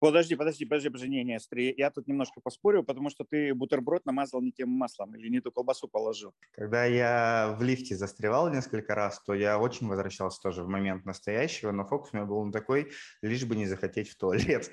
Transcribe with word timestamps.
Подожди, 0.00 0.34
подожди, 0.34 0.64
подожди, 0.64 0.88
подожди, 0.88 1.10
не, 1.10 1.24
не, 1.24 1.38
смотри, 1.38 1.74
я 1.76 1.90
тут 1.90 2.08
немножко 2.08 2.40
поспорю, 2.40 2.82
потому 2.82 3.10
что 3.10 3.22
ты 3.22 3.54
бутерброд 3.54 4.06
намазал 4.06 4.40
не 4.40 4.50
тем 4.50 4.70
маслом 4.70 5.14
или 5.14 5.28
не 5.28 5.40
ту 5.40 5.52
колбасу 5.52 5.88
положил. 5.88 6.32
Когда 6.52 6.86
я 6.86 7.54
в 7.58 7.62
лифте 7.62 7.94
застревал 7.94 8.50
несколько 8.50 8.94
раз, 8.94 9.20
то 9.20 9.34
я 9.34 9.58
очень 9.58 9.88
возвращался 9.88 10.40
тоже 10.40 10.62
в 10.62 10.68
момент 10.68 11.04
настоящего, 11.04 11.70
но 11.70 11.84
фокус 11.84 12.10
у 12.14 12.16
меня 12.16 12.24
был 12.24 12.50
такой, 12.50 12.90
лишь 13.20 13.44
бы 13.44 13.54
не 13.56 13.66
захотеть 13.66 14.08
в 14.08 14.16
туалет. 14.16 14.70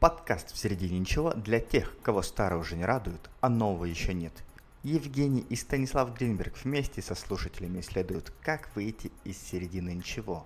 Подкаст 0.00 0.50
«В 0.52 0.58
середине 0.58 0.98
ничего» 0.98 1.34
для 1.34 1.60
тех, 1.60 1.96
кого 2.02 2.22
старое 2.22 2.58
уже 2.58 2.74
не 2.74 2.84
радует, 2.84 3.30
а 3.40 3.48
нового 3.48 3.84
еще 3.84 4.12
нет– 4.12 4.32
Евгений 4.82 5.46
и 5.48 5.54
Станислав 5.54 6.12
Гринберг 6.18 6.56
вместе 6.64 7.02
со 7.02 7.14
слушателями 7.14 7.80
исследуют, 7.80 8.32
как 8.42 8.68
выйти 8.74 9.12
из 9.22 9.38
середины 9.38 9.90
ничего. 9.90 10.44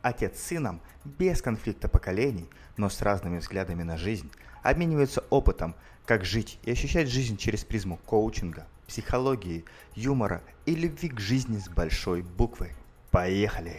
Отец 0.00 0.38
с 0.38 0.44
сыном, 0.44 0.80
без 1.04 1.42
конфликта 1.42 1.88
поколений, 1.88 2.48
но 2.78 2.88
с 2.88 3.02
разными 3.02 3.38
взглядами 3.38 3.82
на 3.82 3.98
жизнь, 3.98 4.30
обмениваются 4.62 5.22
опытом, 5.28 5.74
как 6.06 6.24
жить 6.24 6.58
и 6.62 6.70
ощущать 6.70 7.08
жизнь 7.08 7.36
через 7.36 7.62
призму 7.64 7.98
коучинга, 8.06 8.66
психологии, 8.86 9.64
юмора 9.94 10.42
и 10.64 10.74
любви 10.74 11.10
к 11.10 11.20
жизни 11.20 11.58
с 11.58 11.68
большой 11.68 12.22
буквы. 12.22 12.70
Поехали! 13.10 13.76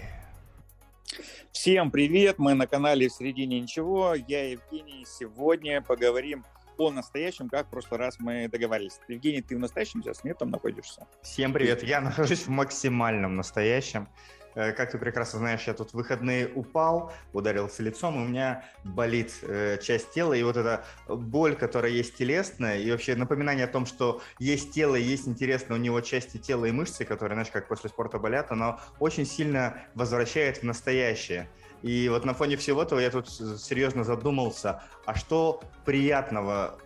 Всем 1.51 1.89
привет! 1.89 2.37
Мы 2.37 2.53
на 2.53 2.67
канале 2.67 3.09
«В 3.09 3.13
середине 3.13 3.59
ничего». 3.59 4.13
Я 4.13 4.51
Евгений. 4.51 5.05
Сегодня 5.07 5.81
поговорим 5.81 6.43
по 6.75 6.91
настоящему, 6.91 7.49
как 7.49 7.67
в 7.67 7.69
прошлый 7.69 7.99
раз 7.99 8.19
мы 8.19 8.47
договаривались. 8.47 8.99
Евгений, 9.07 9.41
ты 9.41 9.55
в 9.55 9.59
настоящем 9.59 10.03
сейчас 10.03 10.23
нет, 10.23 10.37
там 10.37 10.49
находишься? 10.49 11.07
Всем 11.21 11.53
привет, 11.53 11.83
я 11.83 12.01
нахожусь 12.01 12.45
в 12.45 12.49
максимальном 12.49 13.35
настоящем. 13.35 14.07
Э, 14.55 14.71
как 14.71 14.91
ты 14.91 14.97
прекрасно 14.97 15.39
знаешь, 15.39 15.63
я 15.67 15.73
тут 15.73 15.91
в 15.91 15.93
выходные 15.95 16.47
упал, 16.47 17.11
ударился 17.33 17.83
лицом, 17.83 18.15
и 18.15 18.25
у 18.25 18.27
меня 18.27 18.63
болит 18.83 19.33
э, 19.41 19.77
часть 19.81 20.11
тела, 20.11 20.33
и 20.33 20.43
вот 20.43 20.57
эта 20.57 20.85
боль, 21.07 21.55
которая 21.55 21.91
есть 21.91 22.15
телесная, 22.15 22.79
и 22.79 22.89
вообще 22.89 23.15
напоминание 23.15 23.65
о 23.65 23.67
том, 23.69 23.85
что 23.85 24.21
есть 24.39 24.71
тело, 24.71 24.95
и 24.95 25.03
есть 25.03 25.27
интересно 25.27 25.75
у 25.75 25.77
него 25.77 25.99
части 26.01 26.37
тела 26.37 26.65
и 26.65 26.71
мышцы, 26.71 27.03
которые, 27.05 27.35
знаешь, 27.35 27.51
как 27.51 27.67
после 27.67 27.89
спорта 27.89 28.17
болят, 28.17 28.51
оно 28.51 28.79
очень 28.99 29.25
сильно 29.25 29.83
возвращает 29.93 30.59
в 30.59 30.63
настоящее. 30.63 31.49
И 31.85 32.09
вот 32.09 32.25
на 32.25 32.33
фоне 32.33 32.57
всего 32.57 32.81
этого 32.81 32.99
я 32.99 33.11
тут 33.11 33.29
серьезно 33.29 34.03
задумался, 34.03 34.81
а 35.05 35.13
что 35.13 35.61
приятного 35.85 36.79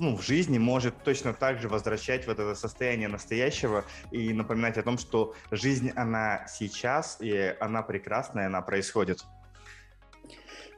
ну, 0.00 0.16
в 0.16 0.22
жизни 0.22 0.58
может 0.58 1.04
точно 1.04 1.32
так 1.32 1.60
же 1.60 1.68
возвращать 1.68 2.26
в 2.26 2.30
это 2.30 2.52
состояние 2.56 3.06
настоящего 3.06 3.84
и 4.10 4.32
напоминать 4.32 4.76
о 4.76 4.82
том, 4.82 4.98
что 4.98 5.34
жизнь, 5.52 5.92
она 5.94 6.48
сейчас, 6.48 7.18
и 7.20 7.54
она 7.60 7.82
прекрасная, 7.82 8.46
она 8.46 8.60
происходит. 8.60 9.24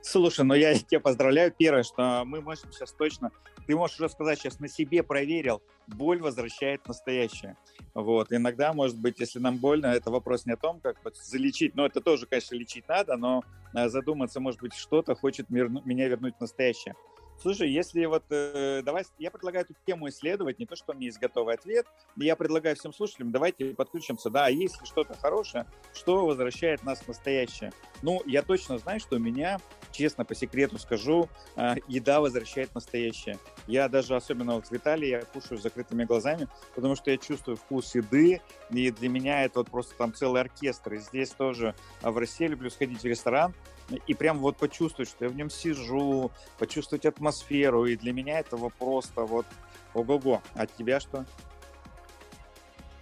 Слушай, 0.03 0.45
ну 0.45 0.55
я 0.55 0.75
тебя 0.79 1.01
поздравляю. 1.01 1.53
Первое, 1.56 1.83
что 1.83 2.23
мы 2.25 2.41
можем 2.41 2.73
сейчас 2.73 2.93
точно, 2.93 3.31
ты 3.67 3.77
можешь 3.77 3.98
уже 4.01 4.09
сказать, 4.09 4.39
сейчас 4.39 4.59
на 4.59 4.69
себе 4.69 5.03
проверил, 5.03 5.62
боль 5.87 6.20
возвращает 6.20 6.87
настоящее. 6.87 7.57
Вот. 7.95 8.33
Иногда, 8.33 8.73
может 8.73 8.98
быть, 8.98 9.20
если 9.20 9.39
нам 9.39 9.59
больно, 9.59 9.87
это 9.87 10.11
вопрос 10.11 10.47
не 10.47 10.53
о 10.53 10.57
том, 10.57 10.81
как 10.81 10.97
вот 11.05 11.17
залечить, 11.17 11.75
но 11.75 11.87
это 11.87 12.01
тоже, 12.01 12.27
конечно, 12.27 12.55
лечить 12.55 12.89
надо, 12.89 13.17
но 13.17 13.45
э, 13.75 13.89
задуматься, 13.89 14.41
может 14.41 14.61
быть, 14.61 14.75
что-то 14.75 15.15
хочет 15.15 15.51
меня 15.51 16.09
вернуть 16.09 16.37
в 16.37 16.41
настоящее. 16.41 16.95
Слушай, 17.42 17.70
если 17.70 18.05
вот 18.05 18.25
э, 18.29 18.83
давай, 18.85 19.05
я 19.19 19.31
предлагаю 19.31 19.64
эту 19.64 19.75
тему 19.87 20.11
исследовать, 20.11 20.59
не 20.59 20.67
то, 20.67 20.77
что 20.77 20.92
у 20.92 20.95
меня 20.95 21.07
есть 21.07 21.19
готовый 21.19 21.55
ответ, 21.55 21.87
я 22.17 22.37
предлагаю 22.37 22.77
всем 22.77 22.92
слушателям, 22.92 23.31
давайте 23.31 23.73
подключимся, 23.75 24.29
да, 24.29 24.47
а 24.47 24.51
если 24.51 24.85
что-то 24.85 25.14
хорошее, 25.14 25.64
что 25.95 26.27
возвращает 26.27 26.83
нас 26.85 27.01
в 27.01 27.09
настоящее? 27.09 27.73
Ну, 28.03 28.20
я 28.27 28.42
точно 28.42 28.77
знаю, 28.77 29.01
что 29.01 29.17
у 29.17 29.19
меня, 29.19 29.59
честно, 29.92 30.24
по 30.24 30.34
секрету 30.34 30.78
скажу, 30.78 31.28
э, 31.56 31.77
еда 31.88 32.20
возвращает 32.20 32.74
настоящее. 32.74 33.38
Я 33.66 33.88
даже, 33.88 34.16
особенно 34.16 34.55
вот 34.55 34.67
в 34.67 34.73
Италии, 34.73 35.08
я 35.08 35.23
кушаю 35.23 35.58
с 35.58 35.62
закрытыми 35.62 36.05
глазами, 36.05 36.48
потому 36.74 36.96
что 36.96 37.11
я 37.11 37.17
чувствую 37.17 37.56
вкус 37.56 37.95
еды, 37.95 38.40
и 38.70 38.90
для 38.90 39.08
меня 39.08 39.45
это 39.45 39.61
вот 39.61 39.70
просто 39.70 39.95
там 39.96 40.14
целый 40.14 40.40
оркестр. 40.40 40.95
И 40.95 40.98
здесь 40.98 41.30
тоже 41.30 41.74
а 42.02 42.11
в 42.11 42.18
России 42.18 42.46
люблю 42.46 42.70
сходить 42.70 43.00
в 43.00 43.05
ресторан, 43.05 43.55
и 44.06 44.14
прям 44.14 44.39
вот 44.39 44.56
почувствовать, 44.56 45.08
что 45.08 45.24
я 45.24 45.30
в 45.30 45.36
нем 45.36 45.50
сижу, 45.50 46.30
почувствовать 46.58 47.06
атмосферу, 47.06 47.86
и 47.86 47.96
для 47.96 48.12
меня 48.12 48.40
это 48.40 48.56
просто 48.79 49.23
вот 49.23 49.46
ого-го. 49.95 50.42
А 50.55 50.67
тебя 50.67 51.00
что? 51.00 51.27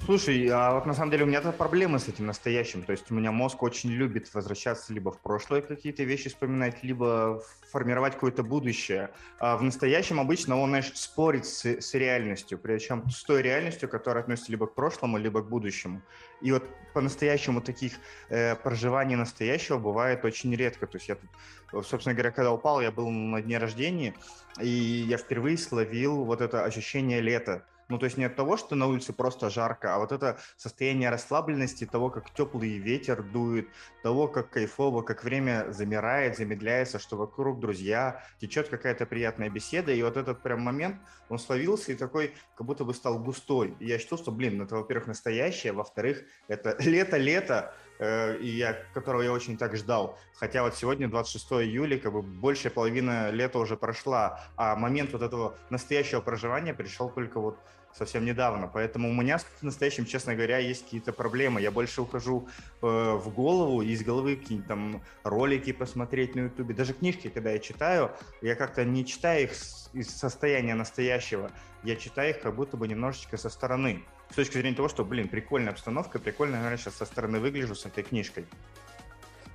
Слушай, 0.09 0.49
а 0.51 0.73
вот 0.73 0.87
на 0.87 0.95
самом 0.95 1.11
деле 1.11 1.25
у 1.25 1.27
меня 1.27 1.43
проблемы 1.43 1.99
с 1.99 2.09
этим 2.09 2.25
настоящим. 2.25 2.83
То 2.83 2.93
есть 2.93 3.11
у 3.11 3.15
меня 3.15 3.31
мозг 3.31 3.63
очень 3.63 3.91
любит 3.91 4.33
возвращаться 4.33 4.95
либо 4.95 5.13
в 5.13 5.21
прошлое 5.21 5.61
какие-то 5.61 6.03
вещи 6.03 6.31
вспоминать, 6.31 6.83
либо 6.83 7.43
формировать 7.71 8.15
какое-то 8.15 8.43
будущее. 8.43 9.11
А 9.39 9.59
в 9.59 9.63
настоящем 9.63 10.19
обычно 10.19 10.59
он, 10.59 10.71
знаешь, 10.71 10.91
спорит 10.95 11.45
с, 11.45 11.67
с 11.67 11.93
реальностью, 11.93 12.57
причем 12.59 13.07
с 13.11 13.23
той 13.23 13.43
реальностью, 13.43 13.87
которая 13.87 14.23
относится 14.23 14.51
либо 14.51 14.67
к 14.67 14.75
прошлому, 14.75 15.19
либо 15.19 15.43
к 15.43 15.51
будущему. 15.51 16.01
И 16.41 16.53
вот 16.53 16.65
по-настоящему 16.95 17.61
таких 17.61 17.93
э, 18.31 18.55
проживаний 18.57 19.15
настоящего 19.15 19.77
бывает 19.77 20.25
очень 20.25 20.57
редко. 20.57 20.87
То 20.87 20.97
есть 20.97 21.11
я 21.11 21.17
тут, 21.17 21.87
собственно 21.87 22.15
говоря, 22.15 22.31
когда 22.31 22.51
упал, 22.51 22.81
я 22.81 22.91
был 22.91 23.11
на 23.11 23.43
дне 23.43 23.59
рождения, 23.59 24.15
и 24.59 24.69
я 24.71 25.19
впервые 25.19 25.59
словил 25.59 26.25
вот 26.25 26.41
это 26.41 26.65
ощущение 26.65 27.21
лета 27.21 27.67
ну, 27.89 27.99
то 27.99 28.05
есть 28.05 28.19
не 28.19 28.25
от 28.25 28.37
того, 28.37 28.57
что 28.57 28.75
на 28.75 28.87
улице 28.87 29.13
просто 29.13 29.49
жарко, 29.51 29.95
а 29.95 29.99
вот 29.99 30.13
это 30.13 30.39
состояние 30.57 31.11
расслабленности, 31.11 31.87
того, 31.87 32.11
как 32.11 32.31
теплый 32.35 32.79
ветер 32.79 33.23
дует, 33.23 33.69
того, 34.03 34.29
как 34.29 34.51
кайфово, 34.51 35.03
как 35.03 35.25
время 35.25 35.67
замирает, 35.71 36.37
замедляется, 36.37 36.99
что 36.99 37.17
вокруг 37.17 37.61
друзья, 37.61 38.23
течет 38.41 38.69
какая-то 38.69 39.07
приятная 39.07 39.49
беседа, 39.49 39.93
и 39.93 40.03
вот 40.03 40.17
этот 40.17 40.43
прям 40.43 40.61
момент, 40.61 40.97
он 41.29 41.39
словился 41.39 41.93
и 41.93 41.95
такой, 41.95 42.35
как 42.57 42.67
будто 42.67 42.85
бы 42.85 42.93
стал 42.93 43.19
густой. 43.19 43.75
И 43.81 43.87
я 43.87 43.99
что, 43.99 44.31
блин, 44.31 44.61
это, 44.63 44.77
во-первых, 44.77 45.09
настоящее, 45.09 45.73
во-вторых, 45.73 46.23
это 46.47 46.77
лето-лето, 46.83 47.75
э, 47.99 48.37
и 48.39 48.49
я, 48.49 48.75
которого 48.95 49.23
я 49.23 49.33
очень 49.33 49.57
так 49.57 49.77
ждал. 49.77 50.19
Хотя 50.35 50.63
вот 50.63 50.75
сегодня 50.75 51.09
26 51.09 51.53
июля, 51.53 51.99
как 51.99 52.13
бы 52.13 52.23
большая 52.23 52.73
половина 52.73 53.31
лета 53.31 53.59
уже 53.59 53.77
прошла, 53.77 54.41
а 54.57 54.77
момент 54.77 55.13
вот 55.13 55.23
этого 55.23 55.57
настоящего 55.71 56.21
проживания 56.21 56.75
пришел 56.75 57.09
только 57.11 57.41
вот 57.41 57.59
совсем 57.95 58.25
недавно. 58.25 58.69
Поэтому 58.73 59.11
у 59.11 59.13
меня 59.13 59.39
с 59.39 59.47
настоящим, 59.63 60.05
честно 60.05 60.35
говоря, 60.35 60.59
есть 60.59 60.85
какие-то 60.85 61.13
проблемы. 61.13 61.61
Я 61.61 61.71
больше 61.71 62.03
ухожу 62.03 62.49
э, 62.83 62.87
в 62.87 63.29
голову, 63.35 63.83
из 63.83 64.03
головы 64.03 64.37
какие-то 64.37 64.69
там 64.69 65.03
ролики 65.25 65.73
посмотреть 65.73 66.35
на 66.35 66.41
ютубе. 66.43 66.75
Даже 66.75 66.93
книжки, 66.93 67.29
когда 67.29 67.51
я 67.51 67.59
читаю, 67.59 68.13
я 68.43 68.55
как-то 68.55 68.85
не 68.85 69.05
читаю 69.05 69.45
их 69.45 69.53
из 69.93 70.09
состояния 70.09 70.75
настоящего. 70.75 71.51
Я 71.83 71.97
читаю 71.97 72.31
их 72.31 72.41
как 72.41 72.55
будто 72.55 72.77
бы 72.77 72.89
немножечко 72.89 73.37
со 73.37 73.49
стороны. 73.49 74.03
С 74.31 74.35
точки 74.35 74.55
зрения 74.55 74.77
того, 74.77 74.89
что, 74.89 75.05
блин, 75.05 75.29
прикольная 75.29 75.73
обстановка, 75.73 76.19
прикольно, 76.19 76.57
наверное, 76.57 76.79
сейчас 76.79 76.97
со 76.97 77.07
стороны 77.07 77.41
выгляжу 77.41 77.75
с 77.75 77.87
этой 77.87 78.05
книжкой. 78.05 78.47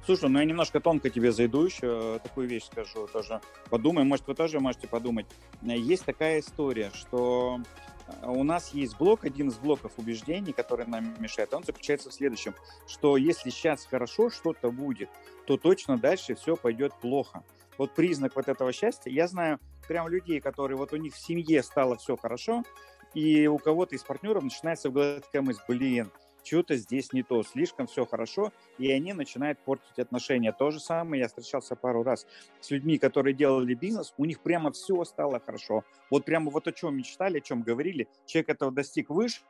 Слушай, 0.06 0.30
ну 0.30 0.40
я 0.40 0.46
немножко 0.46 0.82
тонко 0.82 1.10
тебе 1.10 1.32
зайду 1.32 1.64
еще, 1.64 2.20
такую 2.22 2.48
вещь 2.48 2.66
скажу 2.66 3.08
тоже. 3.08 3.40
Подумай, 3.70 4.04
может, 4.04 4.28
вы 4.28 4.36
тоже 4.36 4.60
можете 4.60 4.86
подумать. 4.86 5.26
Есть 5.62 6.04
такая 6.04 6.42
история, 6.42 6.92
что 6.94 7.62
у 8.24 8.44
нас 8.44 8.74
есть 8.74 8.98
блок, 8.98 9.26
один 9.26 9.50
из 9.50 9.58
блоков 9.58 9.94
убеждений, 9.98 10.54
который 10.54 10.86
нам 10.86 11.16
мешает, 11.20 11.54
он 11.54 11.64
заключается 11.64 12.10
в 12.10 12.14
следующем, 12.14 12.56
что 12.88 13.18
если 13.18 13.50
сейчас 13.50 13.86
хорошо 13.86 14.30
что-то 14.30 14.72
будет, 14.72 15.10
то 15.46 15.58
точно 15.58 15.98
дальше 15.98 16.36
все 16.36 16.56
пойдет 16.56 16.94
плохо. 17.02 17.44
Вот 17.78 17.96
признак 17.96 18.36
вот 18.36 18.48
этого 18.48 18.72
счастья, 18.72 19.12
я 19.12 19.28
знаю 19.28 19.60
прям 19.88 20.08
людей, 20.08 20.40
которые 20.40 20.78
вот 20.78 20.94
у 20.94 20.98
них 20.98 21.14
в 21.14 21.20
семье 21.20 21.64
стало 21.64 21.98
все 21.98 22.16
хорошо, 22.16 22.64
и 23.14 23.48
у 23.48 23.58
кого-то 23.58 23.96
из 23.96 24.04
партнеров 24.04 24.44
начинается 24.44 24.90
в 24.90 24.94
голове 24.94 25.20
такая 25.20 25.42
мысль, 25.42 25.62
блин, 25.68 26.12
что-то 26.44 26.76
здесь 26.76 27.14
не 27.14 27.24
то, 27.24 27.44
слишком 27.44 27.88
все 27.88 28.06
хорошо, 28.06 28.52
и 28.78 28.92
они 28.92 29.14
начинают 29.14 29.60
портить 29.60 30.00
отношения. 30.00 30.52
То 30.52 30.72
же 30.72 30.80
самое, 30.80 31.22
я 31.22 31.28
встречался 31.28 31.76
пару 31.76 32.04
раз 32.04 32.26
с 32.60 32.72
людьми, 32.72 32.98
которые 32.98 33.34
делали 33.34 33.74
бизнес, 33.74 34.14
у 34.18 34.26
них 34.26 34.40
прямо 34.42 34.72
все 34.72 35.04
стало 35.06 35.40
хорошо. 35.40 35.84
Вот 36.10 36.26
прямо 36.26 36.52
вот 36.52 36.68
о 36.68 36.72
чем 36.72 36.98
мечтали, 36.98 37.38
о 37.38 37.42
чем 37.42 37.62
говорили, 37.62 38.08
человек 38.26 38.50
этого 38.50 38.72
достиг 38.72 39.10
выше, 39.10 39.42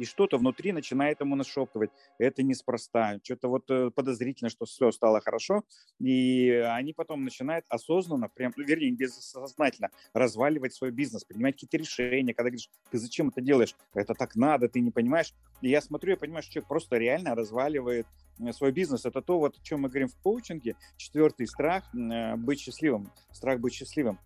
и 0.00 0.06
что-то 0.06 0.38
внутри 0.38 0.72
начинает 0.72 1.20
ему 1.20 1.36
нашептывать. 1.36 1.90
Это 2.18 2.42
неспроста, 2.42 3.20
что-то 3.22 3.48
вот 3.48 3.70
э, 3.70 3.90
подозрительно, 3.90 4.48
что 4.48 4.64
все 4.64 4.90
стало 4.92 5.20
хорошо, 5.20 5.62
и 5.98 6.50
они 6.74 6.94
потом 6.94 7.22
начинают 7.22 7.66
осознанно, 7.68 8.30
прям, 8.30 8.52
ну, 8.56 8.64
вернее, 8.64 8.92
бессознательно 8.92 9.90
разваливать 10.14 10.72
свой 10.72 10.90
бизнес, 10.90 11.24
принимать 11.24 11.54
какие-то 11.54 11.76
решения, 11.76 12.32
когда 12.32 12.48
говоришь, 12.48 12.70
ты 12.90 12.98
зачем 12.98 13.28
это 13.28 13.42
делаешь? 13.42 13.76
Это 13.92 14.14
так 14.14 14.36
надо, 14.36 14.70
ты 14.70 14.80
не 14.80 14.90
понимаешь. 14.90 15.34
И 15.60 15.68
я 15.68 15.82
смотрю, 15.82 16.12
я 16.12 16.16
понимаю, 16.16 16.42
что 16.42 16.54
человек 16.54 16.68
просто 16.68 16.96
реально 16.96 17.34
разваливает 17.34 18.06
э, 18.38 18.52
свой 18.52 18.72
бизнес. 18.72 19.04
Это 19.04 19.20
то, 19.20 19.38
вот, 19.38 19.58
о 19.58 19.62
чем 19.62 19.82
мы 19.82 19.90
говорим 19.90 20.08
в 20.08 20.16
коучинге. 20.16 20.76
Четвертый 20.96 21.46
страх 21.46 21.84
э,– 21.94 22.36
быть 22.36 22.60
счастливым. 22.60 23.12
Страх 23.32 23.60
быть 23.60 23.74
счастливым. 23.74 24.18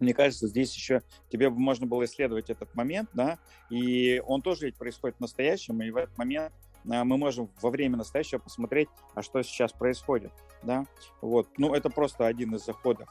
Мне 0.00 0.14
кажется, 0.14 0.48
здесь 0.48 0.74
еще 0.74 1.02
тебе 1.30 1.50
можно 1.50 1.86
было 1.86 2.04
исследовать 2.04 2.50
этот 2.50 2.74
момент, 2.74 3.08
да, 3.12 3.38
и 3.70 4.22
он 4.26 4.42
тоже 4.42 4.66
ведь 4.66 4.76
происходит 4.76 5.16
в 5.18 5.20
настоящем, 5.20 5.80
и 5.82 5.90
в 5.90 5.96
этот 5.96 6.16
момент 6.18 6.52
мы 6.84 7.16
можем 7.16 7.50
во 7.62 7.70
время 7.70 7.96
настоящего 7.96 8.38
посмотреть, 8.38 8.88
а 9.14 9.22
что 9.22 9.42
сейчас 9.42 9.72
происходит, 9.72 10.32
да, 10.62 10.84
вот, 11.20 11.48
ну, 11.56 11.74
это 11.74 11.90
просто 11.90 12.26
один 12.26 12.54
из 12.54 12.64
заходов. 12.64 13.08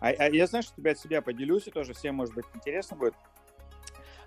А, 0.00 0.08
а 0.08 0.28
я, 0.28 0.46
знаешь, 0.46 0.70
тебя 0.70 0.92
от 0.92 0.98
себя 0.98 1.22
поделюсь, 1.22 1.66
и 1.66 1.70
тоже 1.70 1.94
всем, 1.94 2.16
может 2.16 2.34
быть, 2.34 2.44
интересно 2.54 2.96
будет. 2.96 3.14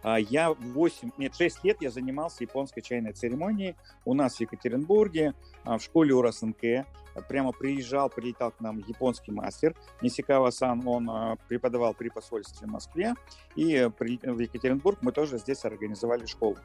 А, 0.01 0.19
я 0.19 0.51
8, 0.51 1.11
нет, 1.17 1.35
6 1.35 1.63
лет 1.63 1.77
я 1.81 1.89
занимался 1.89 2.43
японской 2.43 2.81
чайной 2.81 3.13
церемонией 3.13 3.75
у 4.05 4.13
нас 4.13 4.37
в 4.37 4.41
Екатеринбурге, 4.41 5.33
а, 5.63 5.77
в 5.77 5.83
школе 5.83 6.13
Урасенке. 6.13 6.85
Прямо 7.27 7.51
приезжал, 7.51 8.09
прилетал 8.09 8.51
к 8.51 8.61
нам 8.61 8.77
японский 8.87 9.31
мастер 9.31 9.75
Нисикава-сан, 10.01 10.87
он 10.87 11.09
а, 11.09 11.35
преподавал 11.47 11.93
при 11.93 12.09
посольстве 12.09 12.67
в 12.67 12.71
Москве, 12.71 13.13
и 13.55 13.89
в 13.99 14.39
Екатеринбург 14.39 14.99
мы 15.01 15.11
тоже 15.11 15.37
здесь 15.37 15.65
организовали 15.65 16.25
школу. 16.25 16.57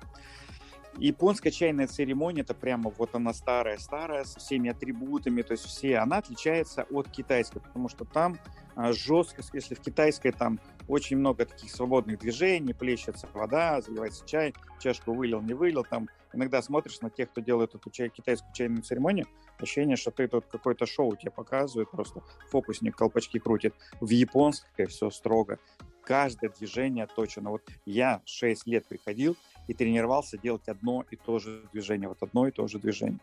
Японская 0.98 1.52
чайная 1.52 1.86
церемония, 1.86 2.42
это 2.42 2.54
прямо 2.54 2.90
вот 2.96 3.14
она 3.14 3.34
старая-старая, 3.34 4.24
со 4.24 4.38
всеми 4.38 4.70
атрибутами, 4.70 5.42
то 5.42 5.52
есть 5.52 5.64
все, 5.64 5.98
она 5.98 6.18
отличается 6.18 6.86
от 6.90 7.08
китайской, 7.08 7.60
потому 7.60 7.88
что 7.88 8.04
там 8.04 8.38
жесткость, 8.76 9.50
если 9.52 9.74
в 9.74 9.80
китайской 9.80 10.30
там 10.30 10.60
очень 10.88 11.16
много 11.16 11.46
таких 11.46 11.70
свободных 11.70 12.18
движений, 12.18 12.74
плещется 12.74 13.28
вода, 13.32 13.80
заливается 13.80 14.26
чай, 14.26 14.54
чашку 14.80 15.14
вылил, 15.14 15.40
не 15.40 15.54
вылил. 15.54 15.84
Там 15.84 16.08
иногда 16.32 16.60
смотришь 16.60 17.00
на 17.00 17.10
тех, 17.10 17.30
кто 17.30 17.40
делает 17.40 17.74
эту 17.74 17.90
чай, 17.90 18.08
китайскую 18.08 18.52
чайную 18.52 18.82
церемонию, 18.82 19.26
ощущение, 19.58 19.96
что 19.96 20.10
ты 20.10 20.28
тут 20.28 20.46
какое-то 20.46 20.86
шоу 20.86 21.16
тебе 21.16 21.30
показывает, 21.30 21.90
просто 21.90 22.22
фокусник 22.50 22.96
колпачки 22.96 23.38
крутит. 23.38 23.74
В 24.00 24.10
японской 24.10 24.86
все 24.86 25.10
строго. 25.10 25.58
Каждое 26.02 26.50
движение 26.50 27.06
точно. 27.06 27.50
Вот 27.50 27.62
я 27.86 28.20
6 28.26 28.66
лет 28.66 28.86
приходил 28.86 29.36
и 29.68 29.74
тренировался 29.74 30.38
делать 30.38 30.68
одно 30.68 31.04
и 31.10 31.16
то 31.16 31.38
же 31.38 31.64
движение, 31.72 32.08
вот 32.08 32.22
одно 32.22 32.46
и 32.46 32.50
то 32.50 32.66
же 32.66 32.78
движение. 32.78 33.20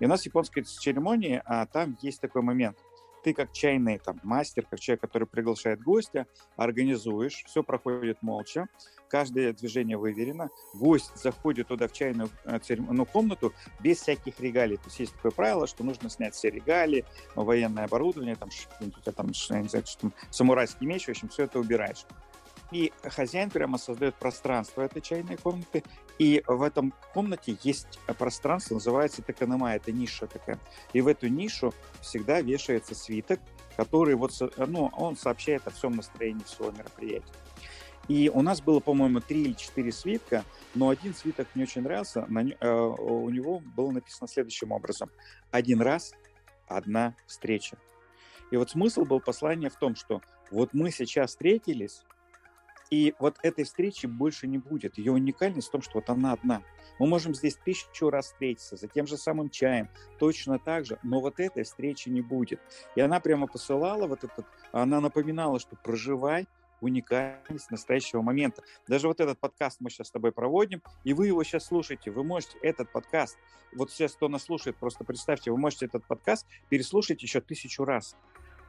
И 0.00 0.04
у 0.04 0.08
нас 0.08 0.22
в 0.22 0.26
японской 0.26 0.62
церемонии, 0.62 1.42
а 1.44 1.66
там 1.66 1.96
есть 2.02 2.20
такой 2.20 2.42
момент– 2.42 2.76
ты 3.24 3.32
как 3.32 3.52
чайный 3.52 3.98
там, 3.98 4.20
мастер, 4.22 4.66
как 4.70 4.78
человек, 4.78 5.00
который 5.00 5.26
приглашает 5.26 5.82
гостя, 5.82 6.26
организуешь, 6.56 7.42
все 7.46 7.62
проходит 7.62 8.22
молча, 8.22 8.68
каждое 9.08 9.54
движение 9.54 9.96
выверено, 9.96 10.50
гость 10.74 11.16
заходит 11.16 11.68
туда 11.68 11.88
в 11.88 11.92
чайную 11.92 12.28
э, 12.44 12.58
ну, 12.76 13.06
комнату 13.06 13.54
без 13.80 14.00
всяких 14.00 14.38
регалий. 14.40 14.76
То 14.76 14.84
есть 14.86 15.00
есть 15.00 15.14
такое 15.14 15.32
правило, 15.32 15.66
что 15.66 15.84
нужно 15.84 16.10
снять 16.10 16.34
все 16.34 16.50
регалии, 16.50 17.06
военное 17.34 17.84
оборудование, 17.84 18.36
там, 18.36 18.50
там, 19.16 19.32
что 19.32 19.62
там, 19.62 20.12
самурайский 20.30 20.86
меч, 20.86 21.06
в 21.06 21.08
общем, 21.08 21.28
все 21.30 21.44
это 21.44 21.58
убираешь. 21.58 22.04
И 22.72 22.92
хозяин 23.02 23.50
прямо 23.50 23.78
создает 23.78 24.14
пространство 24.14 24.82
этой 24.82 25.00
чайной 25.00 25.36
комнаты, 25.36 25.84
и 26.18 26.42
в 26.46 26.62
этом 26.62 26.92
комнате 27.12 27.56
есть 27.62 27.98
пространство, 28.18 28.74
называется 28.74 29.22
Таканама, 29.22 29.74
это 29.74 29.92
ниша 29.92 30.26
такая. 30.26 30.58
И 30.92 31.00
в 31.00 31.08
эту 31.08 31.28
нишу 31.28 31.74
всегда 32.00 32.40
вешается 32.40 32.94
свиток, 32.94 33.40
который 33.76 34.14
вот, 34.14 34.32
ну, 34.56 34.90
он 34.96 35.16
сообщает 35.16 35.66
о 35.66 35.70
всем 35.70 35.96
настроении 35.96 36.44
всего 36.44 36.70
мероприятия. 36.70 37.32
И 38.08 38.30
у 38.32 38.42
нас 38.42 38.60
было, 38.60 38.80
по-моему, 38.80 39.20
три 39.20 39.42
или 39.42 39.52
четыре 39.54 39.90
свитка, 39.90 40.44
но 40.74 40.90
один 40.90 41.14
свиток 41.14 41.48
мне 41.54 41.64
очень 41.64 41.82
нравился. 41.82 42.26
На, 42.28 42.40
э, 42.40 42.70
у 42.70 43.30
него 43.30 43.60
было 43.60 43.90
написано 43.92 44.28
следующим 44.28 44.72
образом. 44.72 45.10
Один 45.50 45.80
раз, 45.80 46.12
одна 46.68 47.16
встреча. 47.26 47.78
И 48.50 48.56
вот 48.56 48.70
смысл 48.70 49.04
был 49.04 49.20
послания 49.20 49.70
в 49.70 49.76
том, 49.76 49.96
что 49.96 50.20
вот 50.50 50.74
мы 50.74 50.90
сейчас 50.90 51.30
встретились, 51.30 52.04
и 52.90 53.14
вот 53.18 53.36
этой 53.42 53.64
встречи 53.64 54.06
больше 54.06 54.46
не 54.46 54.58
будет. 54.58 54.98
Ее 54.98 55.12
уникальность 55.12 55.68
в 55.68 55.70
том, 55.70 55.82
что 55.82 55.94
вот 55.94 56.10
она 56.10 56.32
одна. 56.32 56.62
Мы 56.98 57.06
можем 57.06 57.34
здесь 57.34 57.56
тысячу 57.56 58.10
раз 58.10 58.26
встретиться 58.26 58.76
за 58.76 58.88
тем 58.88 59.06
же 59.06 59.16
самым 59.16 59.50
чаем, 59.50 59.88
точно 60.18 60.58
так 60.58 60.86
же, 60.86 60.98
но 61.02 61.20
вот 61.20 61.40
этой 61.40 61.64
встречи 61.64 62.08
не 62.08 62.22
будет. 62.22 62.60
И 62.94 63.00
она 63.00 63.20
прямо 63.20 63.46
посылала 63.46 64.06
вот 64.06 64.24
этот, 64.24 64.46
она 64.72 65.00
напоминала, 65.00 65.58
что 65.58 65.76
проживай 65.76 66.46
уникальность 66.80 67.70
настоящего 67.70 68.22
момента. 68.22 68.62
Даже 68.86 69.08
вот 69.08 69.20
этот 69.20 69.38
подкаст 69.38 69.78
мы 69.80 69.90
сейчас 69.90 70.08
с 70.08 70.10
тобой 70.10 70.32
проводим, 70.32 70.82
и 71.02 71.14
вы 71.14 71.28
его 71.28 71.42
сейчас 71.42 71.66
слушаете. 71.66 72.10
Вы 72.10 72.24
можете 72.24 72.58
этот 72.58 72.92
подкаст, 72.92 73.38
вот 73.74 73.90
сейчас 73.90 74.14
кто 74.14 74.28
нас 74.28 74.44
слушает, 74.44 74.76
просто 74.76 75.04
представьте, 75.04 75.50
вы 75.50 75.56
можете 75.56 75.86
этот 75.86 76.04
подкаст 76.06 76.46
переслушать 76.68 77.22
еще 77.22 77.40
тысячу 77.40 77.84
раз. 77.84 78.16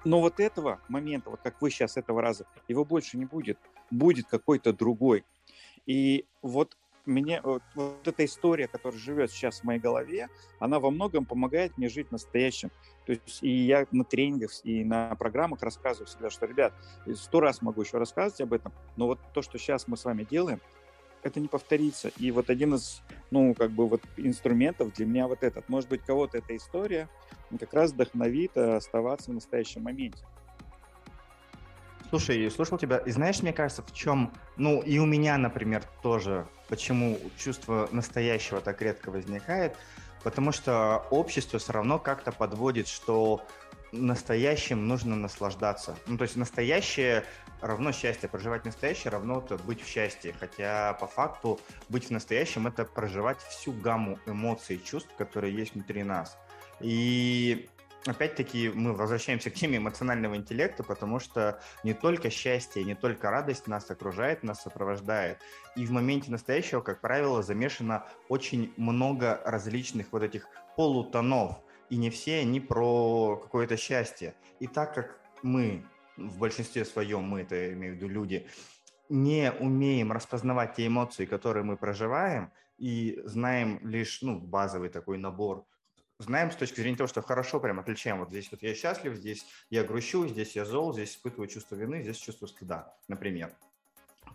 Но 0.06 0.22
вот 0.22 0.40
этого 0.40 0.80
момента, 0.88 1.32
вот 1.32 1.42
как 1.44 1.62
вы 1.62 1.70
сейчас 1.72 1.98
этого 1.98 2.22
раза, 2.22 2.46
его 2.68 2.86
больше 2.86 3.18
не 3.18 3.26
будет. 3.26 3.58
Будет 3.92 4.28
какой-то 4.28 4.72
другой. 4.72 5.26
И 5.86 6.26
вот 6.42 6.78
мне 7.06 7.42
вот, 7.44 7.64
вот 7.76 8.08
эта 8.08 8.26
история, 8.26 8.68
которая 8.68 9.00
живет 9.00 9.32
сейчас 9.32 9.60
в 9.60 9.64
моей 9.64 9.80
голове, 9.80 10.30
она 10.60 10.80
во 10.80 10.90
многом 10.92 11.26
помогает 11.26 11.78
мне 11.78 11.90
жить 11.90 12.12
настоящим. 12.12 12.72
То 13.06 13.14
есть 13.14 13.44
и 13.44 13.50
я 13.50 13.86
на 13.92 14.04
тренингах 14.04 14.52
и 14.64 14.84
на 14.84 15.14
программах 15.16 15.62
рассказываю 15.62 16.08
всегда, 16.08 16.30
что, 16.30 16.46
ребят, 16.46 16.74
сто 17.16 17.40
раз 17.40 17.62
могу 17.62 17.82
еще 17.82 17.98
рассказывать 17.98 18.42
об 18.42 18.54
этом, 18.54 18.74
но 18.96 19.08
вот 19.08 19.20
то, 19.34 19.42
что 19.42 19.58
сейчас 19.58 19.88
мы 19.88 19.98
с 19.98 20.06
вами 20.06 20.24
делаем, 20.24 20.62
это 21.26 21.40
не 21.40 21.48
повторится. 21.48 22.12
И 22.18 22.32
вот 22.32 22.50
один 22.50 22.76
из, 22.76 23.02
ну, 23.32 23.54
как 23.54 23.72
бы 23.72 23.88
вот 23.88 24.02
инструментов 24.18 24.94
для 24.94 25.06
меня 25.06 25.28
вот 25.28 25.44
этот. 25.44 25.68
Может 25.70 25.90
быть, 25.90 26.02
кого-то 26.02 26.38
эта 26.38 26.56
история 26.56 27.10
как 27.60 27.74
раз 27.74 27.92
вдохновит 27.92 28.52
э, 28.56 28.76
оставаться 28.76 29.32
в 29.32 29.34
настоящем 29.34 29.84
моменте. 29.84 30.26
Слушай, 32.10 32.50
слушал 32.52 32.78
тебя, 32.78 32.98
и 32.98 33.12
знаешь, 33.12 33.42
мне 33.42 33.52
кажется, 33.52 33.82
в 33.82 33.92
чем, 33.94 34.32
ну, 34.58 34.82
и 34.82 35.00
у 35.00 35.06
меня, 35.06 35.38
например, 35.38 35.84
тоже, 36.02 36.48
почему 36.70 37.20
чувство 37.38 37.90
настоящего 37.92 38.62
так 38.62 38.82
редко 38.82 39.10
возникает, 39.10 39.76
потому 40.24 40.52
что 40.52 41.06
общество 41.10 41.60
все 41.60 41.74
равно 41.74 41.98
как-то 41.98 42.32
подводит, 42.32 42.88
что 42.88 43.42
настоящим 43.92 44.88
нужно 44.88 45.16
наслаждаться. 45.16 45.98
Ну, 46.08 46.18
то 46.18 46.24
есть 46.24 46.36
настоящее 46.36 47.24
равно 47.68 47.92
счастье. 47.92 48.30
Проживать 48.30 48.66
настоящее 48.66 49.12
равно 49.12 49.40
-то 49.40 49.62
быть 49.64 49.82
в 49.82 49.88
счастье. 49.88 50.34
Хотя 50.40 50.94
по 50.94 51.08
факту 51.08 51.60
быть 51.90 52.08
в 52.08 52.12
настоящем– 52.12 52.68
это 52.68 52.86
проживать 52.86 53.40
всю 53.42 53.72
гамму 53.74 54.20
эмоций 54.26 54.78
и 54.78 54.84
чувств, 54.84 55.10
которые 55.18 55.54
есть 55.56 55.74
внутри 55.74 56.04
нас. 56.04 56.38
И 56.80 57.70
опять-таки 58.06 58.70
мы 58.70 58.94
возвращаемся 58.94 59.50
к 59.50 59.54
теме 59.56 59.78
эмоционального 59.78 60.36
интеллекта, 60.36 60.84
потому 60.84 61.20
что 61.20 61.60
не 61.84 61.94
только 61.94 62.30
счастье, 62.30 62.84
не 62.84 62.96
только 62.96 63.32
радость 63.32 63.68
нас 63.68 63.90
окружает, 63.90 64.44
нас 64.44 64.62
сопровождает. 64.62 65.40
И 65.76 65.86
в 65.86 65.92
моменте 65.92 66.32
настоящего, 66.32 66.82
как 66.82 67.02
правило, 67.02 67.42
замешано 67.42 68.06
очень 68.30 68.74
много 68.78 69.42
различных 69.46 70.12
вот 70.12 70.24
этих 70.24 70.48
полутонов. 70.76 71.58
И 71.90 71.98
не 71.98 72.10
все 72.10 72.40
они 72.40 72.60
про 72.60 73.38
какое-то 73.38 73.78
счастье. 73.78 74.36
И 74.60 74.68
так 74.68 74.94
как 74.96 75.20
мы 75.44 75.86
в 76.18 76.38
большинстве 76.38 76.86
своем 76.86 77.24
мы, 77.24 77.42
это 77.42 77.74
имею 77.74 77.94
в 77.94 77.98
виду 77.98 78.08
люди, 78.08 78.48
не 79.10 79.52
умеем 79.52 80.12
распознавать 80.12 80.76
те 80.76 80.88
эмоции, 80.88 81.26
которые 81.26 81.64
мы 81.64 81.78
проживаем, 81.78 82.52
и 82.78 83.22
знаем 83.26 83.80
лишь 83.84 84.22
ну, 84.22 84.40
базовый 84.40 84.90
такой 84.90 85.18
набор 85.18 85.66
знаем 86.20 86.52
с 86.52 86.56
точки 86.56 86.80
зрения 86.80 86.98
того, 86.98 87.08
что 87.08 87.22
хорошо 87.22 87.60
прям 87.60 87.80
отличаем. 87.80 88.20
Вот 88.20 88.30
здесь 88.30 88.50
вот 88.52 88.62
я 88.64 88.74
счастлив, 88.74 89.16
здесь 89.16 89.46
я 89.70 89.84
грущу, 89.84 90.28
здесь 90.28 90.56
я 90.56 90.66
зол, 90.66 90.94
здесь 90.94 91.12
испытываю 91.12 91.48
чувство 91.48 91.76
вины, 91.76 92.02
здесь 92.02 92.18
чувство 92.18 92.48
стыда, 92.48 92.96
например. 93.08 93.52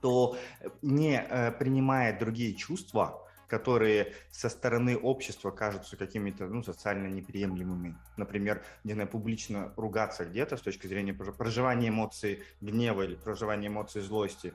То 0.00 0.36
не 0.82 1.20
э, 1.20 1.52
принимая 1.52 2.18
другие 2.18 2.54
чувства, 2.54 3.26
которые 3.50 4.12
со 4.30 4.48
стороны 4.48 4.96
общества 4.96 5.50
кажутся 5.50 5.96
какими-то 5.96 6.46
ну, 6.46 6.62
социально 6.62 7.08
неприемлемыми. 7.08 7.96
Например, 8.16 8.62
не 8.84 8.92
знаю, 8.92 9.08
публично 9.08 9.72
ругаться 9.76 10.24
где-то 10.24 10.56
с 10.56 10.62
точки 10.62 10.86
зрения 10.86 11.12
проживания 11.12 11.88
эмоций 11.88 12.44
гнева 12.60 13.02
или 13.02 13.16
проживания 13.16 13.66
эмоций 13.66 14.02
злости, 14.02 14.52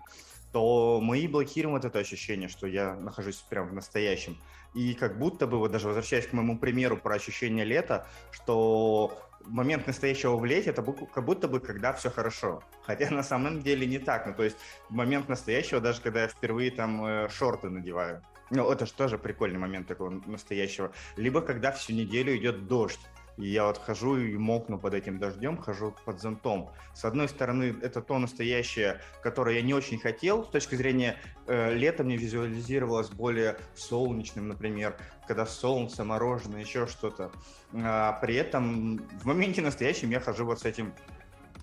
то 0.54 1.02
мы 1.04 1.20
и 1.20 1.28
блокируем 1.28 1.76
вот 1.76 1.84
это 1.84 2.00
ощущение, 2.00 2.48
что 2.48 2.68
я 2.68 2.96
нахожусь 2.96 3.36
прямо 3.50 3.68
в 3.68 3.74
настоящем. 3.74 4.38
И 4.74 4.94
как 4.94 5.20
будто 5.20 5.46
бы, 5.46 5.58
вот 5.58 5.72
даже 5.72 5.88
возвращаясь 5.88 6.28
к 6.28 6.34
моему 6.34 6.58
примеру 6.58 6.96
про 6.96 7.16
ощущение 7.16 7.66
лета, 7.66 8.08
что 8.32 9.20
момент 9.46 9.88
настоящего 9.88 10.38
в 10.38 10.46
лете 10.46 10.70
это 10.70 10.82
как 10.84 11.26
будто 11.26 11.50
бы 11.50 11.60
когда 11.60 11.92
все 11.92 12.10
хорошо. 12.10 12.64
Хотя 12.84 13.10
на 13.10 13.24
самом 13.24 13.62
деле 13.62 13.86
не 13.86 14.00
так. 14.00 14.26
Ну, 14.26 14.34
то 14.34 14.44
есть 14.44 14.58
момент 14.90 15.28
настоящего, 15.28 15.82
даже 15.82 16.02
когда 16.02 16.22
я 16.22 16.28
впервые 16.30 16.72
там 16.72 17.06
э, 17.06 17.30
шорты 17.30 17.70
надеваю. 17.70 18.24
Ну, 18.52 18.70
это 18.72 18.86
же 18.86 18.94
тоже 18.94 19.18
прикольный 19.18 19.60
момент 19.60 19.88
такого 19.88 20.22
настоящего. 20.26 20.92
Либо 21.18 21.42
когда 21.42 21.72
всю 21.72 21.94
неделю 21.94 22.36
идет 22.38 22.68
дождь. 22.68 23.00
И 23.38 23.50
я 23.50 23.66
вот 23.66 23.78
хожу 23.78 24.18
и 24.18 24.38
мокну 24.38 24.80
под 24.80 24.94
этим 24.94 25.20
дождем, 25.20 25.58
хожу 25.58 25.94
под 26.06 26.22
зонтом. 26.22 26.70
С 26.94 27.04
одной 27.04 27.28
стороны, 27.28 27.76
это 27.82 28.02
то 28.02 28.18
настоящее, 28.18 29.02
которое 29.22 29.56
я 29.56 29.62
не 29.62 29.74
очень 29.74 30.00
хотел. 30.00 30.46
С 30.46 30.48
точки 30.48 30.76
зрения 30.76 31.18
э, 31.48 31.74
лета 31.74 32.06
мне 32.06 32.16
визуализировалось 32.16 33.10
более 33.10 33.58
солнечным, 33.76 34.48
например, 34.48 34.98
когда 35.28 35.46
солнце, 35.46 36.06
мороженое, 36.06 36.62
еще 36.62 36.88
что-то. 36.88 37.32
А, 37.74 38.14
при 38.22 38.36
этом 38.36 39.00
в 39.20 39.26
моменте 39.26 39.62
настоящем 39.62 40.12
я 40.12 40.22
хожу 40.22 40.46
вот 40.46 40.62
с 40.62 40.66
этим 40.66 40.94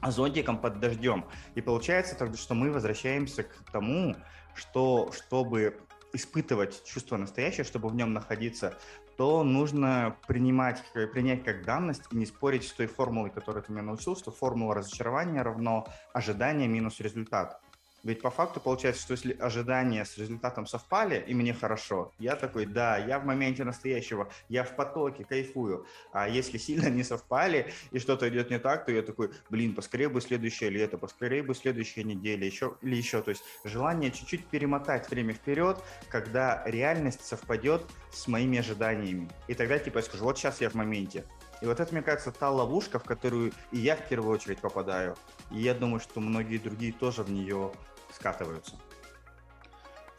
зонтиком 0.07 0.59
под 0.59 0.79
дождем. 0.79 1.25
И 1.55 1.63
получается 1.63 2.17
тогда, 2.17 2.37
что 2.37 2.55
мы 2.55 2.71
возвращаемся 2.71 3.45
к 3.45 3.55
тому, 3.73 4.15
что 4.55 5.11
чтобы 5.13 5.81
испытывать 6.13 6.85
чувство 6.85 7.17
настоящее, 7.17 7.65
чтобы 7.65 7.89
в 7.89 7.95
нем 7.95 8.13
находиться, 8.13 8.79
то 9.17 9.43
нужно 9.45 10.17
принимать, 10.27 10.83
принять 10.93 11.45
как 11.45 11.65
данность 11.65 12.03
и 12.11 12.17
не 12.17 12.27
спорить 12.27 12.65
с 12.65 12.73
той 12.73 12.87
формулой, 12.87 13.31
которую 13.31 13.63
ты 13.63 13.73
меня 13.73 13.83
научил, 13.83 14.17
что 14.17 14.31
формула 14.31 14.75
разочарования 14.75 15.43
равно 15.43 15.87
ожидание 16.13 16.69
минус 16.69 17.01
результат. 17.01 17.61
Ведь 18.05 18.21
по 18.21 18.31
факту 18.31 18.59
получается, 18.59 19.03
что 19.03 19.13
если 19.13 19.37
ожидания 19.39 20.05
с 20.05 20.19
результатом 20.19 20.67
совпали, 20.67 21.25
и 21.25 21.35
мне 21.35 21.55
хорошо, 21.55 22.13
я 22.19 22.35
такой, 22.35 22.67
да, 22.67 22.97
я 22.97 23.21
в 23.21 23.25
моменте 23.25 23.63
настоящего, 23.63 24.29
я 24.49 24.65
в 24.65 24.75
потоке, 24.75 25.25
кайфую. 25.25 25.87
А 26.13 26.29
если 26.29 26.59
сильно 26.59 26.89
не 26.89 27.05
совпали, 27.05 27.73
и 27.93 28.01
что-то 28.01 28.29
идет 28.29 28.51
не 28.51 28.59
так, 28.59 28.87
то 28.87 28.93
я 28.93 29.03
такой, 29.03 29.31
блин, 29.51 29.75
поскорее 29.75 30.09
бы 30.09 30.21
следующее 30.21 30.71
лето, 30.71 30.99
поскорее 30.99 31.45
бы 31.45 31.55
следующая 31.55 32.03
неделя, 32.03 32.45
еще 32.45 32.77
или 32.83 32.97
еще. 32.97 33.23
То 33.23 33.31
есть 33.31 33.45
желание 33.63 34.11
чуть-чуть 34.11 34.47
перемотать 34.47 35.09
время 35.09 35.35
вперед, 35.35 35.81
когда 36.09 36.65
реальность 36.67 37.25
совпадет 37.25 37.85
с 38.11 38.27
моими 38.27 38.59
ожиданиями. 38.59 39.31
И 39.47 39.55
тогда 39.55 39.79
типа 39.79 39.99
я 39.99 40.03
скажу, 40.03 40.25
вот 40.25 40.39
сейчас 40.39 40.61
я 40.61 40.71
в 40.71 40.75
моменте. 40.75 41.25
И 41.61 41.67
вот 41.67 41.79
это, 41.79 41.93
мне 41.93 42.03
кажется, 42.03 42.33
та 42.33 42.51
ловушка, 42.51 42.99
в 42.99 43.05
которую 43.05 43.53
и 43.71 43.79
я 43.79 43.95
в 43.95 44.09
первую 44.09 44.35
очередь 44.35 44.59
попадаю. 44.59 45.17
И 45.53 45.61
я 45.61 45.75
думаю, 45.75 46.01
что 46.01 46.19
многие 46.19 46.59
другие 46.59 46.93
тоже 46.93 47.23
в 47.23 47.31
нее 47.31 47.71
скатываются. 48.13 48.77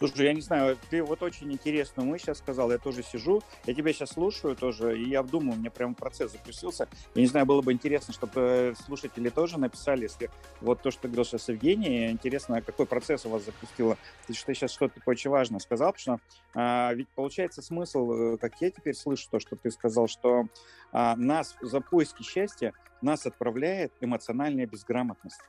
Слушай, 0.06 0.26
я 0.26 0.34
не 0.34 0.42
знаю, 0.42 0.78
ты 0.90 1.02
вот 1.02 1.24
очень 1.24 1.50
интересно 1.54 2.04
мы 2.04 2.20
сейчас 2.20 2.40
сказал, 2.40 2.70
я 2.72 2.78
тоже 2.78 3.04
сижу, 3.04 3.42
я 3.66 3.74
тебя 3.74 3.94
сейчас 3.94 4.10
слушаю 4.10 4.54
тоже, 4.54 5.00
и 5.00 5.08
я 5.08 5.22
обдумываю, 5.22 5.56
у 5.56 5.60
меня 5.60 5.72
прям 5.72 5.96
процесс 5.96 6.34
запустился. 6.34 6.90
Я 7.16 7.22
не 7.22 7.28
знаю, 7.28 7.46
было 7.46 7.62
бы 7.62 7.72
интересно, 7.72 8.14
чтобы 8.14 8.34
э, 8.36 8.74
слушатели 8.76 9.30
тоже 9.30 9.58
написали, 9.58 10.02
если 10.02 10.30
вот 10.60 10.82
то, 10.82 10.92
что 10.92 11.04
ты 11.04 11.08
говорил 11.08 11.24
сейчас 11.24 11.48
Евгений, 11.48 12.12
интересно, 12.12 12.62
какой 12.62 12.86
процесс 12.86 13.26
у 13.26 13.30
вас 13.30 13.46
запустило. 13.46 13.98
Ты 14.28 14.34
что 14.34 14.54
сейчас 14.54 14.72
что-то 14.72 15.00
очень 15.06 15.30
важное 15.30 15.62
сказал, 15.62 15.94
потому 15.94 16.18
что 16.18 16.26
а, 16.54 16.94
ведь 16.94 17.08
получается 17.16 17.62
смысл, 17.62 18.12
э, 18.12 18.38
как 18.40 18.60
я 18.60 18.72
теперь 18.72 18.96
слышу 18.96 19.30
то, 19.32 19.40
что 19.40 19.56
ты 19.56 19.72
сказал, 19.72 20.10
что 20.10 20.48
а, 20.92 21.16
нас 21.16 21.56
за 21.62 21.80
поиски 21.80 22.24
счастья 22.24 22.74
нас 23.02 23.26
отправляет 23.26 23.94
эмоциональная 24.02 24.66
безграмотность 24.66 25.40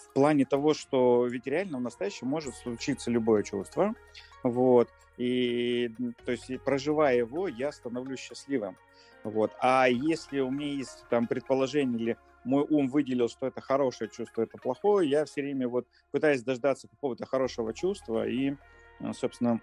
в 0.00 0.12
плане 0.12 0.44
того, 0.44 0.74
что 0.74 1.26
ведь 1.26 1.46
реально 1.46 1.78
в 1.78 1.82
настоящем 1.82 2.28
может 2.28 2.54
случиться 2.54 3.10
любое 3.10 3.42
чувство, 3.42 3.94
вот, 4.42 4.88
и, 5.16 5.90
то 6.24 6.32
есть, 6.32 6.50
проживая 6.64 7.16
его, 7.16 7.48
я 7.48 7.72
становлюсь 7.72 8.20
счастливым, 8.20 8.76
вот, 9.24 9.52
а 9.60 9.88
если 9.88 10.40
у 10.40 10.50
меня 10.50 10.74
есть 10.74 11.04
там 11.10 11.26
предположение 11.26 12.00
или 12.00 12.16
мой 12.44 12.64
ум 12.68 12.88
выделил, 12.88 13.28
что 13.28 13.46
это 13.46 13.60
хорошее 13.60 14.08
чувство, 14.10 14.42
это 14.42 14.58
плохое, 14.58 15.08
я 15.08 15.24
все 15.24 15.42
время 15.42 15.68
вот 15.68 15.86
пытаюсь 16.12 16.42
дождаться 16.42 16.88
какого-то 16.88 17.26
хорошего 17.26 17.74
чувства 17.74 18.26
и, 18.26 18.54
собственно, 19.12 19.60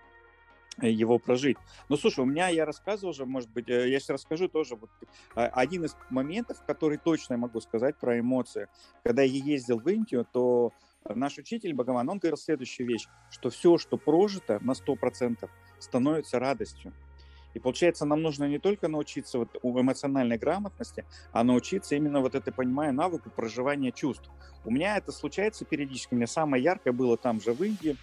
его 0.82 1.20
прожить. 1.20 1.58
Ну, 1.90 1.98
слушай, 1.98 2.20
у 2.20 2.26
меня, 2.26 2.50
я 2.50 2.66
рассказывал 2.66 3.12
уже, 3.12 3.26
может 3.26 3.50
быть, 3.50 3.70
э, 3.70 3.90
я 3.90 4.00
сейчас 4.00 4.10
расскажу 4.10 4.48
тоже, 4.48 4.76
вот, 4.76 4.90
а, 5.36 5.48
один 5.48 5.86
из 5.86 5.96
моментов, 6.10 6.64
который 6.66 6.98
точно 6.98 7.34
я 7.34 7.38
могу 7.38 7.62
сказать 7.62 7.98
про 7.98 8.20
эмоции. 8.20 8.68
Когда 9.04 9.22
я 9.22 9.44
ездил 9.44 9.80
в 9.80 9.88
Индию, 9.88 10.26
то 10.32 10.74
наш 11.08 11.38
учитель 11.38 11.74
Бхагаван, 11.74 12.10
он 12.10 12.20
говорил 12.20 12.38
следующую 12.38 12.88
вещь, 12.88 13.08
что 13.30 13.50
все, 13.50 13.78
что 13.78 13.98
прожито 13.98 14.60
на 14.62 14.72
100%, 14.72 15.50
становится 15.80 16.40
радостью. 16.40 16.94
И 17.56 17.60
получается, 17.60 18.06
нам 18.06 18.22
нужно 18.22 18.46
не 18.50 18.60
только 18.60 18.90
научиться 18.90 19.40
вот 19.40 19.50
эмоциональной 19.64 20.38
грамотности, 20.38 21.06
а 21.32 21.44
научиться 21.46 21.96
именно 21.96 22.20
вот 22.20 22.36
это, 22.36 22.52
понимая, 22.52 22.92
навыку 22.92 23.30
проживания 23.30 23.94
чувств. 23.94 24.30
У 24.66 24.72
меня 24.72 24.98
это 24.98 25.14
случается 25.14 25.64
периодически. 25.64 26.14
У 26.14 26.18
меня 26.18 26.28
самое 26.28 26.62
яркое 26.62 26.92
было 26.92 27.16
там 27.16 27.40
же 27.40 27.54
в 27.54 27.64
Индии. 27.64 27.96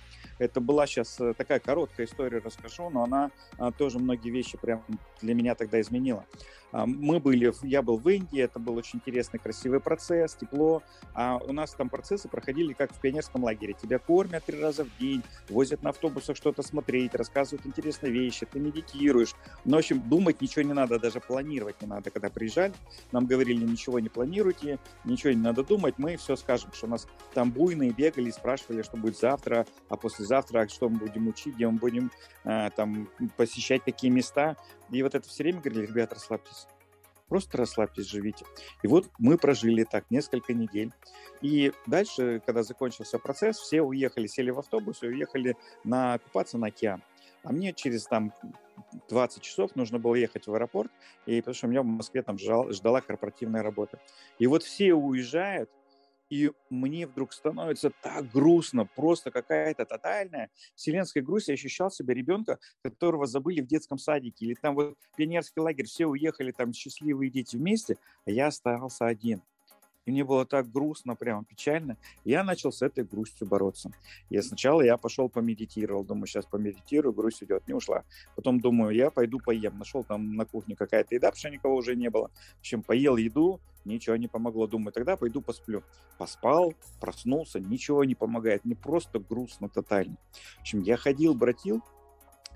Это 0.42 0.60
была 0.60 0.86
сейчас 0.88 1.20
э, 1.20 1.34
такая 1.34 1.60
короткая 1.60 2.06
история, 2.06 2.40
расскажу, 2.40 2.90
но 2.90 3.04
она 3.04 3.30
а, 3.58 3.70
тоже 3.70 4.00
многие 4.00 4.30
вещи 4.30 4.58
прям 4.58 4.84
для 5.20 5.34
меня 5.34 5.54
тогда 5.54 5.80
изменила. 5.80 6.26
А, 6.72 6.86
мы 6.86 7.20
были, 7.20 7.52
я 7.62 7.82
был 7.82 7.98
в 7.98 8.08
Индии, 8.08 8.40
это 8.40 8.58
был 8.58 8.76
очень 8.76 8.98
интересный, 8.98 9.38
красивый 9.38 9.80
процесс, 9.80 10.34
тепло. 10.34 10.82
А 11.14 11.36
у 11.36 11.52
нас 11.52 11.72
там 11.72 11.88
процессы 11.88 12.28
проходили 12.28 12.72
как 12.72 12.92
в 12.92 13.00
пионерском 13.00 13.44
лагере. 13.44 13.74
Тебя 13.74 13.98
кормят 13.98 14.44
три 14.44 14.60
раза 14.60 14.84
в 14.84 14.98
день, 14.98 15.22
возят 15.48 15.82
на 15.82 15.90
автобусах 15.90 16.36
что-то 16.36 16.62
смотреть, 16.62 17.14
рассказывают 17.14 17.66
интересные 17.66 18.12
вещи, 18.12 18.46
ты 18.46 18.58
медитируешь. 18.58 19.34
Ну, 19.64 19.76
в 19.76 19.78
общем, 19.78 20.00
думать 20.00 20.40
ничего 20.40 20.62
не 20.62 20.72
надо, 20.72 20.98
даже 20.98 21.20
планировать 21.20 21.80
не 21.82 21.88
надо. 21.88 22.10
Когда 22.10 22.30
приезжали, 22.30 22.72
нам 23.12 23.26
говорили, 23.26 23.64
ничего 23.64 24.00
не 24.00 24.08
планируйте, 24.08 24.78
ничего 25.04 25.32
не 25.32 25.42
надо 25.42 25.62
думать, 25.62 25.94
мы 25.98 26.16
все 26.16 26.36
скажем, 26.36 26.72
что 26.72 26.86
у 26.86 26.90
нас 26.90 27.06
там 27.34 27.50
буйные 27.50 27.90
бегали, 27.90 28.30
спрашивали, 28.30 28.82
что 28.82 28.96
будет 28.96 29.18
завтра, 29.18 29.66
а 29.88 29.96
послезавтра, 29.96 30.66
что 30.68 30.88
мы 30.88 30.98
будем 30.98 31.28
учить, 31.28 31.54
где 31.54 31.68
мы 31.68 31.78
будем 31.78 32.10
э, 32.44 32.70
там 32.74 33.08
посещать 33.36 33.82
какие 33.84 34.10
места. 34.10 34.56
И 34.92 35.02
вот 35.02 35.14
это 35.14 35.28
все 35.28 35.42
время 35.42 35.60
говорили, 35.60 35.86
ребята, 35.86 36.14
расслабьтесь. 36.14 36.68
Просто 37.28 37.56
расслабьтесь, 37.56 38.06
живите. 38.06 38.44
И 38.82 38.86
вот 38.86 39.08
мы 39.18 39.38
прожили 39.38 39.84
так 39.84 40.04
несколько 40.10 40.52
недель. 40.52 40.92
И 41.40 41.72
дальше, 41.86 42.42
когда 42.44 42.62
закончился 42.62 43.18
процесс, 43.18 43.56
все 43.56 43.80
уехали, 43.80 44.26
сели 44.26 44.50
в 44.50 44.58
автобус 44.58 45.02
и 45.02 45.06
уехали 45.06 45.56
на, 45.82 46.18
купаться 46.18 46.58
на 46.58 46.66
океан. 46.66 47.02
А 47.42 47.52
мне 47.52 47.72
через 47.72 48.04
там 48.04 48.34
20 49.08 49.42
часов 49.42 49.74
нужно 49.76 49.98
было 49.98 50.14
ехать 50.14 50.46
в 50.46 50.54
аэропорт, 50.54 50.90
и 51.24 51.40
потому 51.40 51.54
что 51.54 51.66
меня 51.68 51.82
в 51.82 51.86
Москве 51.86 52.22
там 52.22 52.38
ждал, 52.38 52.70
ждала 52.70 53.00
корпоративная 53.00 53.62
работа. 53.62 53.98
И 54.38 54.46
вот 54.46 54.62
все 54.62 54.92
уезжают, 54.92 55.70
и 56.32 56.50
мне 56.70 57.06
вдруг 57.06 57.34
становится 57.34 57.90
так 58.02 58.30
грустно, 58.30 58.86
просто 58.86 59.30
какая-то 59.30 59.84
тотальная 59.84 60.50
вселенская 60.74 61.22
грусть. 61.22 61.48
Я 61.48 61.54
ощущал 61.54 61.90
себя 61.90 62.14
ребенка, 62.14 62.58
которого 62.82 63.26
забыли 63.26 63.60
в 63.60 63.66
детском 63.66 63.98
садике, 63.98 64.46
или 64.46 64.54
там 64.54 64.74
вот 64.74 64.96
пионерский 65.14 65.60
лагерь, 65.60 65.84
все 65.84 66.06
уехали 66.06 66.50
там 66.50 66.72
счастливые 66.72 67.30
дети 67.30 67.56
вместе, 67.56 67.98
а 68.24 68.30
я 68.30 68.46
остался 68.46 69.04
один. 69.04 69.42
И 70.04 70.10
мне 70.10 70.24
было 70.24 70.44
так 70.44 70.70
грустно, 70.70 71.14
прямо 71.14 71.44
печально. 71.44 71.96
Я 72.24 72.42
начал 72.42 72.72
с 72.72 72.82
этой 72.82 73.04
грустью 73.04 73.46
бороться. 73.46 73.92
И 74.30 74.40
сначала 74.40 74.82
я 74.82 74.96
пошел 74.96 75.28
помедитировал. 75.28 76.04
Думаю, 76.04 76.26
сейчас 76.26 76.44
помедитирую, 76.44 77.12
грусть 77.12 77.42
идет, 77.44 77.68
не 77.68 77.74
ушла. 77.74 78.04
Потом 78.34 78.60
думаю, 78.60 78.94
я 78.94 79.10
пойду 79.10 79.38
поем. 79.38 79.78
Нашел 79.78 80.02
там 80.02 80.34
на 80.34 80.44
кухне 80.44 80.74
какая-то 80.74 81.14
еда, 81.14 81.28
потому 81.28 81.38
что 81.38 81.50
никого 81.50 81.76
уже 81.76 81.94
не 81.94 82.10
было. 82.10 82.30
В 82.56 82.60
общем, 82.60 82.82
поел 82.82 83.16
еду, 83.16 83.60
ничего 83.84 84.16
не 84.16 84.26
помогло. 84.26 84.66
Думаю, 84.66 84.92
тогда 84.92 85.16
пойду 85.16 85.40
посплю. 85.40 85.84
Поспал, 86.18 86.74
проснулся, 87.00 87.60
ничего 87.60 88.04
не 88.04 88.16
помогает. 88.16 88.64
Мне 88.64 88.74
просто 88.74 89.20
грустно 89.20 89.68
тотально. 89.68 90.16
В 90.58 90.60
общем, 90.62 90.80
я 90.80 90.96
ходил, 90.96 91.34
братил, 91.34 91.80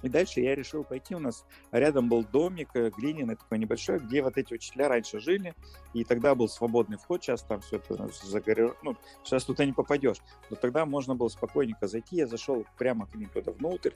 и 0.03 0.09
дальше 0.09 0.41
я 0.41 0.55
решил 0.55 0.85
пойти. 0.85 1.15
У 1.15 1.19
нас 1.19 1.45
рядом 1.73 2.09
был 2.09 2.25
домик 2.25 2.71
э, 2.75 2.91
глиняный 2.97 3.37
такой 3.37 3.59
небольшой, 3.59 3.99
где 3.99 4.23
вот 4.23 4.37
эти 4.37 4.55
учителя 4.55 4.89
раньше 4.89 5.21
жили. 5.21 5.55
И 5.95 6.05
тогда 6.05 6.35
был 6.35 6.49
свободный 6.49 6.99
вход. 6.99 7.23
Сейчас 7.23 7.43
там 7.43 7.61
все 7.61 7.77
это 7.77 8.09
загорело. 8.23 8.77
Ну, 8.83 8.97
сейчас 9.25 9.45
туда 9.45 9.65
не 9.65 9.73
попадешь. 9.73 10.19
Но 10.51 10.57
тогда 10.57 10.85
можно 10.87 11.15
было 11.15 11.29
спокойненько 11.29 11.87
зайти. 11.87 12.17
Я 12.17 12.27
зашел 12.27 12.67
прямо 12.79 13.07
к 13.07 13.15
ним 13.15 13.29
туда 13.31 13.53
внутрь. 13.53 13.93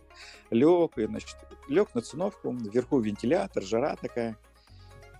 Лег, 0.51 0.99
и, 0.99 1.07
значит, 1.07 1.37
лег 1.69 1.95
на 1.95 2.01
циновку. 2.01 2.53
Вверху 2.53 2.99
вентилятор, 2.99 3.63
жара 3.63 3.97
такая. 3.97 4.37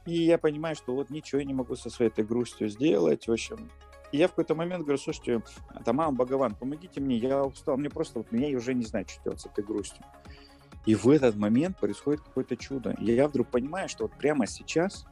И 0.07 0.15
я 0.15 0.39
понимаю, 0.39 0.75
что 0.77 0.95
вот 0.95 1.11
ничего 1.11 1.41
я 1.41 1.45
не 1.45 1.55
могу 1.55 1.77
со 1.77 1.91
своей 1.91 2.11
этой 2.11 2.25
грустью 2.25 2.69
сделать. 2.69 3.29
В 3.29 3.33
общем, 3.33 3.71
и 4.13 4.17
я 4.17 4.27
в 4.27 4.31
какой-то 4.31 4.55
момент 4.55 4.83
говорю, 4.83 4.99
слушайте, 4.99 5.43
Тамам, 5.85 6.17
Бхагаван, 6.17 6.55
помогите 6.55 7.01
мне, 7.01 7.17
я 7.17 7.45
устал, 7.45 7.77
мне 7.77 7.91
просто, 7.91 8.19
вот, 8.19 8.33
меня 8.33 8.57
уже 8.57 8.75
не 8.75 8.85
знаю, 8.85 9.07
что 9.09 9.23
делать 9.23 9.41
с 9.41 9.47
этой 9.47 9.63
грустью. 9.63 10.05
И 10.87 10.95
в 10.95 11.09
этот 11.09 11.37
момент 11.37 11.79
происходит 11.79 12.23
какое-то 12.23 12.57
чудо. 12.57 12.97
И 12.99 13.13
я 13.13 13.29
вдруг 13.29 13.49
понимаю, 13.49 13.89
что 13.89 14.05
вот 14.05 14.13
прямо 14.17 14.47
сейчас 14.47 15.05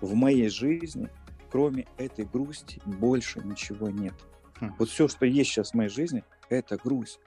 в 0.00 0.14
моей 0.14 0.48
жизни, 0.48 1.08
кроме 1.50 1.86
этой 1.96 2.24
грусти, 2.24 2.80
больше 2.84 3.40
ничего 3.40 3.90
нет. 3.90 4.14
Хм. 4.60 4.74
Вот 4.78 4.88
все, 4.88 5.08
что 5.08 5.26
есть 5.26 5.50
сейчас 5.50 5.70
в 5.70 5.74
моей 5.74 5.90
жизни, 5.90 6.22
это 6.48 6.76
грусть. 6.76 7.20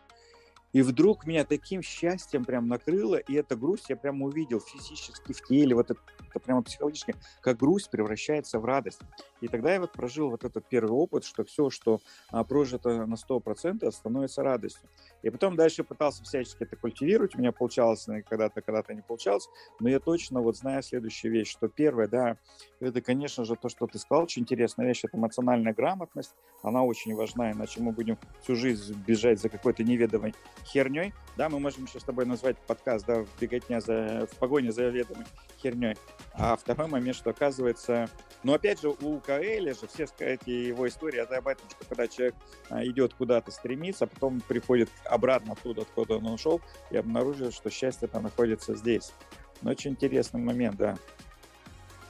И 0.71 0.81
вдруг 0.81 1.25
меня 1.25 1.45
таким 1.45 1.81
счастьем 1.81 2.45
прям 2.45 2.67
накрыло, 2.67 3.15
и 3.15 3.33
эта 3.33 3.55
грусть 3.55 3.89
я 3.89 3.95
прям 3.95 4.21
увидел 4.21 4.59
физически 4.59 5.33
в 5.33 5.41
теле, 5.41 5.73
вот 5.73 5.89
это, 5.89 5.99
это 6.29 6.39
прямо 6.39 6.61
психологически, 6.61 7.15
как 7.41 7.57
грусть 7.57 7.89
превращается 7.89 8.59
в 8.59 8.65
радость. 8.65 9.01
И 9.41 9.47
тогда 9.47 9.73
я 9.73 9.79
вот 9.79 9.91
прожил 9.91 10.29
вот 10.29 10.43
этот 10.43 10.67
первый 10.67 10.91
опыт, 10.91 11.23
что 11.23 11.43
все, 11.43 11.69
что 11.69 11.99
а, 12.29 12.43
прожито 12.43 13.05
на 13.05 13.15
100%, 13.15 13.89
становится 13.91 14.43
радостью. 14.43 14.89
И 15.21 15.29
потом 15.29 15.55
дальше 15.55 15.83
пытался 15.83 16.23
всячески 16.23 16.63
это 16.63 16.75
культивировать, 16.75 17.35
у 17.35 17.39
меня 17.39 17.51
получалось 17.51 18.05
когда-то, 18.27 18.61
когда-то 18.61 18.93
не 18.93 19.01
получалось, 19.01 19.49
но 19.79 19.89
я 19.89 19.99
точно 19.99 20.41
вот 20.41 20.57
знаю 20.57 20.83
следующую 20.83 21.31
вещь, 21.31 21.51
что 21.51 21.67
первое, 21.67 22.07
да, 22.07 22.37
это, 22.79 23.01
конечно 23.01 23.45
же, 23.45 23.55
то, 23.55 23.69
что 23.69 23.87
ты 23.87 23.99
сказал, 23.99 24.23
очень 24.23 24.43
интересная 24.43 24.87
вещь, 24.87 25.01
это 25.03 25.17
эмоциональная 25.17 25.73
грамотность, 25.73 26.35
она 26.63 26.83
очень 26.83 27.15
важна, 27.15 27.51
иначе 27.51 27.81
мы 27.81 27.91
будем 27.91 28.17
всю 28.41 28.55
жизнь 28.55 28.95
бежать 29.05 29.39
за 29.39 29.49
какой-то 29.49 29.83
неведомой 29.83 30.33
херней, 30.65 31.13
да, 31.37 31.49
мы 31.49 31.59
можем 31.59 31.85
еще 31.85 31.99
с 31.99 32.03
тобой 32.03 32.25
назвать 32.25 32.57
подкаст, 32.57 33.05
да, 33.05 33.25
беготня 33.39 33.81
за, 33.81 34.27
в 34.31 34.35
погоне 34.37 34.71
за 34.71 34.89
ведомой 34.89 35.25
херней. 35.61 35.95
А 36.33 36.55
второй 36.55 36.87
момент, 36.87 37.15
что 37.15 37.29
оказывается, 37.31 38.09
ну, 38.43 38.53
опять 38.53 38.81
же, 38.81 38.89
у 38.89 39.19
Каэля 39.29 39.75
же 39.75 39.85
все, 39.85 40.07
сказать, 40.07 40.41
его 40.47 40.87
история 40.87 41.19
это 41.19 41.37
об 41.37 41.47
этом, 41.47 41.69
что 41.69 41.85
когда 41.87 42.07
человек 42.07 42.33
а, 42.71 42.83
идет 42.83 43.13
куда-то 43.13 43.51
стремиться, 43.51 44.05
а 44.05 44.07
потом 44.07 44.41
приходит 44.41 44.89
обратно 45.05 45.53
оттуда, 45.53 45.83
откуда 45.83 46.15
он 46.15 46.25
ушел, 46.25 46.61
и 46.89 46.97
обнаруживает, 46.97 47.53
что 47.53 47.69
счастье-то 47.69 48.19
находится 48.21 48.73
здесь. 48.73 49.13
Ну, 49.61 49.69
очень 49.69 49.91
интересный 49.91 50.41
момент, 50.41 50.77
да. 50.77 50.97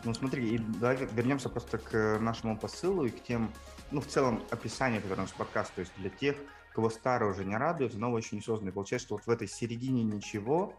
Ну 0.06 0.14
смотри, 0.14 0.56
и 0.56 0.60
давай 0.60 0.96
вернемся 1.12 1.50
просто 1.50 1.78
к 1.78 2.20
нашему 2.22 2.58
посылу 2.58 3.04
и 3.04 3.10
к 3.10 3.22
тем, 3.22 3.52
ну 3.92 4.00
в 4.00 4.08
целом 4.08 4.42
описанию, 4.50 5.02
которое 5.02 5.20
у 5.20 5.24
нас 5.24 5.34
подкаст, 5.34 5.74
то 5.74 5.82
есть 5.82 5.92
для 5.98 6.10
тех, 6.10 6.38
кого 6.74 6.90
старое 6.90 7.32
уже 7.32 7.44
не 7.44 7.58
радует, 7.58 7.96
новое 7.96 8.22
еще 8.22 8.38
не 8.38 8.42
создано. 8.42 8.72
Получается, 8.72 9.08
что 9.08 9.16
вот 9.16 9.26
в 9.26 9.30
этой 9.30 9.50
середине 9.50 10.04
ничего, 10.04 10.74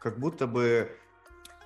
как 0.00 0.18
будто 0.18 0.46
бы 0.46 0.90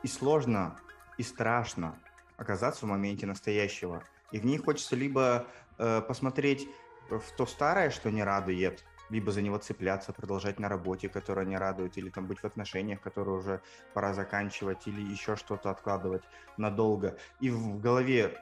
и 0.02 0.08
сложно, 0.08 0.80
и 1.16 1.22
страшно 1.22 1.96
оказаться 2.40 2.86
в 2.86 2.88
моменте 2.88 3.26
настоящего. 3.26 4.02
И 4.32 4.40
в 4.40 4.46
ней 4.46 4.56
хочется 4.56 4.96
либо 4.96 5.46
э, 5.78 6.00
посмотреть 6.00 6.66
в 7.10 7.36
то 7.36 7.44
старое, 7.44 7.90
что 7.90 8.10
не 8.10 8.24
радует, 8.24 8.82
либо 9.10 9.30
за 9.30 9.42
него 9.42 9.58
цепляться, 9.58 10.12
продолжать 10.12 10.58
на 10.58 10.68
работе, 10.68 11.08
которая 11.08 11.44
не 11.44 11.58
радует, 11.58 11.98
или 11.98 12.08
там 12.08 12.26
быть 12.26 12.38
в 12.40 12.44
отношениях, 12.44 13.00
которые 13.02 13.36
уже 13.36 13.60
пора 13.92 14.14
заканчивать, 14.14 14.86
или 14.86 15.02
еще 15.02 15.36
что-то 15.36 15.70
откладывать 15.70 16.22
надолго. 16.56 17.18
И 17.40 17.50
в 17.50 17.78
голове 17.78 18.38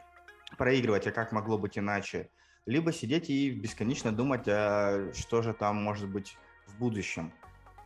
проигрывать, 0.57 1.07
а 1.07 1.11
как 1.11 1.33
могло 1.33 1.59
быть 1.59 1.77
иначе. 1.77 2.31
Либо 2.67 2.93
сидеть 2.93 3.31
и 3.31 3.51
бесконечно 3.51 4.13
думать, 4.13 4.47
а 4.47 5.11
что 5.15 5.43
же 5.43 5.55
там 5.55 5.83
может 5.83 6.09
быть 6.09 6.37
в 6.67 6.79
будущем, 6.79 7.33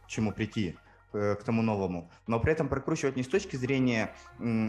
к 0.04 0.09
чему 0.09 0.33
прийти, 0.33 0.76
э, 1.14 1.37
к 1.37 1.45
тому 1.45 1.62
новому. 1.62 2.11
Но 2.26 2.40
при 2.40 2.52
этом 2.52 2.69
прокручивать 2.69 3.16
не 3.16 3.23
с 3.23 3.28
точки 3.28 3.57
зрения 3.57 4.14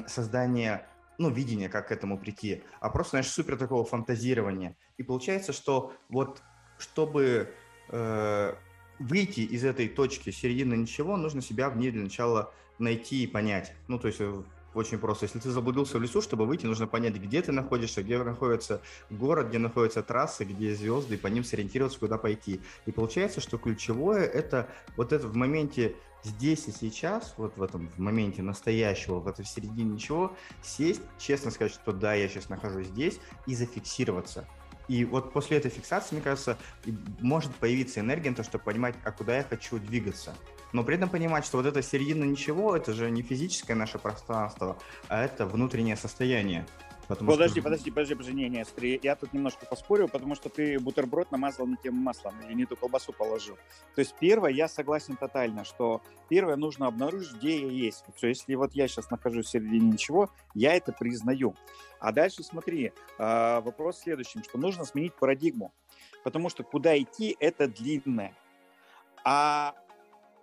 создания 0.08 0.88
ну, 1.18 1.30
видения, 1.30 1.70
как 1.70 1.90
к 1.90 1.92
этому 1.92 2.18
прийти, 2.18 2.64
а 2.80 2.90
просто, 2.90 3.12
знаешь, 3.12 3.28
супер 3.28 3.58
такого 3.58 3.86
фантазирования. 3.86 4.76
И 4.98 5.04
получается, 5.04 5.54
что 5.54 5.94
вот 6.10 6.42
чтобы 6.78 7.54
э, 7.90 8.56
выйти 9.00 9.42
из 9.42 9.64
этой 9.64 9.88
точки 9.88 10.32
середины 10.32 10.76
ничего, 10.76 11.18
нужно 11.18 11.42
себя 11.42 11.70
в 11.70 11.78
ней 11.78 11.92
для 11.92 12.04
начала 12.04 12.54
найти 12.80 13.24
и 13.24 13.28
понять. 13.28 13.74
Ну, 13.88 14.00
то 14.00 14.08
есть 14.08 14.20
э, 14.20 14.44
очень 14.74 14.98
просто. 14.98 15.26
Если 15.26 15.40
ты 15.40 15.50
заблудился 15.50 15.98
в 15.98 16.02
лесу, 16.02 16.22
чтобы 16.22 16.46
выйти, 16.46 16.66
нужно 16.66 16.88
понять, 16.88 17.16
где 17.16 17.42
ты 17.42 17.52
находишься, 17.52 18.04
где 18.04 18.22
находится 18.22 18.82
город, 19.10 19.50
где 19.50 19.58
находятся 19.58 20.04
трассы, 20.04 20.44
где 20.44 20.76
звезды, 20.76 21.16
и 21.16 21.18
по 21.18 21.28
ним 21.28 21.44
сориентироваться, 21.44 22.00
куда 22.00 22.18
пойти. 22.18 22.62
И 22.86 22.92
получается, 22.92 23.42
что 23.42 23.58
ключевое 23.58 24.26
это 24.26 24.70
вот 24.98 25.14
это 25.14 25.28
в 25.28 25.36
моменте 25.36 25.96
здесь 26.24 26.68
и 26.68 26.72
сейчас, 26.72 27.34
вот 27.38 27.58
в 27.58 27.64
этом 27.64 27.90
в 27.90 28.00
моменте 28.00 28.42
настоящего, 28.42 29.20
в 29.20 29.28
этой 29.28 29.46
середине 29.46 29.94
ничего, 29.94 30.36
сесть, 30.62 31.02
честно 31.18 31.52
сказать, 31.52 31.74
что 31.74 31.92
да, 31.92 32.14
я 32.14 32.28
сейчас 32.28 32.50
нахожусь 32.50 32.88
здесь, 32.88 33.20
и 33.46 33.56
зафиксироваться. 33.56 34.48
И 34.88 35.06
вот 35.06 35.34
после 35.34 35.58
этой 35.58 35.72
фиксации, 35.72 36.16
мне 36.16 36.24
кажется, 36.24 36.58
может 37.22 37.54
появиться 37.56 38.00
энергия 38.00 38.30
на 38.30 38.36
то, 38.36 38.44
чтобы 38.44 38.64
понимать, 38.64 38.96
а 39.04 39.12
куда 39.12 39.38
я 39.38 39.44
хочу 39.44 39.80
двигаться. 39.80 40.36
Но 40.74 40.84
при 40.84 40.96
этом 40.96 41.10
понимать, 41.10 41.46
что 41.46 41.58
вот 41.58 41.66
эта 41.66 41.82
середина 41.82 42.24
ничего, 42.24 42.76
это 42.76 42.94
же 42.94 43.10
не 43.12 43.22
физическое 43.22 43.76
наше 43.76 44.00
пространство, 44.00 44.78
а 45.08 45.24
это 45.24 45.46
внутреннее 45.46 45.96
состояние. 45.96 46.66
Потому 47.08 47.32
подожди, 47.32 47.60
что... 47.60 47.64
подожди, 47.64 47.92
подожди, 47.92 48.16
подожди, 48.16 48.34
не, 48.34 48.50
не, 48.50 48.66
смотри, 48.66 49.00
я 49.04 49.16
тут 49.16 49.34
немножко 49.34 49.66
поспорил, 49.66 50.08
потому 50.08 50.36
что 50.36 50.50
ты 50.50 50.80
бутерброд 50.80 51.32
намазал 51.32 51.68
не 51.68 51.76
тем 51.76 51.96
маслом 51.96 52.34
или 52.46 52.54
не 52.54 52.66
ту 52.66 52.76
колбасу 52.76 53.12
положил. 53.12 53.56
То 53.96 54.00
есть 54.00 54.16
первое, 54.20 54.52
я 54.52 54.68
согласен 54.68 55.18
тотально, 55.18 55.66
что 55.66 56.02
первое 56.30 56.56
нужно 56.56 56.88
обнаружить, 56.88 57.34
где 57.36 57.60
я 57.62 57.68
есть. 57.68 58.06
Все, 58.16 58.30
если 58.30 58.56
вот 58.56 58.74
я 58.74 58.88
сейчас 58.88 59.12
нахожусь 59.12 59.48
в 59.48 59.50
середине 59.50 59.92
ничего, 59.92 60.30
я 60.54 60.76
это 60.76 60.92
признаю. 60.94 61.56
А 62.04 62.12
дальше 62.12 62.44
смотри, 62.44 62.92
а, 63.18 63.62
вопрос 63.62 63.96
в 63.96 64.04
следующем, 64.04 64.44
что 64.44 64.58
нужно 64.58 64.84
сменить 64.84 65.16
парадигму, 65.16 65.74
потому 66.26 66.50
что 66.50 66.62
куда 66.62 67.00
идти, 67.00 67.38
это 67.40 67.70
длинное. 67.70 68.36
А 69.24 69.74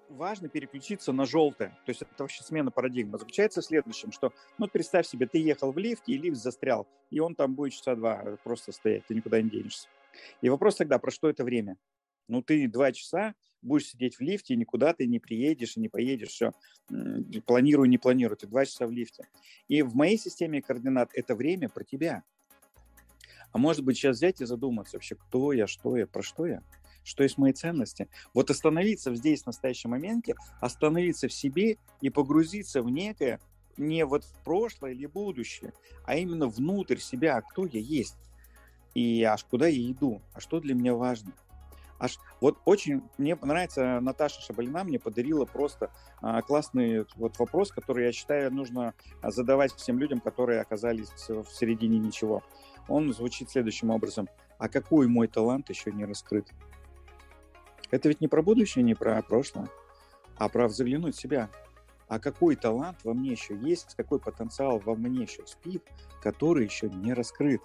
важно 0.09 0.49
переключиться 0.49 1.13
на 1.13 1.27
желтое. 1.27 1.77
То 1.85 1.91
есть 1.91 2.01
это 2.01 2.11
вообще 2.17 2.43
смена 2.43 2.71
парадигмы. 2.71 3.19
Заключается 3.19 3.61
в 3.61 3.67
следующем, 3.67 4.11
что, 4.11 4.33
ну, 4.57 4.69
представь 4.69 5.07
себе, 5.07 5.27
ты 5.27 5.37
ехал 5.37 5.71
в 5.71 5.77
лифте, 5.77 6.13
и 6.13 6.17
лифт 6.17 6.41
застрял, 6.41 6.89
и 7.11 7.21
он 7.21 7.35
там 7.35 7.55
будет 7.55 7.75
часа 7.75 7.95
два 7.95 8.39
просто 8.43 8.73
стоять, 8.73 9.05
ты 9.07 9.15
никуда 9.15 9.43
не 9.43 9.51
денешься. 9.51 9.87
И 10.41 10.49
вопрос 10.49 10.77
тогда, 10.77 10.99
про 10.99 11.11
что 11.11 11.29
это 11.29 11.45
время? 11.45 11.77
Ну, 12.27 12.41
ты 12.41 12.69
два 12.69 12.91
часа 12.91 13.35
будешь 13.63 13.89
сидеть 13.89 14.17
в 14.17 14.21
лифте, 14.21 14.57
никуда 14.57 14.93
ты 14.93 15.07
не 15.07 15.19
приедешь 15.19 15.77
и 15.77 15.81
не 15.81 15.89
поедешь, 15.89 16.29
все, 16.29 16.53
планирую, 17.47 17.89
не 17.89 17.99
планирую, 17.99 18.37
ты 18.37 18.47
два 18.47 18.65
часа 18.65 18.87
в 18.87 18.91
лифте. 18.91 19.29
И 19.69 19.83
в 19.83 19.95
моей 19.95 20.19
системе 20.19 20.63
координат 20.63 21.11
это 21.15 21.35
время 21.35 21.69
про 21.69 21.85
тебя. 21.85 22.23
А 23.53 23.59
может 23.59 23.85
быть 23.85 23.97
сейчас 23.97 24.17
взять 24.17 24.41
и 24.41 24.45
задуматься 24.45 24.97
вообще, 24.97 25.17
кто 25.17 25.53
я, 25.53 25.67
что 25.67 25.97
я, 25.97 26.07
про 26.07 26.23
что 26.23 26.47
я, 26.47 26.63
что 27.03 27.23
есть 27.23 27.37
мои 27.37 27.53
ценности. 27.53 28.09
Вот 28.33 28.51
остановиться 28.51 29.15
здесь, 29.15 29.43
в 29.43 29.47
настоящем 29.47 29.91
моменте, 29.91 30.35
остановиться 30.61 31.29
в 31.29 31.33
себе 31.33 31.77
и 32.01 32.11
погрузиться 32.11 32.83
в 32.83 32.91
некое, 32.91 33.41
не 33.77 34.05
вот 34.05 34.25
в 34.25 34.45
прошлое 34.45 34.93
или 34.93 35.07
будущее, 35.07 35.73
а 36.05 36.17
именно 36.17 36.47
внутрь 36.47 36.99
себя, 36.99 37.41
кто 37.41 37.67
я 37.67 37.81
есть. 37.81 38.17
И 38.95 39.23
аж 39.23 39.45
куда 39.45 39.67
я 39.67 39.91
иду, 39.91 40.21
а 40.33 40.41
что 40.41 40.61
для 40.61 40.75
меня 40.75 40.95
важно– 40.95 41.33
аж 42.01 42.19
вот 42.41 42.59
очень 42.65 43.03
мне 43.19 43.37
нравится 43.37 44.01
Наташа 44.01 44.41
Шабалина 44.41 44.83
мне 44.83 44.99
подарила 44.99 45.45
просто 45.45 45.91
а, 46.21 46.43
классный 46.43 47.07
вот 47.17 47.39
вопрос, 47.39 47.71
который 47.71 48.07
я 48.07 48.13
считаю 48.13 48.53
нужно 48.53 48.95
задавать 49.23 49.73
всем 49.75 49.99
людям, 49.99 50.21
которые 50.21 50.61
оказались 50.61 51.11
в 51.29 51.47
середине 51.47 51.99
ничего. 51.99 52.43
Он 52.89 53.13
звучит 53.13 53.51
следующим 53.51 53.91
образом: 53.91 54.29
А 54.59 54.69
какой 54.69 55.07
мой 55.07 55.29
талант 55.29 55.69
еще 55.69 55.93
не 55.93 56.05
раскрыт? 56.05 56.49
Это 57.91 58.09
ведь 58.09 58.21
не 58.21 58.29
про 58.29 58.43
будущее, 58.43 58.83
не 58.83 58.95
про 58.95 59.21
прошлое, 59.23 59.69
а 60.37 60.49
про 60.49 60.69
заглянуть 60.69 61.17
в 61.17 61.21
себя. 61.21 61.51
А 62.09 62.19
какой 62.19 62.57
талант 62.57 62.99
во 63.05 63.15
мне 63.15 63.31
еще 63.31 63.57
есть, 63.57 63.95
какой 63.95 64.19
потенциал 64.19 64.81
во 64.81 64.97
мне 64.97 65.23
еще 65.23 65.47
спит, 65.47 65.85
который 66.21 66.65
еще 66.65 66.89
не 66.89 67.13
раскрыт? 67.13 67.61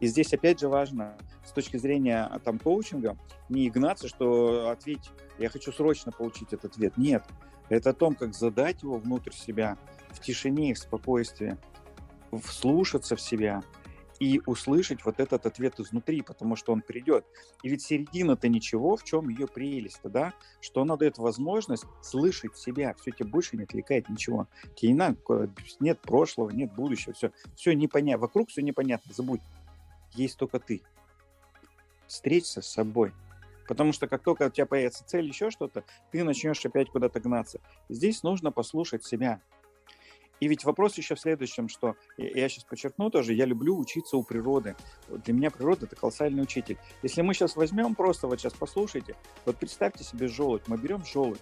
И 0.00 0.06
здесь 0.06 0.32
опять 0.32 0.60
же 0.60 0.68
важно 0.68 1.16
с 1.44 1.52
точки 1.52 1.76
зрения 1.76 2.24
а, 2.30 2.38
там 2.38 2.58
коучинга 2.58 3.16
не 3.48 3.70
гнаться, 3.70 4.08
что 4.08 4.70
ответь, 4.70 5.10
я 5.38 5.48
хочу 5.48 5.72
срочно 5.72 6.12
получить 6.12 6.52
этот 6.52 6.72
ответ. 6.72 6.96
Нет, 6.96 7.24
это 7.68 7.90
о 7.90 7.94
том, 7.94 8.14
как 8.14 8.34
задать 8.34 8.82
его 8.82 8.98
внутрь 8.98 9.32
себя 9.32 9.76
в 10.10 10.20
тишине 10.20 10.70
и 10.70 10.74
в 10.74 10.78
спокойствии, 10.78 11.56
вслушаться 12.42 13.16
в 13.16 13.20
себя 13.20 13.62
и 14.20 14.40
услышать 14.46 15.04
вот 15.04 15.20
этот 15.20 15.46
ответ 15.46 15.78
изнутри, 15.78 16.22
потому 16.22 16.56
что 16.56 16.72
он 16.72 16.82
придет. 16.82 17.24
И 17.62 17.68
ведь 17.68 17.82
середина-то 17.82 18.48
ничего, 18.48 18.96
в 18.96 19.04
чем 19.04 19.28
ее 19.28 19.46
прелесть-то, 19.46 20.08
да? 20.08 20.34
Что 20.60 20.82
она 20.82 20.96
дает 20.96 21.18
возможность 21.18 21.84
слышать 22.02 22.56
себя, 22.56 22.94
все 22.94 23.12
тебе 23.12 23.28
больше 23.28 23.56
не 23.56 23.62
отвлекает 23.62 24.08
ничего. 24.08 24.48
Тебе 24.74 24.92
не 24.92 24.98
надо, 24.98 25.50
нет 25.80 26.00
прошлого, 26.00 26.50
нет 26.50 26.74
будущего, 26.74 27.14
все, 27.14 27.30
все 27.54 27.74
непонятно, 27.74 28.22
вокруг 28.22 28.48
все 28.48 28.62
непонятно, 28.62 29.12
забудь 29.14 29.40
есть 30.14 30.38
только 30.38 30.58
ты. 30.58 30.82
Встреться 32.06 32.62
с 32.62 32.68
собой. 32.68 33.12
Потому 33.66 33.92
что 33.92 34.08
как 34.08 34.22
только 34.22 34.44
у 34.44 34.50
тебя 34.50 34.66
появится 34.66 35.04
цель, 35.04 35.26
еще 35.26 35.50
что-то, 35.50 35.84
ты 36.10 36.24
начнешь 36.24 36.64
опять 36.64 36.88
куда-то 36.90 37.20
гнаться. 37.20 37.60
Здесь 37.88 38.22
нужно 38.22 38.50
послушать 38.50 39.04
себя. 39.04 39.42
И 40.40 40.48
ведь 40.48 40.64
вопрос 40.64 40.96
еще 40.96 41.16
в 41.16 41.20
следующем, 41.20 41.68
что 41.68 41.96
я 42.16 42.48
сейчас 42.48 42.64
подчеркну 42.64 43.10
тоже, 43.10 43.34
я 43.34 43.44
люблю 43.44 43.76
учиться 43.76 44.16
у 44.16 44.22
природы. 44.22 44.76
Для 45.08 45.34
меня 45.34 45.50
природа 45.50 45.86
это 45.86 45.96
колоссальный 45.96 46.42
учитель. 46.42 46.78
Если 47.02 47.22
мы 47.22 47.34
сейчас 47.34 47.56
возьмем 47.56 47.94
просто, 47.94 48.26
вот 48.26 48.40
сейчас 48.40 48.54
послушайте, 48.54 49.16
вот 49.44 49.56
представьте 49.56 50.04
себе 50.04 50.28
желудь, 50.28 50.62
мы 50.68 50.78
берем 50.78 51.04
желудь, 51.04 51.40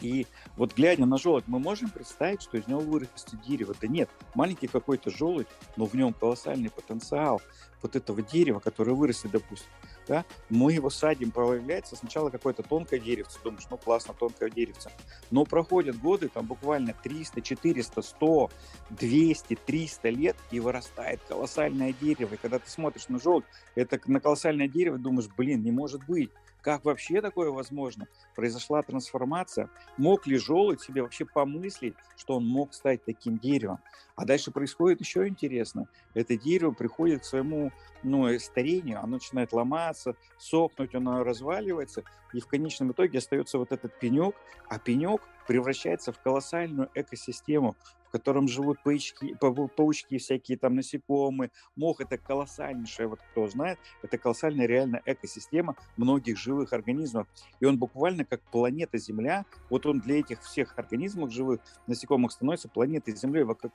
и 0.00 0.26
вот 0.56 0.74
глядя 0.74 1.06
на 1.06 1.18
желудь, 1.18 1.44
мы 1.46 1.58
можем 1.58 1.90
представить, 1.90 2.42
что 2.42 2.56
из 2.56 2.66
него 2.66 2.80
вырастет 2.80 3.40
дерево. 3.46 3.74
Да 3.80 3.88
нет, 3.88 4.08
маленький 4.34 4.68
какой-то 4.68 5.10
желудь, 5.10 5.48
но 5.76 5.86
в 5.86 5.94
нем 5.94 6.12
колоссальный 6.12 6.70
потенциал 6.70 7.40
вот 7.82 7.96
этого 7.96 8.22
дерева, 8.22 8.60
которое 8.60 8.92
вырастет, 8.92 9.30
допустим. 9.30 9.68
Да? 10.06 10.24
Мы 10.48 10.72
его 10.72 10.88
садим, 10.88 11.30
появляется 11.30 11.94
сначала 11.94 12.30
какое-то 12.30 12.62
тонкое 12.62 12.98
деревце, 12.98 13.38
думаешь, 13.44 13.66
ну 13.70 13.76
классно, 13.76 14.14
тонкое 14.14 14.50
деревце. 14.50 14.90
Но 15.30 15.44
проходят 15.44 15.98
годы, 15.98 16.28
там 16.28 16.46
буквально 16.46 16.94
300, 16.94 17.42
400, 17.42 18.02
100, 18.02 18.50
200, 18.90 19.58
300 19.66 20.08
лет, 20.08 20.36
и 20.50 20.60
вырастает 20.60 21.20
колоссальное 21.28 21.92
дерево. 21.92 22.34
И 22.34 22.38
когда 22.38 22.58
ты 22.58 22.70
смотришь 22.70 23.08
на 23.08 23.20
желудь, 23.20 23.44
это 23.74 24.00
на 24.06 24.20
колоссальное 24.20 24.68
дерево, 24.68 24.98
думаешь, 24.98 25.28
блин, 25.36 25.62
не 25.62 25.72
может 25.72 26.04
быть. 26.06 26.30
Как 26.68 26.84
вообще 26.84 27.22
такое 27.22 27.48
возможно? 27.48 28.08
Произошла 28.34 28.82
трансформация. 28.82 29.70
Мог 29.96 30.26
ли 30.26 30.36
желудь 30.36 30.82
себе 30.82 31.00
вообще 31.00 31.24
помыслить, 31.24 31.94
что 32.14 32.36
он 32.36 32.46
мог 32.46 32.74
стать 32.74 33.02
таким 33.06 33.38
деревом? 33.38 33.78
А 34.16 34.26
дальше 34.26 34.50
происходит 34.50 35.00
еще 35.00 35.26
интересно. 35.26 35.88
Это 36.12 36.36
дерево 36.36 36.72
приходит 36.72 37.22
к 37.22 37.24
своему 37.24 37.72
ну, 38.02 38.38
старению, 38.38 38.98
оно 38.98 39.12
начинает 39.12 39.54
ломаться, 39.54 40.14
сохнуть, 40.36 40.94
оно 40.94 41.24
разваливается, 41.24 42.04
и 42.34 42.40
в 42.40 42.46
конечном 42.46 42.92
итоге 42.92 43.16
остается 43.16 43.56
вот 43.56 43.72
этот 43.72 43.98
пенек, 43.98 44.34
а 44.68 44.78
пенек 44.78 45.22
превращается 45.46 46.12
в 46.12 46.20
колоссальную 46.20 46.90
экосистему, 46.94 47.76
в 48.08 48.10
котором 48.10 48.48
живут 48.48 48.82
паучки, 48.82 49.36
паучки 49.76 50.18
всякие 50.18 50.58
там 50.58 50.74
насекомые. 50.74 51.50
Мох– 51.76 52.00
это 52.02 52.18
колоссальнейшая, 52.18 53.08
вот 53.08 53.20
кто 53.30 53.46
знает, 53.48 53.78
это 54.02 54.18
колоссальная 54.18 54.66
реально 54.66 55.02
экосистема 55.04 55.76
многих 55.96 56.38
живых 56.38 56.72
организмов. 56.72 57.28
И 57.60 57.64
он 57.64 57.78
буквально 57.78 58.24
как 58.24 58.40
планета 58.50 58.98
Земля, 58.98 59.44
вот 59.70 59.86
он 59.86 60.00
для 60.00 60.20
этих 60.20 60.42
всех 60.42 60.78
организмов 60.78 61.32
живых, 61.32 61.60
насекомых 61.86 62.32
становится 62.32 62.68
планетой 62.68 63.14
вокруг 63.44 63.72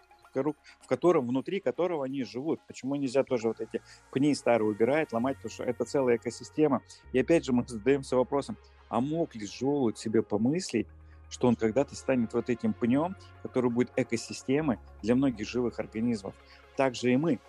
в 0.81 0.87
котором, 0.87 1.27
внутри 1.27 1.59
которого 1.59 2.05
они 2.05 2.23
живут. 2.23 2.59
Почему 2.67 2.95
нельзя 2.95 3.23
тоже 3.23 3.49
вот 3.49 3.61
эти 3.61 3.81
пни 4.11 4.33
старые 4.33 4.69
убирать, 4.69 5.13
ломать, 5.13 5.37
потому 5.37 5.51
что 5.51 5.63
это 5.63 5.85
целая 5.85 6.17
экосистема. 6.17 6.81
И 7.11 7.19
опять 7.19 7.45
же 7.45 7.53
мы 7.53 7.65
задаемся 7.67 8.15
вопросом, 8.15 8.57
а 8.89 8.99
мог 8.99 9.35
ли 9.35 9.45
желудь 9.45 9.97
себе 9.97 10.23
помыслить, 10.23 10.87
что 11.33 11.47
он 11.47 11.55
когда-то 11.55 11.95
станет 11.95 12.31
вот 12.33 12.51
этим 12.51 12.73
пнем, 12.73 13.15
который 13.41 13.71
будет 13.71 13.91
экосистемой 13.95 14.77
для 15.01 15.15
многих 15.15 15.49
живых 15.49 15.79
организмов. 15.79 16.35
Также 16.77 17.11
и 17.11 17.17
мы. 17.17 17.39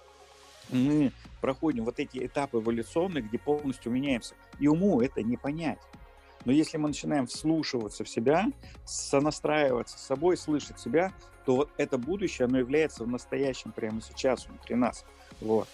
Мы 0.71 1.13
проходим 1.43 1.85
вот 1.85 1.99
эти 1.99 2.25
этапы 2.25 2.61
эволюционные, 2.61 3.23
где 3.23 3.39
полностью 3.39 3.93
меняемся. 3.93 4.37
И 4.59 4.69
уму 4.69 5.03
это 5.03 5.23
не 5.23 5.37
понять. 5.37 5.79
Но 6.47 6.53
если 6.53 6.79
мы 6.79 6.89
начинаем 6.89 7.27
вслушиваться 7.27 8.05
в 8.05 8.09
себя, 8.09 8.47
сонастраиваться 8.87 9.99
с 9.99 10.07
собой, 10.07 10.39
слышать 10.39 10.81
себя, 10.81 11.13
то 11.45 11.57
вот 11.57 11.71
это 11.77 11.99
будущее, 11.99 12.47
оно 12.47 12.59
является 12.59 13.05
в 13.05 13.09
настоящем 13.09 13.73
прямо 13.73 14.01
сейчас 14.01 14.47
внутри 14.47 14.77
нас. 14.77 15.05
Вот. 15.43 15.69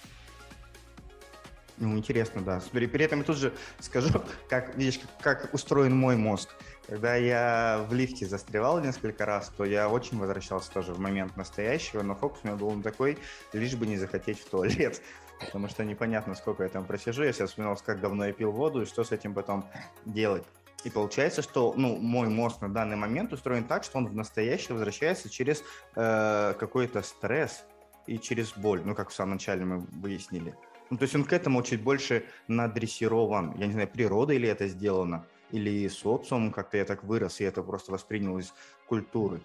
Ну, 1.81 1.97
интересно, 1.97 2.43
да. 2.43 2.61
При, 2.73 2.87
при 2.87 3.05
этом 3.05 3.21
я 3.21 3.25
тут 3.25 3.39
же 3.39 3.55
скажу, 3.79 4.11
как, 4.49 4.77
видишь, 4.77 5.01
как, 5.21 5.53
устроен 5.55 5.97
мой 5.97 6.17
мозг. 6.17 6.51
Когда 6.91 7.15
я 7.15 7.87
в 7.89 7.95
лифте 7.95 8.27
застревал 8.27 8.81
несколько 8.81 9.25
раз, 9.25 9.53
то 9.57 9.65
я 9.65 9.89
очень 9.89 10.19
возвращался 10.19 10.73
тоже 10.73 10.93
в 10.93 10.99
момент 10.99 11.37
настоящего, 11.37 12.03
но 12.03 12.17
фокус 12.17 12.41
у 12.43 12.49
меня 12.49 12.57
был 12.57 12.83
такой, 12.83 13.17
лишь 13.53 13.77
бы 13.77 13.87
не 13.87 13.97
захотеть 13.97 14.41
в 14.41 14.51
туалет, 14.51 15.01
потому 15.41 15.69
что 15.69 15.85
непонятно, 15.85 16.35
сколько 16.35 16.65
я 16.65 16.69
там 16.69 16.85
просижу. 16.85 17.23
Я 17.23 17.33
сейчас 17.33 17.51
вспоминал, 17.51 17.79
как 17.87 18.01
давно 18.01 18.27
я 18.27 18.33
пил 18.33 18.51
воду 18.51 18.83
и 18.83 18.87
что 18.87 19.05
с 19.05 19.13
этим 19.13 19.35
потом 19.35 19.65
делать. 20.05 20.43
И 20.83 20.91
получается, 20.91 21.43
что 21.43 21.73
ну, 21.77 21.97
мой 21.97 22.29
мозг 22.29 22.61
на 22.61 22.69
данный 22.69 22.97
момент 22.97 23.33
устроен 23.33 23.63
так, 23.63 23.85
что 23.85 23.99
он 23.99 24.09
в 24.09 24.17
настоящее 24.17 24.75
возвращается 24.75 25.31
через 25.31 25.63
э, 25.95 26.55
какой-то 26.59 27.03
стресс 27.03 27.67
и 28.09 28.19
через 28.19 28.53
боль, 28.57 28.83
ну, 28.85 28.97
как 28.97 29.11
в 29.11 29.15
самом 29.15 29.35
начале 29.35 29.65
мы 29.65 29.79
выяснили. 29.93 30.57
Ну, 30.91 30.97
то 30.97 31.05
есть 31.05 31.15
он 31.15 31.23
к 31.23 31.33
этому 31.33 31.63
чуть 31.63 31.85
больше 31.85 32.25
надрессирован. 32.49 33.55
Я 33.59 33.67
не 33.67 33.75
знаю, 33.75 33.87
природа 33.87 34.33
или 34.33 34.49
это 34.49 34.67
сделано, 34.67 35.25
или 35.53 35.89
социум 35.89 36.53
как-то 36.53 36.77
я 36.77 36.85
так 36.85 37.05
вырос, 37.05 37.41
и 37.41 37.45
это 37.45 37.63
просто 37.63 37.93
воспринял 37.93 38.39
из 38.39 38.53
культуры. 38.87 39.41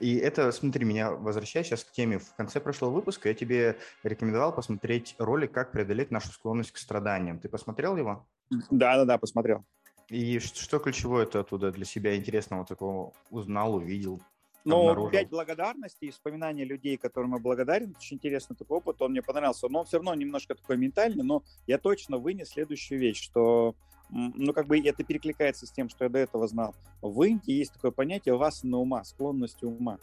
И 0.00 0.16
это, 0.16 0.50
смотри, 0.50 0.84
меня 0.84 1.12
возвращая 1.12 1.62
сейчас 1.62 1.84
к 1.84 1.92
теме. 1.92 2.18
В 2.18 2.34
конце 2.34 2.60
прошлого 2.60 2.90
выпуска 2.90 3.28
я 3.28 3.34
тебе 3.34 3.78
рекомендовал 4.02 4.52
посмотреть 4.52 5.14
ролик 5.18 5.52
«Как 5.52 5.70
преодолеть 5.70 6.10
нашу 6.10 6.28
склонность 6.32 6.72
к 6.72 6.78
страданиям». 6.78 7.38
Ты 7.38 7.48
посмотрел 7.48 7.96
его? 7.96 8.26
Да-да-да, 8.70 9.18
посмотрел. 9.18 9.64
И 10.08 10.38
что 10.40 10.78
ключевое 10.78 11.26
ты 11.26 11.38
оттуда 11.38 11.70
для 11.70 11.84
себя 11.84 12.16
интересного 12.16 12.66
такого 12.66 13.12
узнал, 13.30 13.76
увидел? 13.76 14.20
Ну, 14.64 15.10
пять 15.10 15.28
благодарностей, 15.28 16.10
вспоминания 16.10 16.64
людей, 16.64 16.96
которым 16.96 17.34
я 17.34 17.38
благодарен. 17.38 17.94
Очень 17.96 18.16
интересный 18.16 18.56
такой 18.56 18.78
опыт, 18.78 19.00
он 19.00 19.12
мне 19.12 19.22
понравился. 19.22 19.68
Но 19.68 19.80
он 19.80 19.86
все 19.86 19.98
равно 19.98 20.14
немножко 20.14 20.54
такой 20.54 20.78
ментальный, 20.78 21.22
но 21.22 21.44
я 21.66 21.78
точно 21.78 22.18
вынес 22.18 22.48
следующую 22.48 22.98
вещь, 22.98 23.22
что 23.22 23.76
ну, 24.14 24.52
как 24.52 24.68
бы 24.68 24.78
это 24.78 25.02
перекликается 25.02 25.66
с 25.66 25.72
тем, 25.72 25.88
что 25.88 26.04
я 26.04 26.10
до 26.10 26.20
этого 26.20 26.46
знал. 26.46 26.74
В 27.02 27.20
Индии 27.24 27.52
есть 27.52 27.72
такое 27.72 27.90
понятие 27.90 28.36
вас 28.36 28.62
на 28.62 28.78
ума, 28.78 29.02
склонность 29.02 29.62
ума. 29.64 29.98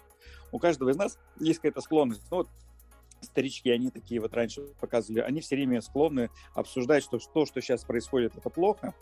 У 0.52 0.60
каждого 0.60 0.89
из 0.89 0.97
нас 0.97 1.17
есть 1.39 1.60
какая-то 1.60 1.80
склонность. 1.80 2.21
Ну, 2.30 2.38
вот 2.38 2.50
старички, 3.21 3.69
они 3.69 3.89
такие 3.89 4.19
вот 4.19 4.34
раньше 4.34 4.63
показывали, 4.82 5.21
они 5.21 5.39
все 5.39 5.56
время 5.56 5.82
склонны 5.82 6.30
обсуждать, 6.54 7.04
что 7.04 7.19
то, 7.19 7.45
что 7.45 7.62
сейчас 7.62 7.86
происходит, 7.86 8.36
это 8.36 8.50
плохо, 8.50 8.93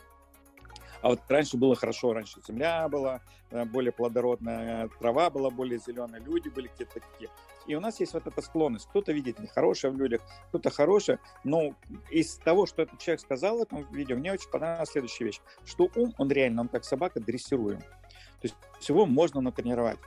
а 1.02 1.10
вот 1.10 1.22
раньше 1.30 1.58
было 1.58 1.76
хорошо, 1.76 2.14
раньше 2.14 2.40
земля 2.48 2.88
была 2.90 3.22
э, 3.52 3.66
более 3.66 3.92
плодородная, 3.92 4.90
трава 5.00 5.30
была 5.30 5.50
более 5.50 5.80
зеленая, 5.80 6.22
люди 6.22 6.50
были 6.50 6.68
какие-то 6.68 7.00
такие. 7.00 7.30
И 7.68 7.76
у 7.76 7.80
нас 7.80 8.00
есть 8.00 8.14
вот 8.14 8.26
эта 8.26 8.42
склонность. 8.42 8.88
Кто-то 8.88 9.12
видит 9.12 9.40
нехорошее 9.40 9.94
в 9.94 9.98
людях, 9.98 10.22
кто-то 10.50 10.72
хорошее. 10.72 11.20
Но 11.44 11.76
из 12.10 12.38
того, 12.38 12.66
что 12.66 12.82
этот 12.82 13.00
человек 13.00 13.22
сказал 13.22 13.60
в 13.60 13.62
этом 13.62 13.92
видео, 13.94 14.18
мне 14.18 14.34
очень 14.34 14.50
понравилась 14.50 14.90
следующая 14.90 15.26
вещь, 15.26 15.42
что 15.66 15.90
ум, 15.96 16.14
он 16.18 16.32
реально, 16.32 16.62
он 16.62 16.68
как 16.68 16.84
собака 16.84 17.20
дрессируем. 17.20 17.80
То 17.80 18.46
есть 18.48 18.56
всего 18.80 19.06
можно 19.06 19.42
натренировать. 19.42 20.00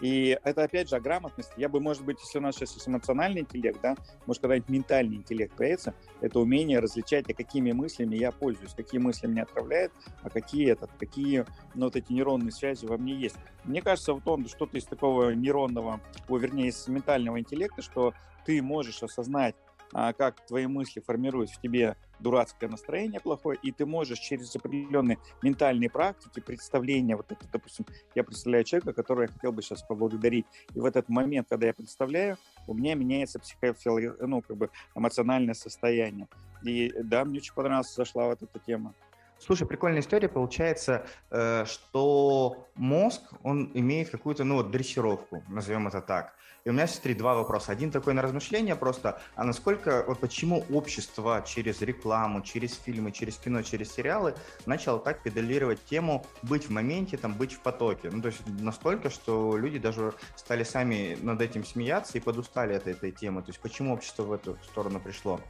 И 0.00 0.38
это, 0.44 0.64
опять 0.64 0.88
же, 0.88 0.96
о 0.96 1.00
грамотности. 1.00 1.52
Я 1.56 1.68
бы, 1.68 1.80
может 1.80 2.04
быть, 2.04 2.20
если 2.20 2.38
у 2.38 2.40
нас 2.40 2.54
сейчас 2.54 2.86
эмоциональный 2.86 3.40
интеллект, 3.40 3.80
да, 3.82 3.96
может, 4.26 4.42
когда-нибудь 4.42 4.68
ментальный 4.68 5.16
интеллект 5.16 5.54
появится, 5.56 5.94
это 6.20 6.38
умение 6.38 6.78
различать, 6.78 7.28
а 7.28 7.34
какими 7.34 7.72
мыслями 7.72 8.16
я 8.16 8.30
пользуюсь, 8.30 8.74
какие 8.74 9.00
мысли 9.00 9.26
меня 9.26 9.42
отправляют, 9.42 9.92
а 10.22 10.30
какие 10.30 10.70
этот, 10.70 10.90
какие, 10.98 11.44
ну, 11.74 11.86
вот 11.86 11.96
эти 11.96 12.12
нейронные 12.12 12.52
связи 12.52 12.86
во 12.86 12.96
мне 12.96 13.14
есть. 13.14 13.36
Мне 13.64 13.82
кажется, 13.82 14.14
вот 14.14 14.26
он 14.26 14.46
что-то 14.46 14.78
из 14.78 14.84
такого 14.84 15.30
нейронного, 15.30 16.00
о, 16.28 16.36
вернее, 16.38 16.68
из 16.68 16.86
ментального 16.86 17.38
интеллекта, 17.38 17.82
что 17.82 18.14
ты 18.44 18.62
можешь 18.62 19.02
осознать, 19.02 19.56
как 19.92 20.44
твои 20.46 20.66
мысли 20.66 21.00
формируют 21.00 21.50
в 21.50 21.60
тебе 21.60 21.96
дурацкое 22.20 22.68
настроение 22.68 23.20
плохое, 23.20 23.58
и 23.62 23.70
ты 23.72 23.86
можешь 23.86 24.18
через 24.18 24.54
определенные 24.56 25.18
ментальные 25.42 25.88
практики, 25.88 26.40
представления, 26.40 27.16
вот 27.16 27.30
это, 27.30 27.46
допустим, 27.52 27.86
я 28.14 28.24
представляю 28.24 28.64
человека, 28.64 28.92
которого 28.92 29.22
я 29.22 29.28
хотел 29.28 29.52
бы 29.52 29.62
сейчас 29.62 29.82
поблагодарить, 29.82 30.46
и 30.74 30.80
в 30.80 30.84
этот 30.84 31.08
момент, 31.08 31.48
когда 31.48 31.68
я 31.68 31.74
представляю, 31.74 32.36
у 32.66 32.74
меня 32.74 32.94
меняется 32.94 33.38
психофило, 33.38 34.16
ну, 34.20 34.42
как 34.42 34.56
бы 34.56 34.70
эмоциональное 34.94 35.54
состояние. 35.54 36.28
И 36.62 36.92
да, 37.02 37.24
мне 37.24 37.38
очень 37.38 37.54
понравилась, 37.54 37.94
зашла 37.94 38.26
вот 38.26 38.42
эта 38.42 38.58
тема. 38.58 38.94
Слушай, 39.40 39.66
прикольная 39.66 40.00
история. 40.00 40.28
Получается, 40.28 41.06
э, 41.30 41.64
что 41.66 42.66
мозг, 42.74 43.22
он 43.42 43.70
имеет 43.74 44.10
какую-то, 44.10 44.44
ну, 44.44 44.56
вот, 44.56 44.70
дрессировку, 44.70 45.42
назовем 45.48 45.88
это 45.88 46.00
так. 46.00 46.34
И 46.64 46.70
у 46.70 46.72
меня, 46.72 46.86
смотри, 46.86 47.14
два 47.14 47.34
вопроса. 47.34 47.72
Один 47.72 47.90
такой 47.90 48.14
на 48.14 48.20
размышление 48.20 48.76
просто, 48.76 49.22
а 49.36 49.44
насколько, 49.44 50.04
вот 50.06 50.18
почему 50.18 50.64
общество 50.70 51.42
через 51.46 51.80
рекламу, 51.80 52.42
через 52.42 52.76
фильмы, 52.76 53.12
через 53.12 53.36
кино, 53.36 53.62
через 53.62 53.92
сериалы 53.92 54.34
начало 54.66 54.98
так 54.98 55.22
педалировать 55.22 55.82
тему 55.84 56.26
быть 56.42 56.64
в 56.64 56.70
моменте, 56.70 57.16
там, 57.16 57.34
быть 57.34 57.52
в 57.52 57.60
потоке? 57.60 58.10
Ну, 58.10 58.20
то 58.20 58.28
есть 58.28 58.40
настолько, 58.46 59.08
что 59.08 59.56
люди 59.56 59.78
даже 59.78 60.12
стали 60.36 60.64
сами 60.64 61.16
над 61.22 61.40
этим 61.40 61.64
смеяться 61.64 62.18
и 62.18 62.20
подустали 62.20 62.74
от 62.74 62.86
этой 62.86 63.12
темы. 63.12 63.42
То 63.42 63.50
есть 63.50 63.60
почему 63.60 63.94
общество 63.94 64.24
в 64.24 64.32
эту 64.32 64.58
сторону 64.64 65.00
пришло? 65.00 65.40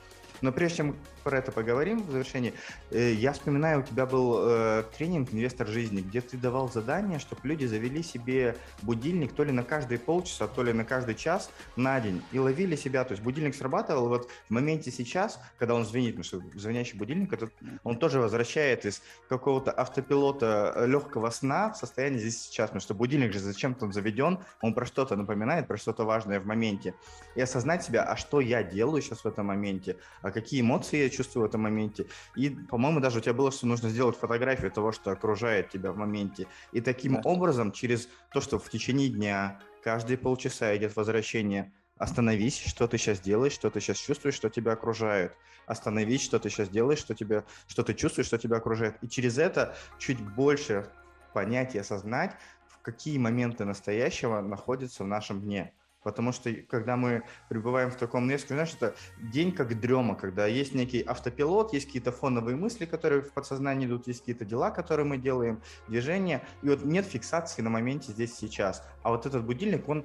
Но 0.40 0.52
прежде 0.52 0.78
чем 0.78 0.96
про 1.24 1.38
это 1.38 1.52
поговорим 1.52 2.02
в 2.02 2.10
завершении, 2.10 2.54
э, 2.90 3.12
я 3.12 3.32
вспоминаю, 3.32 3.80
у 3.80 3.82
тебя 3.82 4.06
был 4.06 4.38
э, 4.40 4.84
тренинг 4.96 5.32
«Инвестор 5.32 5.66
жизни», 5.66 6.00
где 6.00 6.20
ты 6.20 6.36
давал 6.36 6.70
задание, 6.70 7.18
чтобы 7.18 7.42
люди 7.44 7.66
завели 7.66 8.02
себе 8.02 8.56
будильник 8.82 9.32
то 9.32 9.44
ли 9.44 9.52
на 9.52 9.62
каждые 9.62 9.98
полчаса, 9.98 10.46
то 10.46 10.62
ли 10.62 10.72
на 10.72 10.84
каждый 10.84 11.14
час 11.14 11.50
на 11.76 12.00
день 12.00 12.22
и 12.32 12.38
ловили 12.38 12.76
себя. 12.76 13.04
То 13.04 13.12
есть 13.12 13.22
будильник 13.22 13.54
срабатывал 13.54 14.08
вот 14.08 14.30
в 14.48 14.50
моменте 14.50 14.90
сейчас, 14.90 15.40
когда 15.58 15.74
он 15.74 15.84
звенит, 15.84 16.16
потому 16.16 16.24
что 16.24 16.58
звонящий 16.58 16.98
будильник, 16.98 17.32
этот, 17.32 17.52
он 17.84 17.98
тоже 17.98 18.20
возвращает 18.20 18.86
из 18.86 19.02
какого-то 19.28 19.72
автопилота 19.72 20.72
э, 20.76 20.86
легкого 20.86 21.30
сна 21.30 21.72
в 21.72 21.76
состояние 21.76 22.20
здесь 22.20 22.42
сейчас, 22.42 22.70
потому 22.70 22.80
что 22.80 22.94
будильник 22.94 23.32
же 23.32 23.40
зачем-то 23.40 23.86
он 23.86 23.92
заведен, 23.92 24.38
он 24.62 24.74
про 24.74 24.86
что-то 24.86 25.16
напоминает, 25.16 25.66
про 25.66 25.76
что-то 25.76 26.04
важное 26.04 26.40
в 26.40 26.46
моменте. 26.46 26.94
И 27.34 27.40
осознать 27.40 27.84
себя, 27.84 28.04
а 28.04 28.16
что 28.16 28.40
я 28.40 28.62
делаю 28.62 29.02
сейчас 29.02 29.20
в 29.20 29.26
этом 29.26 29.46
моменте, 29.46 29.96
а 30.22 30.27
какие 30.30 30.60
эмоции 30.60 31.02
я 31.02 31.10
чувствую 31.10 31.44
в 31.44 31.48
этом 31.48 31.62
моменте. 31.62 32.06
И, 32.36 32.50
по-моему, 32.50 33.00
даже 33.00 33.18
у 33.18 33.20
тебя 33.20 33.34
было, 33.34 33.50
что 33.50 33.66
нужно 33.66 33.88
сделать 33.88 34.16
фотографию 34.16 34.70
того, 34.70 34.92
что 34.92 35.10
окружает 35.10 35.70
тебя 35.70 35.92
в 35.92 35.96
моменте. 35.96 36.46
И 36.72 36.80
таким 36.80 37.14
да. 37.14 37.20
образом, 37.24 37.72
через 37.72 38.08
то, 38.32 38.40
что 38.40 38.58
в 38.58 38.68
течение 38.70 39.08
дня, 39.08 39.60
каждые 39.82 40.18
полчаса 40.18 40.76
идет 40.76 40.96
возвращение, 40.96 41.72
остановись, 41.96 42.62
что 42.64 42.86
ты 42.86 42.98
сейчас 42.98 43.20
делаешь, 43.20 43.52
что 43.52 43.70
ты 43.70 43.80
сейчас 43.80 43.98
чувствуешь, 43.98 44.34
что 44.34 44.48
тебя 44.48 44.72
окружает. 44.72 45.36
Остановись, 45.66 46.22
что 46.22 46.38
ты 46.38 46.48
сейчас 46.48 46.68
делаешь, 46.68 46.98
что, 46.98 47.14
тебя, 47.14 47.44
что 47.66 47.82
ты 47.82 47.94
чувствуешь, 47.94 48.26
что 48.26 48.38
тебя 48.38 48.56
окружает. 48.56 48.96
И 49.02 49.08
через 49.08 49.36
это 49.38 49.76
чуть 49.98 50.20
больше 50.20 50.90
понять 51.34 51.74
и 51.74 51.78
осознать, 51.78 52.34
в 52.68 52.78
какие 52.78 53.18
моменты 53.18 53.64
настоящего 53.64 54.40
находятся 54.40 55.04
в 55.04 55.06
нашем 55.06 55.42
дне. 55.42 55.72
Потому 56.02 56.32
что 56.32 56.52
когда 56.68 56.96
мы 56.96 57.22
пребываем 57.48 57.90
в 57.90 57.96
таком, 57.96 58.26
скажу, 58.38 58.54
знаешь, 58.54 58.74
это 58.74 58.94
день 59.20 59.52
как 59.52 59.78
дрема, 59.80 60.14
когда 60.14 60.46
есть 60.46 60.74
некий 60.74 61.02
автопилот, 61.02 61.72
есть 61.72 61.86
какие-то 61.86 62.12
фоновые 62.12 62.56
мысли, 62.56 62.86
которые 62.86 63.22
в 63.22 63.32
подсознании 63.32 63.86
идут, 63.86 64.06
есть 64.06 64.20
какие-то 64.20 64.44
дела, 64.44 64.70
которые 64.70 65.06
мы 65.06 65.18
делаем, 65.18 65.60
движения, 65.88 66.42
и 66.62 66.68
вот 66.68 66.84
нет 66.84 67.04
фиксации 67.04 67.62
на 67.62 67.70
моменте 67.70 68.12
здесь 68.12 68.34
сейчас. 68.34 68.82
А 69.02 69.10
вот 69.10 69.26
этот 69.26 69.44
будильник, 69.44 69.88
он 69.88 70.04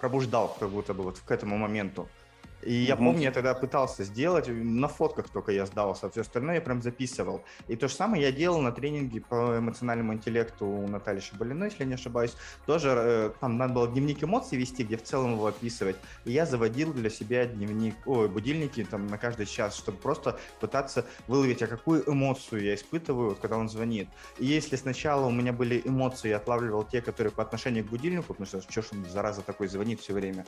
пробуждал 0.00 0.56
как 0.58 0.70
будто 0.70 0.94
бы 0.94 1.02
вот 1.02 1.18
к 1.18 1.30
этому 1.30 1.56
моменту. 1.58 2.08
И 2.62 2.72
я 2.72 2.96
помню, 2.96 3.22
я 3.22 3.30
тогда 3.32 3.54
пытался 3.54 4.04
сделать, 4.04 4.48
на 4.48 4.88
фотках 4.88 5.28
только 5.28 5.52
я 5.52 5.66
сдался, 5.66 6.10
все 6.10 6.22
остальное 6.22 6.56
я 6.56 6.60
прям 6.60 6.82
записывал. 6.82 7.42
И 7.68 7.76
то 7.76 7.88
же 7.88 7.94
самое 7.94 8.22
я 8.22 8.32
делал 8.32 8.60
на 8.60 8.72
тренинге 8.72 9.20
по 9.20 9.58
эмоциональному 9.58 10.14
интеллекту 10.14 10.66
у 10.66 10.88
Натальи 10.88 11.20
Шабалиной, 11.20 11.68
если 11.68 11.84
я 11.84 11.86
не 11.86 11.94
ошибаюсь. 11.94 12.34
Тоже 12.66 12.94
э, 12.96 13.30
там 13.40 13.58
надо 13.58 13.74
было 13.74 13.88
дневник 13.88 14.24
эмоций 14.24 14.58
вести, 14.58 14.82
где 14.82 14.96
в 14.96 15.04
целом 15.04 15.34
его 15.34 15.46
описывать. 15.46 15.96
И 16.24 16.32
я 16.32 16.46
заводил 16.46 16.92
для 16.92 17.10
себя 17.10 17.46
дневник, 17.46 17.94
ой, 18.06 18.28
будильники 18.28 18.82
там 18.84 19.06
на 19.06 19.18
каждый 19.18 19.46
час, 19.46 19.76
чтобы 19.76 19.98
просто 19.98 20.38
пытаться 20.60 21.06
выловить, 21.28 21.62
а 21.62 21.68
какую 21.68 22.08
эмоцию 22.10 22.62
я 22.62 22.74
испытываю, 22.74 23.30
вот, 23.30 23.38
когда 23.38 23.56
он 23.56 23.68
звонит. 23.68 24.08
И 24.38 24.46
если 24.46 24.76
сначала 24.76 25.26
у 25.26 25.30
меня 25.30 25.52
были 25.52 25.80
эмоции, 25.84 26.30
я 26.30 26.38
отлавливал 26.38 26.84
те, 26.84 27.00
которые 27.02 27.32
по 27.32 27.42
отношению 27.42 27.84
к 27.84 27.88
будильнику, 27.88 28.34
потому 28.34 28.46
что 28.46 28.60
что 28.60 28.82
ж 28.82 28.86
он, 28.92 29.04
зараза, 29.04 29.42
такой 29.42 29.68
звонит 29.68 30.00
все 30.00 30.12
время 30.12 30.44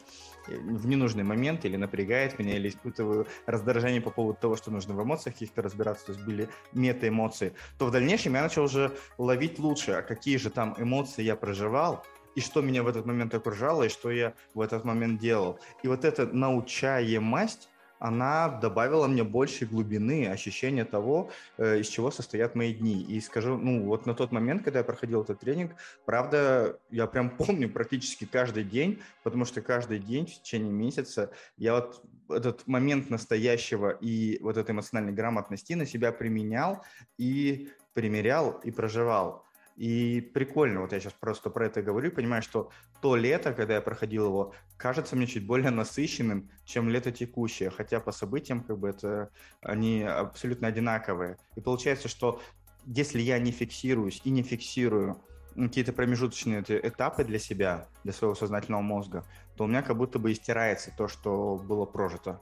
в 0.48 0.86
ненужный 0.86 1.22
момент 1.22 1.64
или, 1.64 1.76
например, 1.76 1.99
напрягает 2.00 2.38
меня 2.38 2.56
или 2.56 2.68
испытываю 2.68 3.26
раздражение 3.46 4.00
по 4.00 4.10
поводу 4.10 4.38
того, 4.40 4.56
что 4.56 4.70
нужно 4.70 4.94
в 4.94 5.02
эмоциях 5.02 5.34
каких-то 5.34 5.62
разбираться, 5.62 6.06
то 6.06 6.12
есть 6.12 6.24
были 6.24 6.48
мета-эмоции, 6.72 7.52
то 7.78 7.86
в 7.86 7.90
дальнейшем 7.90 8.34
я 8.34 8.42
начал 8.42 8.64
уже 8.64 8.92
ловить 9.18 9.58
лучше, 9.58 9.92
а 9.92 10.02
какие 10.02 10.38
же 10.38 10.50
там 10.50 10.74
эмоции 10.78 11.22
я 11.22 11.36
проживал, 11.36 12.04
и 12.36 12.40
что 12.40 12.62
меня 12.62 12.82
в 12.82 12.88
этот 12.88 13.06
момент 13.06 13.34
окружало, 13.34 13.84
и 13.84 13.88
что 13.88 14.10
я 14.10 14.32
в 14.54 14.60
этот 14.60 14.84
момент 14.84 15.20
делал. 15.20 15.58
И 15.82 15.88
вот 15.88 16.04
эта 16.04 16.26
научаемость, 16.26 17.68
она 18.00 18.48
добавила 18.48 19.06
мне 19.06 19.22
больше 19.22 19.66
глубины, 19.66 20.26
ощущения 20.26 20.84
того, 20.84 21.30
э, 21.58 21.80
из 21.80 21.88
чего 21.88 22.10
состоят 22.10 22.54
мои 22.54 22.74
дни. 22.74 23.02
И 23.02 23.20
скажу, 23.20 23.56
ну 23.58 23.84
вот 23.84 24.06
на 24.06 24.14
тот 24.14 24.32
момент, 24.32 24.64
когда 24.64 24.80
я 24.80 24.84
проходил 24.84 25.22
этот 25.22 25.38
тренинг, 25.38 25.72
правда, 26.06 26.78
я 26.90 27.06
прям 27.06 27.30
помню 27.38 27.68
практически 27.68 28.24
каждый 28.24 28.64
день, 28.64 29.00
потому 29.22 29.44
что 29.44 29.60
каждый 29.60 29.98
день 29.98 30.26
в 30.26 30.42
течение 30.42 30.72
месяца 30.72 31.30
я 31.58 31.74
вот 31.74 32.02
этот 32.30 32.66
момент 32.66 33.10
настоящего 33.10 33.90
и 33.90 34.38
вот 34.40 34.56
этой 34.56 34.70
эмоциональной 34.70 35.12
грамотности 35.12 35.74
на 35.74 35.84
себя 35.84 36.10
применял 36.10 36.82
и 37.18 37.68
примерял 37.92 38.60
и 38.64 38.70
проживал. 38.70 39.44
И 39.80 40.20
прикольно, 40.20 40.82
вот 40.82 40.92
я 40.92 41.00
сейчас 41.00 41.14
просто 41.14 41.48
про 41.48 41.64
это 41.64 41.80
говорю, 41.80 42.12
понимаю, 42.12 42.42
что 42.42 42.68
то 43.00 43.16
лето, 43.16 43.54
когда 43.54 43.76
я 43.76 43.80
проходил 43.80 44.26
его, 44.26 44.52
кажется 44.76 45.16
мне 45.16 45.26
чуть 45.26 45.46
более 45.46 45.70
насыщенным, 45.70 46.50
чем 46.66 46.90
лето 46.90 47.10
текущее, 47.10 47.70
хотя 47.70 47.98
по 47.98 48.12
событиям 48.12 48.60
как 48.60 48.78
бы 48.78 48.90
это 48.90 49.30
они 49.62 50.02
абсолютно 50.02 50.68
одинаковые. 50.68 51.38
И 51.56 51.62
получается, 51.62 52.08
что 52.08 52.42
если 52.84 53.22
я 53.22 53.38
не 53.38 53.52
фиксируюсь 53.52 54.20
и 54.22 54.28
не 54.28 54.42
фиксирую 54.42 55.24
какие-то 55.54 55.94
промежуточные 55.94 56.62
этапы 56.68 57.24
для 57.24 57.38
себя, 57.38 57.88
для 58.04 58.12
своего 58.12 58.34
сознательного 58.34 58.82
мозга, 58.82 59.24
то 59.56 59.64
у 59.64 59.66
меня 59.66 59.80
как 59.80 59.96
будто 59.96 60.18
бы 60.18 60.30
истирается 60.30 60.92
то, 60.94 61.08
что 61.08 61.56
было 61.56 61.86
прожито. 61.86 62.38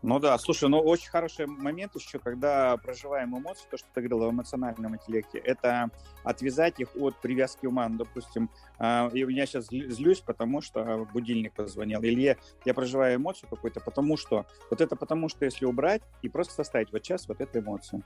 Ну 0.00 0.20
да, 0.20 0.38
слушай, 0.38 0.68
ну 0.68 0.78
очень 0.78 1.08
хороший 1.08 1.46
момент 1.46 1.96
еще, 1.96 2.20
когда 2.20 2.76
проживаем 2.76 3.36
эмоции, 3.36 3.66
то, 3.68 3.76
что 3.76 3.88
ты 3.92 4.00
говорил 4.00 4.30
в 4.30 4.32
эмоциональном 4.32 4.94
интеллекте, 4.94 5.38
это 5.38 5.90
отвязать 6.22 6.78
их 6.78 6.94
от 6.94 7.20
привязки 7.20 7.66
ума. 7.66 7.88
Ну, 7.88 7.98
допустим, 7.98 8.48
э, 8.78 9.10
и 9.12 9.32
я 9.32 9.46
сейчас 9.46 9.66
злюсь, 9.66 10.20
потому 10.20 10.60
что 10.60 11.08
будильник 11.12 11.52
позвонил, 11.52 12.00
или 12.02 12.20
я, 12.20 12.36
я 12.64 12.74
проживаю 12.74 13.16
эмоцию 13.16 13.48
какую-то, 13.50 13.80
потому 13.80 14.16
что, 14.16 14.46
вот 14.70 14.80
это 14.80 14.94
потому 14.94 15.28
что, 15.28 15.44
если 15.44 15.64
убрать 15.64 16.02
и 16.22 16.28
просто 16.28 16.54
составить 16.54 16.92
вот 16.92 17.04
сейчас 17.04 17.26
вот 17.26 17.40
эту 17.40 17.58
эмоцию. 17.58 18.04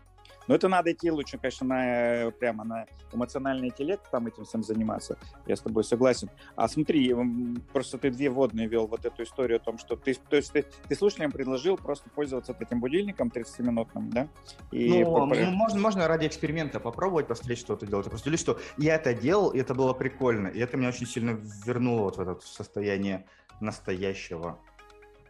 Но 0.48 0.54
это 0.54 0.68
надо 0.68 0.92
идти 0.92 1.10
лучше, 1.10 1.36
конечно, 1.36 1.66
на, 1.66 2.30
прямо 2.30 2.64
на 2.64 2.86
эмоциональный 3.12 3.68
интеллект, 3.68 4.10
там 4.10 4.26
этим 4.26 4.44
всем 4.44 4.62
заниматься, 4.62 5.18
я 5.46 5.56
с 5.56 5.60
тобой 5.60 5.84
согласен. 5.84 6.30
А 6.56 6.68
смотри, 6.68 7.14
просто 7.72 7.98
ты 7.98 8.10
две 8.10 8.30
водные 8.30 8.66
вел 8.66 8.86
вот 8.86 9.04
эту 9.04 9.24
историю 9.24 9.56
о 9.56 9.60
том, 9.60 9.76
что 9.76 9.94
ты, 9.94 10.14
то 10.14 10.36
есть 10.36 10.52
ты, 10.52 10.64
ты 10.88 10.94
слушателям 10.94 11.32
предложил 11.32 11.76
просто 11.82 12.08
пользоваться 12.10 12.56
этим 12.58 12.80
будильником 12.80 13.28
30-минутным, 13.28 14.10
да? 14.10 14.28
И 14.70 15.02
ну, 15.02 15.04
по... 15.04 15.26
можно, 15.26 15.78
можно 15.78 16.08
ради 16.08 16.26
эксперимента 16.26 16.80
попробовать, 16.80 17.26
посмотреть, 17.26 17.58
что 17.58 17.76
ты 17.76 17.86
делаешь. 17.86 18.06
Просто 18.06 18.36
что 18.36 18.58
я 18.78 18.94
это 18.94 19.14
делал, 19.14 19.50
и 19.50 19.58
это 19.58 19.74
было 19.74 19.92
прикольно, 19.92 20.48
и 20.48 20.58
это 20.58 20.76
меня 20.76 20.88
очень 20.88 21.06
сильно 21.06 21.38
вернуло 21.66 22.02
вот 22.02 22.16
в 22.16 22.20
это 22.20 22.40
состояние 22.40 23.26
настоящего. 23.60 24.58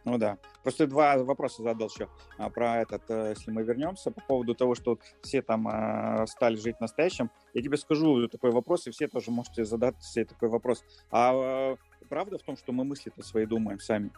Ну 0.05 0.17
да. 0.17 0.37
Просто 0.63 0.85
два 0.87 1.17
вопроса 1.17 1.63
задал 1.63 1.87
еще 1.87 2.09
а, 2.37 2.49
про 2.49 2.81
этот, 2.81 3.03
э, 3.09 3.29
если 3.35 3.51
мы 3.51 3.63
вернемся, 3.63 4.11
по 4.11 4.21
поводу 4.21 4.53
того, 4.53 4.75
что 4.75 4.99
все 5.21 5.41
там 5.41 5.67
а, 5.67 6.25
стали 6.27 6.55
жить 6.55 6.79
настоящим. 6.81 7.31
Я 7.53 7.61
тебе 7.61 7.77
скажу 7.77 8.27
такой 8.27 8.51
вопрос, 8.51 8.87
и 8.87 8.91
все 8.91 9.07
тоже 9.07 9.31
можете 9.31 9.63
задать 9.63 10.01
себе 10.03 10.25
такой 10.25 10.49
вопрос. 10.49 10.83
А, 11.09 11.31
а 11.31 11.77
правда 12.09 12.37
в 12.37 12.43
том, 12.43 12.57
что 12.57 12.73
мы 12.73 12.83
мысли-то 12.83 13.23
свои 13.23 13.45
думаем 13.45 13.79
сами? 13.79 14.11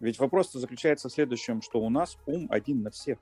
Ведь 0.00 0.18
вопрос 0.18 0.52
заключается 0.52 1.08
в 1.08 1.12
следующем, 1.12 1.62
что 1.62 1.80
у 1.80 1.90
нас 1.90 2.16
ум 2.26 2.46
один 2.50 2.82
на 2.82 2.90
всех. 2.90 3.18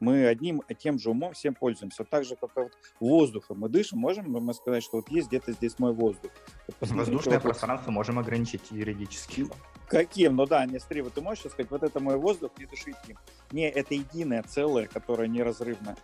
Мы 0.00 0.26
одним 0.26 0.62
и 0.68 0.74
тем 0.74 0.98
же 0.98 1.10
умом 1.10 1.32
всем 1.32 1.54
пользуемся. 1.54 2.04
Так 2.04 2.24
же, 2.24 2.36
как 2.36 2.50
вот 2.56 2.72
воздухом 3.00 3.60
мы 3.60 3.68
дышим, 3.68 3.98
можем 3.98 4.30
мы 4.30 4.52
сказать, 4.52 4.82
что 4.82 4.98
вот 4.98 5.08
есть 5.08 5.28
где-то 5.28 5.52
здесь 5.52 5.78
мой 5.78 5.92
воздух. 5.92 6.30
Воздушное 6.80 7.40
пространство 7.40 7.90
можем 7.90 8.18
ограничить 8.18 8.70
юридически. 8.70 9.46
Каким? 9.88 10.36
Ну 10.36 10.46
да, 10.46 10.66
не 10.66 10.78
смотри, 10.78 11.02
вот 11.02 11.14
ты 11.14 11.20
можешь 11.20 11.44
сказать, 11.44 11.70
вот 11.70 11.82
это 11.82 12.00
мой 12.00 12.16
воздух, 12.16 12.50
не 12.58 12.66
дышите 12.66 12.98
им. 13.08 13.18
Не, 13.52 13.70
это 13.70 13.94
единое 13.94 14.42
целое, 14.42 14.86
которое 14.86 15.28
неразрывно. 15.28 15.96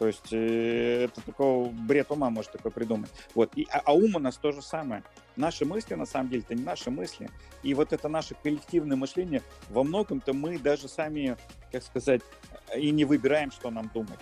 То 0.00 0.06
есть 0.06 0.32
э, 0.32 1.04
это 1.04 1.20
такой 1.20 1.68
бред 1.68 2.10
ума 2.10 2.30
может 2.30 2.52
такой 2.52 2.70
придумать. 2.70 3.10
Вот. 3.34 3.50
И, 3.54 3.68
а, 3.70 3.82
а 3.84 3.92
ум 3.92 4.16
у 4.16 4.18
нас 4.18 4.38
то 4.38 4.50
же 4.50 4.62
самое. 4.62 5.04
Наши 5.36 5.66
мысли, 5.66 5.92
на 5.92 6.06
самом 6.06 6.30
деле, 6.30 6.42
это 6.42 6.54
не 6.54 6.62
наши 6.62 6.90
мысли. 6.90 7.28
И 7.62 7.74
вот 7.74 7.92
это 7.92 8.08
наше 8.08 8.34
коллективное 8.34 8.96
мышление, 8.96 9.42
во 9.68 9.84
многом-то 9.84 10.32
мы 10.32 10.58
даже 10.58 10.88
сами, 10.88 11.36
как 11.70 11.82
сказать, 11.82 12.22
и 12.74 12.90
не 12.92 13.04
выбираем, 13.04 13.50
что 13.50 13.70
нам 13.70 13.90
думать. 13.92 14.18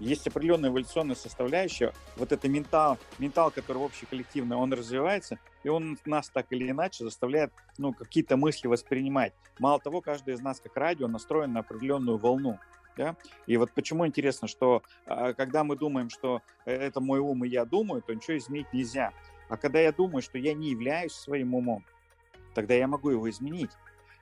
Есть 0.00 0.26
определенная 0.26 0.70
эволюционная 0.70 1.14
составляющая, 1.14 1.92
вот 2.16 2.32
это 2.32 2.48
ментал, 2.48 2.98
ментал, 3.20 3.52
который 3.52 3.84
общеколлективный, 3.84 4.56
он 4.56 4.72
развивается, 4.72 5.38
и 5.62 5.68
он 5.68 5.98
нас 6.04 6.30
так 6.30 6.46
или 6.50 6.68
иначе 6.68 7.04
заставляет 7.04 7.52
ну, 7.78 7.94
какие-то 7.94 8.36
мысли 8.36 8.66
воспринимать. 8.66 9.34
Мало 9.60 9.78
того, 9.78 10.00
каждый 10.00 10.34
из 10.34 10.40
нас, 10.40 10.60
как 10.60 10.76
радио, 10.76 11.06
настроен 11.06 11.52
на 11.52 11.60
определенную 11.60 12.18
волну. 12.18 12.58
Да? 12.96 13.16
И 13.46 13.56
вот 13.56 13.72
почему 13.72 14.06
интересно, 14.06 14.48
что 14.48 14.82
а, 15.06 15.34
когда 15.34 15.64
мы 15.64 15.76
думаем, 15.76 16.08
что 16.08 16.40
э, 16.64 16.72
это 16.72 17.00
мой 17.00 17.18
ум 17.20 17.44
и 17.44 17.48
я 17.48 17.64
думаю, 17.64 18.02
то 18.02 18.14
ничего 18.14 18.38
изменить 18.38 18.72
нельзя. 18.72 19.12
А 19.48 19.56
когда 19.56 19.80
я 19.80 19.92
думаю, 19.92 20.22
что 20.22 20.38
я 20.38 20.54
не 20.54 20.70
являюсь 20.70 21.12
своим 21.12 21.54
умом, 21.54 21.84
тогда 22.54 22.74
я 22.74 22.88
могу 22.88 23.10
его 23.10 23.28
изменить. 23.28 23.70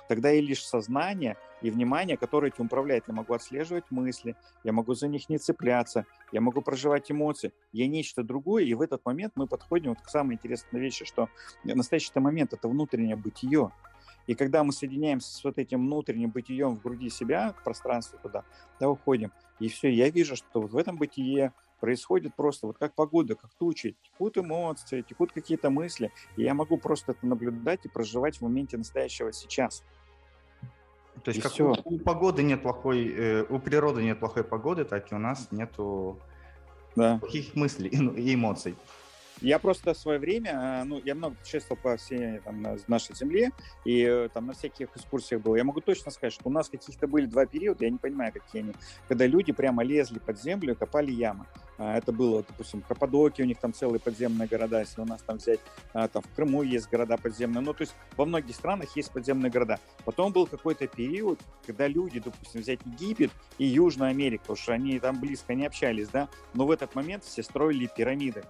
Тогда 0.08 0.32
и 0.32 0.40
лишь 0.40 0.64
сознание 0.64 1.36
и 1.62 1.70
внимание, 1.70 2.18
которое 2.18 2.48
этим 2.48 2.66
управляет. 2.66 3.04
Я 3.08 3.14
могу 3.14 3.32
отслеживать 3.32 3.90
мысли, 3.90 4.36
я 4.64 4.72
могу 4.72 4.94
за 4.94 5.08
них 5.08 5.30
не 5.30 5.38
цепляться, 5.38 6.04
я 6.30 6.42
могу 6.42 6.60
проживать 6.60 7.10
эмоции. 7.10 7.52
Я 7.72 7.88
нечто 7.88 8.22
другое, 8.22 8.64
и 8.64 8.74
в 8.74 8.82
этот 8.82 9.04
момент 9.06 9.32
мы 9.36 9.46
подходим 9.46 9.90
вот 9.90 10.02
к 10.02 10.10
самой 10.10 10.34
интересной 10.34 10.80
вещи, 10.80 11.06
что 11.06 11.30
настоящий 11.64 12.10
момент– 12.16 12.52
это 12.52 12.68
внутреннее 12.68 13.16
бытие. 13.16 13.70
И 14.26 14.34
когда 14.34 14.64
мы 14.64 14.72
соединяемся 14.72 15.32
с 15.34 15.44
вот 15.44 15.58
этим 15.58 15.80
внутренним 15.86 16.30
бытием 16.30 16.76
в 16.76 16.82
груди 16.82 17.10
себя, 17.10 17.54
в 17.58 17.62
пространстве 17.62 18.18
туда, 18.22 18.44
да, 18.80 18.88
уходим, 18.88 19.32
и 19.60 19.68
все, 19.68 19.92
я 19.92 20.08
вижу, 20.10 20.36
что 20.36 20.62
вот 20.62 20.72
в 20.72 20.76
этом 20.76 20.96
бытие 20.96 21.52
происходит 21.80 22.34
просто 22.34 22.66
вот 22.66 22.78
как 22.78 22.94
погода, 22.94 23.34
как 23.34 23.52
тучи, 23.54 23.96
текут 24.02 24.38
эмоции, 24.38 25.02
текут 25.02 25.32
какие-то 25.32 25.68
мысли, 25.70 26.12
и 26.36 26.42
я 26.42 26.54
могу 26.54 26.78
просто 26.78 27.12
это 27.12 27.26
наблюдать 27.26 27.84
и 27.84 27.88
проживать 27.88 28.38
в 28.38 28.42
моменте 28.42 28.78
настоящего 28.78 29.32
сейчас. 29.32 29.84
То 31.22 31.28
есть 31.28 31.38
и 31.38 31.42
как 31.42 31.52
все. 31.52 31.74
У, 31.84 31.94
у 31.94 31.98
погоды 31.98 32.42
нет 32.42 32.62
плохой, 32.62 33.06
э, 33.08 33.44
у 33.48 33.58
природы 33.58 34.02
нет 34.02 34.18
плохой 34.18 34.44
погоды, 34.44 34.84
так 34.84 35.12
и 35.12 35.14
у 35.14 35.18
нас 35.18 35.48
нету 35.52 36.18
да. 36.96 37.18
плохих 37.18 37.54
мыслей 37.54 37.88
и 38.16 38.34
эмоций. 38.34 38.74
Я 39.40 39.58
просто 39.58 39.94
в 39.94 39.98
свое 39.98 40.18
время, 40.18 40.50
а, 40.54 40.84
ну, 40.84 41.00
я 41.04 41.14
много 41.14 41.34
путешествовал 41.36 41.80
по 41.82 41.96
всей 41.96 42.38
там, 42.40 42.64
нашей 42.86 43.14
земле, 43.14 43.50
и 43.84 44.02
э, 44.02 44.28
там 44.32 44.46
на 44.46 44.52
всяких 44.52 44.96
экскурсиях 44.96 45.42
был. 45.42 45.56
Я 45.56 45.64
могу 45.64 45.80
точно 45.80 46.10
сказать, 46.10 46.32
что 46.32 46.48
у 46.48 46.52
нас 46.52 46.68
каких-то 46.68 47.06
были 47.06 47.26
два 47.26 47.44
периода, 47.44 47.84
я 47.84 47.90
не 47.90 47.98
понимаю, 47.98 48.32
какие 48.32 48.62
они, 48.62 48.72
когда 49.08 49.26
люди 49.26 49.52
прямо 49.52 49.82
лезли 49.82 50.18
под 50.18 50.40
землю 50.40 50.76
копали 50.76 51.10
ямы. 51.10 51.46
А, 51.78 51.98
это 51.98 52.12
было, 52.12 52.44
допустим, 52.46 52.82
в 52.82 52.86
Каппадокии, 52.86 53.42
у 53.42 53.46
них 53.46 53.58
там 53.58 53.72
целые 53.72 54.00
подземные 54.00 54.48
города, 54.48 54.80
если 54.80 55.00
у 55.00 55.04
нас 55.04 55.20
там 55.22 55.38
взять, 55.38 55.60
а, 55.92 56.08
там 56.08 56.22
в 56.22 56.34
Крыму 56.34 56.62
есть 56.62 56.88
города 56.88 57.16
подземные, 57.16 57.60
ну, 57.60 57.74
то 57.74 57.82
есть 57.82 57.94
во 58.16 58.24
многих 58.24 58.54
странах 58.54 58.96
есть 58.96 59.10
подземные 59.10 59.50
города. 59.50 59.80
Потом 60.04 60.32
был 60.32 60.46
какой-то 60.46 60.86
период, 60.86 61.40
когда 61.66 61.88
люди, 61.88 62.20
допустим, 62.20 62.60
взять 62.60 62.80
Египет 62.84 63.32
и 63.58 63.66
Южную 63.66 64.10
Америку, 64.10 64.42
потому 64.42 64.56
что 64.56 64.72
они 64.72 64.98
там 65.00 65.20
близко 65.20 65.54
не 65.54 65.66
общались, 65.66 66.08
да, 66.08 66.28
но 66.54 66.66
в 66.66 66.70
этот 66.70 66.94
момент 66.94 67.24
все 67.24 67.42
строили 67.42 67.90
пирамиды. 67.94 68.44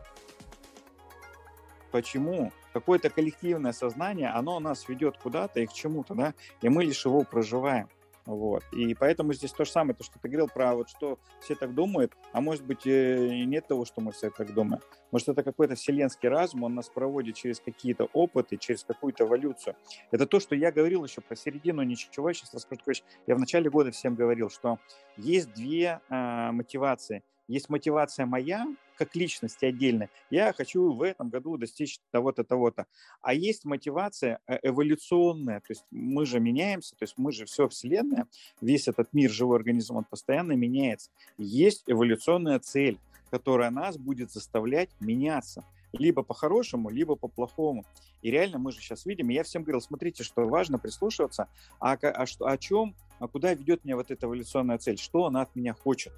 Почему? 1.94 2.50
Какое-то 2.72 3.09
коллективное 3.09 3.70
сознание, 3.70 4.30
оно 4.30 4.59
нас 4.59 4.88
ведет 4.88 5.16
куда-то 5.16 5.61
и 5.61 5.66
к 5.66 5.72
чему-то, 5.72 6.16
да, 6.16 6.35
и 6.61 6.68
мы 6.68 6.83
лишь 6.83 7.04
его 7.04 7.22
проживаем. 7.22 7.88
Вот. 8.26 8.64
И 8.72 8.94
поэтому 8.94 9.33
здесь 9.33 9.52
то 9.52 9.64
же 9.64 9.70
самое, 9.70 9.94
то, 9.94 10.02
что 10.02 10.18
ты 10.18 10.28
говорил 10.28 10.48
про 10.48 10.74
вот 10.74 10.88
что 10.88 11.20
все 11.40 11.54
так 11.54 11.72
думают, 11.72 12.12
а 12.33 12.40
может 12.40 12.64
быть 12.64 12.85
и 12.85 13.44
нет 13.46 13.68
того, 13.68 13.85
что 13.85 14.00
мы 14.00 14.11
все 14.11 14.30
так 14.30 14.52
думаем. 14.52 14.83
Может 15.12 15.28
это 15.28 15.44
какой-то 15.44 15.76
вселенский 15.76 16.28
разум, 16.28 16.64
он 16.64 16.74
нас 16.74 16.88
проводит 16.88 17.37
через 17.37 17.61
какие-то 17.61 18.09
опыты, 18.12 18.57
через 18.57 18.83
какую-то 18.83 19.22
эволюцию. 19.22 19.76
Это 20.11 20.26
то, 20.26 20.40
что 20.40 20.57
я 20.57 20.72
говорил 20.72 21.04
еще 21.04 21.20
про 21.20 21.37
середину 21.37 21.85
ничего. 21.85 22.28
Я 22.28 22.35
сейчас 22.35 22.52
расскажу. 22.54 23.04
Я 23.28 23.37
в 23.37 23.38
начале 23.38 23.70
года 23.70 23.92
всем 23.92 24.16
говорил, 24.16 24.50
что 24.50 24.80
есть 25.16 25.54
две 25.54 26.00
э, 26.11 26.50
мотивации. 26.50 27.22
Есть 27.46 27.68
мотивация 27.68 28.26
моя, 28.26 28.66
как 28.96 29.14
личности 29.16 29.64
отдельно. 29.64 30.09
Я 30.30 30.52
хочу 30.52 30.92
в 30.92 31.02
этом 31.02 31.28
году 31.28 31.57
достичь 31.57 32.00
того-то, 32.11 32.44
того-то. 32.44 32.87
А 33.22 33.35
есть 33.35 33.64
мотивация 33.64 34.40
э, 34.46 34.59
эволюционная, 34.62 35.61
то 35.61 35.70
есть 35.70 35.85
мы 35.90 36.26
же 36.26 36.40
меняемся, 36.40 36.96
то 36.96 37.04
есть 37.04 37.14
мы 37.16 37.33
же 37.33 37.44
все 37.46 37.68
Вселенная, 37.68 38.26
весь 38.61 38.88
этот 38.88 39.12
мир, 39.12 39.30
живой 39.30 39.59
организм, 39.59 39.96
он 39.96 40.04
постоянно 40.04 40.52
меняется. 40.52 41.11
Есть 41.38 41.85
эволюционная 41.87 42.59
цель, 42.59 42.98
которая 43.30 43.70
нас 43.70 43.96
будет 43.96 44.30
заставлять 44.30 44.90
меняться 45.00 45.64
либо 45.98 46.22
по-хорошему, 46.22 46.90
либо 46.90 47.16
по-плохому. 47.16 47.85
И 48.22 48.30
реально 48.30 48.59
мы 48.59 48.72
же 48.72 48.80
сейчас 48.80 49.07
видим, 49.07 49.28
я 49.28 49.42
всем 49.42 49.62
говорил, 49.62 49.80
смотрите, 49.80 50.24
что 50.24 50.46
важно 50.46 50.78
прислушиваться, 50.78 51.48
а, 51.78 51.92
а 52.00 52.26
что, 52.26 52.46
о 52.46 52.57
чем, 52.59 52.94
а 53.18 53.28
куда 53.28 53.54
ведет 53.54 53.85
меня 53.85 53.96
вот 53.96 54.11
эта 54.11 54.26
эволюционная 54.26 54.78
цель, 54.78 54.98
что 54.98 55.26
она 55.26 55.42
от 55.42 55.54
меня 55.54 55.74
хочет. 55.74 56.12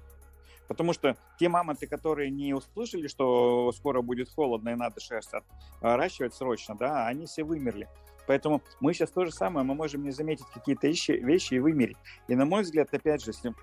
Потому 0.67 0.93
что 0.93 1.17
те 1.39 1.49
мамонты, 1.49 1.87
которые 1.87 2.29
не 2.29 2.53
услышали, 2.53 3.07
что 3.07 3.71
скоро 3.71 4.01
будет 4.01 4.29
холодно 4.29 4.69
и 4.69 4.75
надо 4.75 4.99
шерсть 4.99 5.31
отращивать 5.81 6.33
срочно, 6.33 6.75
да, 6.75 7.07
они 7.07 7.25
все 7.25 7.43
вымерли. 7.43 7.87
Поэтому 8.27 8.61
мы 8.81 8.93
сейчас 8.93 9.11
то 9.11 9.25
же 9.25 9.31
самое, 9.31 9.65
мы 9.65 9.73
можем 9.73 10.03
не 10.03 10.11
заметить 10.11 10.45
какие-то 10.53 10.87
вещи, 10.87 11.11
вещи 11.11 11.55
и 11.55 11.59
вымереть. 11.59 11.97
И 12.27 12.35
на 12.35 12.45
мой 12.45 12.63
взгляд, 12.63 12.93
опять 12.93 13.23
же, 13.23 13.31
если 13.31 13.53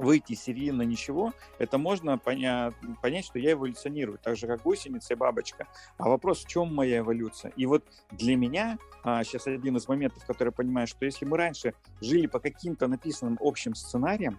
выйти 0.00 0.32
из 0.32 0.72
на 0.72 0.82
ничего, 0.82 1.32
это 1.58 1.78
можно 1.78 2.18
понять, 2.18 2.74
понять, 3.02 3.26
что 3.26 3.38
я 3.38 3.52
эволюционирую, 3.52 4.18
так 4.18 4.36
же, 4.36 4.46
как 4.46 4.62
гусеница 4.62 5.12
и 5.12 5.16
бабочка. 5.16 5.66
А 5.98 6.08
вопрос, 6.08 6.44
в 6.44 6.48
чем 6.48 6.74
моя 6.74 6.98
эволюция? 6.98 7.52
И 7.56 7.66
вот 7.66 7.84
для 8.10 8.36
меня 8.36 8.78
а, 9.04 9.22
сейчас 9.24 9.46
один 9.46 9.76
из 9.76 9.86
моментов, 9.88 10.24
который 10.24 10.48
я 10.48 10.52
понимаю, 10.52 10.86
что 10.86 11.04
если 11.04 11.26
мы 11.26 11.36
раньше 11.36 11.74
жили 12.00 12.26
по 12.26 12.40
каким-то 12.40 12.86
написанным 12.88 13.38
общим 13.40 13.74
сценариям, 13.74 14.38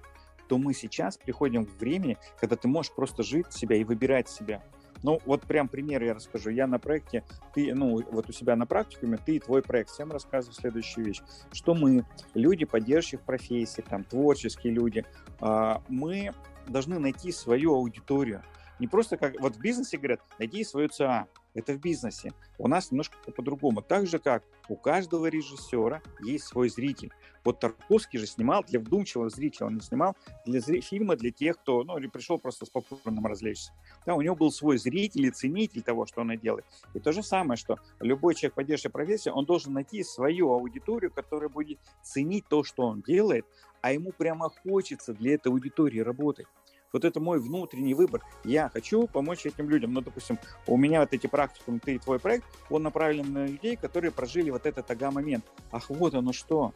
то 0.51 0.57
мы 0.57 0.73
сейчас 0.73 1.17
приходим 1.17 1.65
к 1.65 1.79
времени, 1.79 2.17
когда 2.37 2.57
ты 2.57 2.67
можешь 2.67 2.91
просто 2.91 3.23
жить 3.23 3.53
себя 3.53 3.77
и 3.77 3.85
выбирать 3.85 4.27
себя. 4.27 4.61
Ну, 5.01 5.21
вот 5.25 5.43
прям 5.43 5.69
пример 5.69 6.03
я 6.03 6.13
расскажу. 6.13 6.49
Я 6.49 6.67
на 6.67 6.77
проекте, 6.77 7.23
ты, 7.53 7.73
ну, 7.73 8.03
вот 8.11 8.27
у 8.27 8.33
себя 8.33 8.57
на 8.57 8.65
практикуме, 8.65 9.17
ты 9.17 9.37
и 9.37 9.39
твой 9.39 9.61
проект. 9.61 9.91
Всем 9.91 10.11
рассказываю 10.11 10.53
следующую 10.53 11.05
вещь. 11.05 11.21
Что 11.53 11.73
мы, 11.73 12.05
люди, 12.33 12.65
поддерживающих 12.65 13.21
профессии, 13.21 13.79
там, 13.79 14.03
творческие 14.03 14.73
люди, 14.73 15.05
а, 15.39 15.81
мы 15.87 16.33
должны 16.67 16.99
найти 16.99 17.31
свою 17.31 17.73
аудиторию. 17.73 18.43
Не 18.79 18.87
просто 18.87 19.15
как, 19.15 19.39
вот 19.39 19.55
в 19.55 19.59
бизнесе 19.61 19.97
говорят, 19.97 20.19
найди 20.37 20.65
свою 20.65 20.89
ЦА 20.89 21.27
это 21.53 21.73
в 21.73 21.79
бизнесе. 21.79 22.33
У 22.57 22.67
нас 22.67 22.91
немножко 22.91 23.17
по-другому. 23.31 23.81
Так 23.81 24.07
же, 24.07 24.19
как 24.19 24.43
у 24.69 24.75
каждого 24.75 25.25
режиссера 25.27 26.01
есть 26.23 26.45
свой 26.45 26.69
зритель. 26.69 27.11
Вот 27.43 27.59
Тарковский 27.59 28.19
же 28.19 28.27
снимал 28.27 28.63
для 28.63 28.79
вдумчивого 28.79 29.29
зрителя, 29.29 29.67
он 29.67 29.75
не 29.75 29.81
снимал 29.81 30.15
для 30.45 30.59
зри- 30.59 30.81
фильма 30.81 31.15
для 31.15 31.31
тех, 31.31 31.57
кто 31.57 31.83
ну, 31.83 31.97
пришел 32.09 32.37
просто 32.37 32.65
с 32.65 32.69
популярным 32.69 33.25
развлечься. 33.25 33.73
Да, 34.05 34.15
у 34.15 34.21
него 34.21 34.35
был 34.35 34.51
свой 34.51 34.77
зритель 34.77 35.25
и 35.25 35.31
ценитель 35.31 35.81
того, 35.81 36.05
что 36.05 36.21
он 36.21 36.37
делает. 36.39 36.65
И 36.93 36.99
то 36.99 37.11
же 37.11 37.23
самое, 37.23 37.57
что 37.57 37.77
любой 37.99 38.35
человек, 38.35 38.53
поддерживающий 38.53 38.91
профессию, 38.91 39.33
он 39.33 39.45
должен 39.45 39.73
найти 39.73 40.03
свою 40.03 40.51
аудиторию, 40.53 41.11
которая 41.11 41.49
будет 41.49 41.79
ценить 42.03 42.45
то, 42.47 42.63
что 42.63 42.83
он 42.83 43.01
делает, 43.01 43.45
а 43.81 43.91
ему 43.91 44.11
прямо 44.11 44.49
хочется 44.49 45.13
для 45.13 45.33
этой 45.33 45.51
аудитории 45.51 45.99
работать. 45.99 46.45
Вот 46.91 47.05
это 47.05 47.19
мой 47.19 47.39
внутренний 47.39 47.93
выбор. 47.93 48.21
Я 48.43 48.69
хочу 48.69 49.07
помочь 49.07 49.45
этим 49.45 49.69
людям. 49.69 49.93
Ну, 49.93 50.01
допустим, 50.01 50.37
у 50.67 50.77
меня 50.77 50.99
вот 50.99 51.13
эти 51.13 51.27
практикумы, 51.27 51.79
ты 51.79 51.99
твой 51.99 52.19
проект, 52.19 52.45
он 52.69 52.83
направлен 52.83 53.31
на 53.31 53.45
людей, 53.45 53.75
которые 53.75 54.11
прожили 54.11 54.49
вот 54.49 54.65
этот 54.65 54.89
ага-момент. 54.91 55.45
Ах, 55.71 55.89
вот 55.89 56.13
оно 56.13 56.33
что 56.33 56.73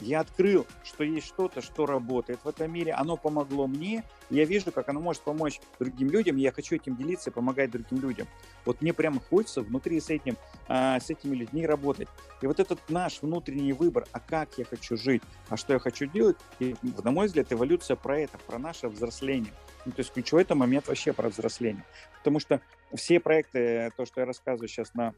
я 0.00 0.20
открыл, 0.20 0.66
что 0.84 1.04
есть 1.04 1.26
что-то, 1.26 1.60
что 1.60 1.86
работает 1.86 2.40
в 2.44 2.48
этом 2.48 2.72
мире, 2.72 2.92
оно 2.92 3.16
помогло 3.16 3.66
мне, 3.66 4.04
я 4.30 4.44
вижу, 4.44 4.70
как 4.72 4.88
оно 4.88 5.00
может 5.00 5.22
помочь 5.22 5.60
другим 5.78 6.10
людям, 6.10 6.36
я 6.36 6.52
хочу 6.52 6.76
этим 6.76 6.96
делиться 6.96 7.30
и 7.30 7.32
помогать 7.32 7.70
другим 7.70 8.00
людям. 8.00 8.28
Вот 8.64 8.80
мне 8.82 8.92
прямо 8.92 9.20
хочется 9.20 9.62
внутри 9.62 10.00
с 10.00 10.10
этим, 10.10 10.36
а, 10.68 11.00
с 11.00 11.10
этими 11.10 11.34
людьми 11.34 11.66
работать. 11.66 12.08
И 12.42 12.46
вот 12.46 12.60
этот 12.60 12.78
наш 12.88 13.22
внутренний 13.22 13.72
выбор, 13.72 14.06
а 14.12 14.20
как 14.20 14.58
я 14.58 14.64
хочу 14.64 14.96
жить, 14.96 15.22
а 15.48 15.56
что 15.56 15.72
я 15.72 15.78
хочу 15.78 16.06
делать, 16.06 16.36
и, 16.58 16.76
на 17.02 17.10
мой 17.10 17.26
взгляд, 17.26 17.52
эволюция 17.52 17.96
про 17.96 18.20
это, 18.20 18.38
про 18.38 18.58
наше 18.58 18.88
взросление. 18.88 19.52
Ну, 19.84 19.92
то 19.92 20.00
есть 20.00 20.12
ключевой 20.12 20.42
это 20.42 20.54
момент 20.54 20.88
вообще 20.88 21.12
про 21.12 21.28
взросление. 21.28 21.84
Потому 22.18 22.40
что 22.40 22.60
все 22.94 23.20
проекты, 23.20 23.90
то, 23.96 24.04
что 24.04 24.20
я 24.20 24.26
рассказываю 24.26 24.68
сейчас 24.68 24.92
на 24.94 25.14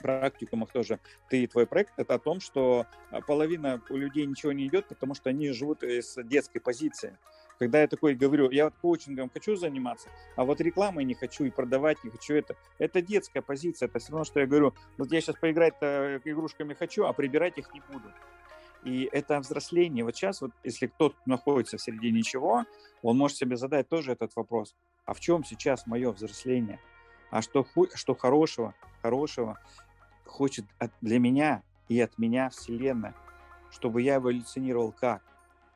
практикумах 0.00 0.72
тоже 0.72 1.00
ты 1.28 1.42
и 1.42 1.46
твой 1.46 1.66
проект, 1.66 1.92
это 1.96 2.14
о 2.14 2.18
том, 2.18 2.40
что 2.40 2.86
а, 3.10 3.20
половина 3.20 3.82
у 3.90 3.96
людей 3.96 4.26
ничего 4.26 4.52
не 4.52 4.66
идет, 4.66 4.88
потому 4.88 5.14
что 5.14 5.30
они 5.30 5.50
живут 5.50 5.82
из 5.82 6.16
детской 6.24 6.60
позиции. 6.60 7.16
Когда 7.58 7.82
я 7.82 7.88
такой 7.88 8.14
говорю, 8.14 8.50
я 8.50 8.64
вот 8.64 8.74
коучингом 8.80 9.28
хочу 9.28 9.54
заниматься, 9.54 10.08
а 10.34 10.44
вот 10.44 10.62
рекламой 10.62 11.04
не 11.04 11.14
хочу 11.14 11.44
и 11.44 11.50
продавать 11.50 12.02
не 12.02 12.10
хочу 12.10 12.34
это, 12.34 12.56
это 12.78 13.02
детская 13.02 13.42
позиция. 13.42 13.86
Это 13.86 13.98
все 13.98 14.12
равно, 14.12 14.24
что 14.24 14.40
я 14.40 14.46
говорю, 14.46 14.74
вот 14.96 15.12
я 15.12 15.20
сейчас 15.20 15.36
поиграть 15.36 15.74
игрушками 16.24 16.72
хочу, 16.72 17.04
а 17.04 17.12
прибирать 17.12 17.58
их 17.58 17.72
не 17.74 17.82
буду. 17.92 18.10
И 18.84 19.08
это 19.12 19.38
взросление. 19.40 20.04
Вот 20.04 20.16
сейчас, 20.16 20.40
вот, 20.40 20.52
если 20.64 20.86
кто-то 20.86 21.16
находится 21.26 21.76
в 21.76 21.82
середине 21.82 22.22
чего, 22.22 22.64
он 23.02 23.18
может 23.18 23.36
себе 23.36 23.56
задать 23.56 23.88
тоже 23.88 24.12
этот 24.12 24.34
вопрос. 24.36 24.74
А 25.04 25.12
в 25.12 25.20
чем 25.20 25.44
сейчас 25.44 25.86
мое 25.86 26.10
взросление? 26.12 26.80
А 27.30 27.42
что, 27.42 27.66
что 27.94 28.14
хорошего, 28.14 28.74
хорошего 29.02 29.58
хочет 30.30 30.64
от, 30.78 30.90
для 31.00 31.18
меня 31.18 31.62
и 31.88 32.00
от 32.00 32.16
меня 32.18 32.48
Вселенная, 32.50 33.14
чтобы 33.70 34.02
я 34.02 34.16
эволюционировал 34.16 34.92
как. 34.92 35.22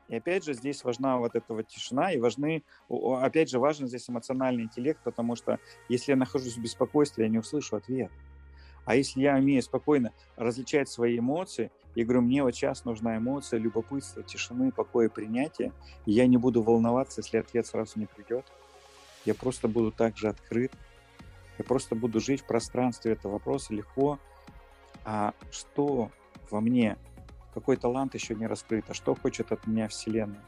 И 0.07 0.15
опять 0.15 0.43
же, 0.43 0.53
здесь 0.53 0.83
важна 0.83 1.17
вот 1.17 1.35
эта 1.35 1.53
вот 1.53 1.67
тишина, 1.67 2.11
и 2.11 2.19
важны, 2.19 2.63
опять 2.89 3.49
же, 3.49 3.59
важен 3.59 3.87
здесь 3.87 4.09
эмоциональный 4.09 4.63
интеллект, 4.63 4.99
потому 5.03 5.35
что 5.35 5.59
если 5.89 6.11
я 6.11 6.15
нахожусь 6.15 6.57
в 6.57 6.61
беспокойстве, 6.61 7.25
я 7.25 7.29
не 7.29 7.39
услышу 7.39 7.75
ответ. 7.75 8.11
А 8.85 8.95
если 8.95 9.21
я 9.21 9.35
умею 9.35 9.63
спокойно 9.63 10.13
различать 10.35 10.89
свои 10.89 11.17
эмоции, 11.17 11.71
и 11.95 12.03
говорю, 12.03 12.21
мне 12.21 12.43
вот 12.43 12.53
сейчас 12.53 12.85
нужна 12.85 13.17
эмоция 13.17 13.59
любопытства, 13.59 14.21
тишины, 14.21 14.71
покоя, 14.71 15.09
принятия, 15.09 15.71
и 16.05 16.11
я 16.11 16.27
не 16.27 16.37
буду 16.37 16.61
волноваться, 16.61 17.21
если 17.21 17.37
ответ 17.37 17.65
сразу 17.65 17.99
не 17.99 18.05
придет. 18.05 18.45
Я 19.23 19.33
просто 19.33 19.67
буду 19.67 19.91
так 19.91 20.17
же 20.17 20.27
открыт, 20.27 20.71
я 21.57 21.65
просто 21.65 21.95
буду 21.95 22.19
жить 22.19 22.41
в 22.41 22.45
пространстве 22.45 23.13
этого 23.13 23.33
вопроса 23.33 23.73
легко, 23.73 24.19
а 25.05 25.33
что 25.51 26.11
во 26.49 26.59
мне, 26.59 26.97
какой 27.53 27.77
талант 27.77 28.13
еще 28.15 28.35
не 28.35 28.47
раскрыт, 28.47 28.85
а 28.89 28.93
что 28.93 29.15
хочет 29.15 29.51
от 29.51 29.65
меня 29.67 29.87
Вселенная. 29.87 30.43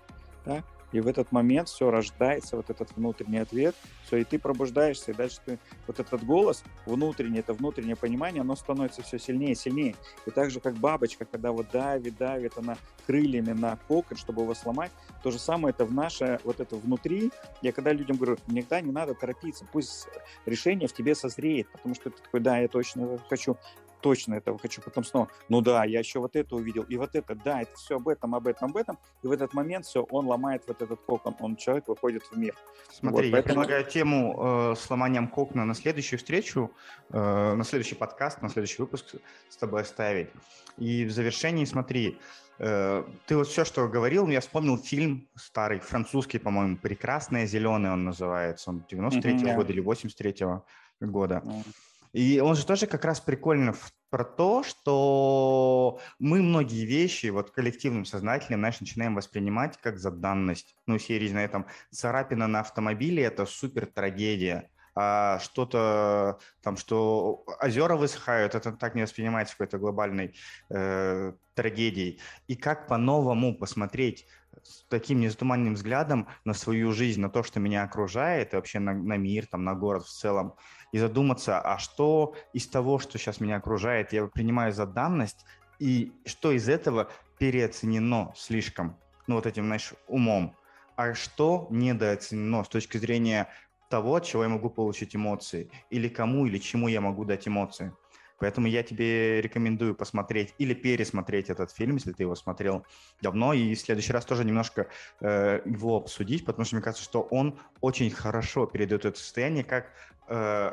Да? 0.45 0.63
И 0.93 1.01
в 1.01 1.07
этот 1.07 1.31
момент 1.31 1.67
все 1.67 1.91
рождается, 1.91 2.55
вот 2.55 2.69
этот 2.69 2.95
внутренний 2.95 3.39
ответ, 3.39 3.75
все, 4.05 4.17
и 4.17 4.23
ты 4.23 4.39
пробуждаешься, 4.39 5.11
и 5.11 5.13
дальше 5.13 5.39
ты, 5.45 5.59
вот 5.85 5.99
этот 5.99 6.23
голос 6.23 6.63
внутренний, 6.85 7.39
это 7.39 7.53
внутреннее 7.53 7.97
понимание, 7.97 8.41
оно 8.41 8.55
становится 8.55 9.01
все 9.01 9.19
сильнее 9.19 9.51
и 9.51 9.55
сильнее. 9.55 9.95
И 10.25 10.31
так 10.31 10.49
же, 10.49 10.61
как 10.61 10.75
бабочка, 10.75 11.25
когда 11.25 11.51
вот 11.51 11.69
давит, 11.71 12.17
давит 12.17 12.57
она 12.57 12.77
крыльями 13.05 13.51
на 13.51 13.77
кокон, 13.87 14.17
чтобы 14.17 14.43
его 14.43 14.53
сломать, 14.53 14.91
то 15.23 15.31
же 15.31 15.39
самое 15.39 15.73
это 15.73 15.83
в 15.83 15.93
наше, 15.93 16.39
вот 16.45 16.61
это 16.61 16.77
внутри. 16.77 17.31
Я 17.61 17.73
когда 17.73 17.91
людям 17.91 18.15
говорю, 18.15 18.37
никогда 18.47 18.79
не 18.79 18.91
надо 18.91 19.13
торопиться, 19.13 19.65
пусть 19.71 20.07
решение 20.45 20.87
в 20.87 20.93
тебе 20.93 21.15
созреет, 21.15 21.69
потому 21.69 21.95
что 21.95 22.11
ты 22.11 22.21
такой, 22.21 22.39
да, 22.39 22.59
я 22.59 22.69
точно 22.69 23.19
хочу 23.29 23.57
точно 24.01 24.35
этого 24.35 24.57
хочу, 24.57 24.81
потом 24.81 25.03
снова, 25.03 25.29
ну 25.49 25.61
да, 25.61 25.83
я 25.85 25.99
еще 25.99 26.19
вот 26.19 26.35
это 26.35 26.55
увидел, 26.55 26.83
и 26.83 26.97
вот 26.97 27.15
это, 27.15 27.35
да, 27.35 27.61
это 27.61 27.75
все 27.75 27.97
об 27.97 28.07
этом, 28.07 28.35
об 28.35 28.47
этом, 28.47 28.69
об 28.69 28.77
этом, 28.77 28.97
и 29.23 29.27
в 29.27 29.31
этот 29.31 29.53
момент 29.53 29.85
все, 29.85 30.03
он 30.03 30.27
ломает 30.27 30.63
вот 30.67 30.81
этот 30.81 31.01
кокон, 31.01 31.35
он, 31.39 31.55
человек 31.55 31.87
выходит 31.87 32.23
в 32.23 32.37
мир. 32.37 32.55
Смотри, 32.91 33.15
вот, 33.17 33.25
я 33.25 33.31
поэтому... 33.31 33.61
предлагаю 33.61 33.85
тему 33.85 34.71
э, 34.71 34.75
с 34.75 34.89
ломанием 34.89 35.27
кокна 35.27 35.65
на 35.65 35.73
следующую 35.73 36.19
встречу, 36.19 36.71
э, 37.09 37.53
на 37.53 37.63
следующий 37.63 37.95
подкаст, 37.95 38.41
на 38.41 38.49
следующий 38.49 38.81
выпуск 38.81 39.15
с 39.49 39.57
тобой 39.57 39.81
оставить. 39.81 40.29
И 40.77 41.05
в 41.05 41.11
завершении 41.11 41.65
смотри, 41.65 42.19
э, 42.59 43.03
ты 43.25 43.37
вот 43.37 43.47
все, 43.47 43.65
что 43.65 43.87
говорил, 43.87 44.27
я 44.27 44.41
вспомнил 44.41 44.77
фильм 44.77 45.27
старый, 45.35 45.79
французский, 45.79 46.39
по-моему, 46.39 46.77
«Прекрасное 46.77 47.45
зеленое» 47.45 47.93
он 47.93 48.05
называется, 48.05 48.69
он 48.69 48.85
93-го 48.89 49.47
mm-hmm. 49.47 49.55
года 49.55 49.73
или 49.73 49.83
83-го 49.83 50.65
года. 51.01 51.41
Mm-hmm. 51.45 51.65
И 52.13 52.39
он 52.39 52.55
же 52.55 52.65
тоже 52.65 52.87
как 52.87 53.05
раз 53.05 53.19
прикольно 53.19 53.73
про 54.09 54.23
то, 54.23 54.63
что 54.63 55.99
мы 56.19 56.41
многие 56.41 56.85
вещи 56.85 57.27
вот 57.27 57.51
коллективным 57.51 58.05
сознательным 58.05 58.61
знаешь, 58.61 58.79
начинаем 58.79 59.15
воспринимать 59.15 59.77
как 59.77 59.99
за 59.99 60.11
данность. 60.11 60.75
Ну, 60.87 60.97
серии, 60.97 61.29
на 61.31 61.43
этом 61.43 61.65
царапина 61.91 62.47
на 62.47 62.61
автомобиле– 62.61 63.23
это 63.23 63.45
супер 63.45 63.85
трагедия. 63.85 64.69
а 64.99 65.39
что-то 65.39 66.39
там, 66.63 66.75
что 66.75 67.43
озера 67.61 67.95
высыхают, 67.95 68.55
это 68.55 68.71
так 68.71 68.95
не 68.95 69.03
воспринимается 69.03 69.53
какой-то 69.53 69.77
глобальной 69.77 70.35
э, 70.71 71.33
трагедией. 71.53 72.19
И 72.47 72.55
как 72.55 72.87
по-новому 72.87 73.55
посмотреть 73.55 74.25
с 74.63 74.85
таким 74.89 75.19
незатуманным 75.19 75.75
взглядом 75.75 76.27
на 76.45 76.53
свою 76.53 76.93
жизнь, 76.93 77.21
на 77.21 77.29
то, 77.29 77.43
что 77.43 77.59
меня 77.59 77.83
окружает, 77.83 78.53
и 78.53 78.55
вообще 78.55 78.79
на, 78.79 78.93
на 78.93 79.17
мир, 79.17 79.45
там, 79.45 79.63
на 79.63 79.75
город 79.75 80.03
в 80.03 80.09
целом, 80.09 80.55
и 80.91 80.97
задуматься, 80.97 81.59
а 81.59 81.77
что 81.77 82.35
из 82.53 82.67
того, 82.67 82.99
что 82.99 83.17
сейчас 83.17 83.39
меня 83.39 83.57
окружает, 83.57 84.13
я 84.13 84.25
принимаю 84.27 84.71
за 84.71 84.85
данность, 84.85 85.45
и 85.79 86.11
что 86.25 86.51
из 86.51 86.69
этого 86.69 87.09
переоценено 87.37 88.33
слишком, 88.35 88.97
ну, 89.27 89.35
вот 89.35 89.45
этим, 89.45 89.65
знаешь, 89.65 89.93
умом, 90.07 90.55
а 90.95 91.13
что 91.13 91.67
недооценено 91.69 92.63
с 92.63 92.69
точки 92.69 92.97
зрения 92.97 93.49
того, 93.89 94.15
от 94.15 94.25
чего 94.25 94.43
я 94.43 94.49
могу 94.49 94.69
получить 94.69 95.15
эмоции, 95.15 95.69
или 95.89 96.09
кому 96.09 96.45
или 96.45 96.57
чему 96.57 96.87
я 96.87 97.01
могу 97.01 97.25
дать 97.25 97.47
эмоции. 97.47 97.93
Поэтому 98.39 98.67
я 98.67 98.83
тебе 98.83 99.41
рекомендую 99.41 99.95
посмотреть 99.95 100.53
или 100.57 100.73
пересмотреть 100.73 101.49
этот 101.49 101.71
фильм, 101.71 101.95
если 101.95 102.13
ты 102.13 102.23
его 102.23 102.35
смотрел 102.35 102.85
давно, 103.21 103.53
и 103.53 103.73
в 103.73 103.79
следующий 103.79 104.13
раз 104.13 104.25
тоже 104.25 104.45
немножко 104.45 104.87
э, 105.19 105.61
его 105.65 105.97
обсудить, 105.97 106.45
потому 106.45 106.65
что 106.65 106.75
мне 106.75 106.83
кажется, 106.83 107.03
что 107.03 107.21
он 107.21 107.59
очень 107.81 108.11
хорошо 108.11 108.65
передает 108.65 109.05
это 109.05 109.17
состояние, 109.17 109.63
как 109.63 109.91
э, 110.27 110.71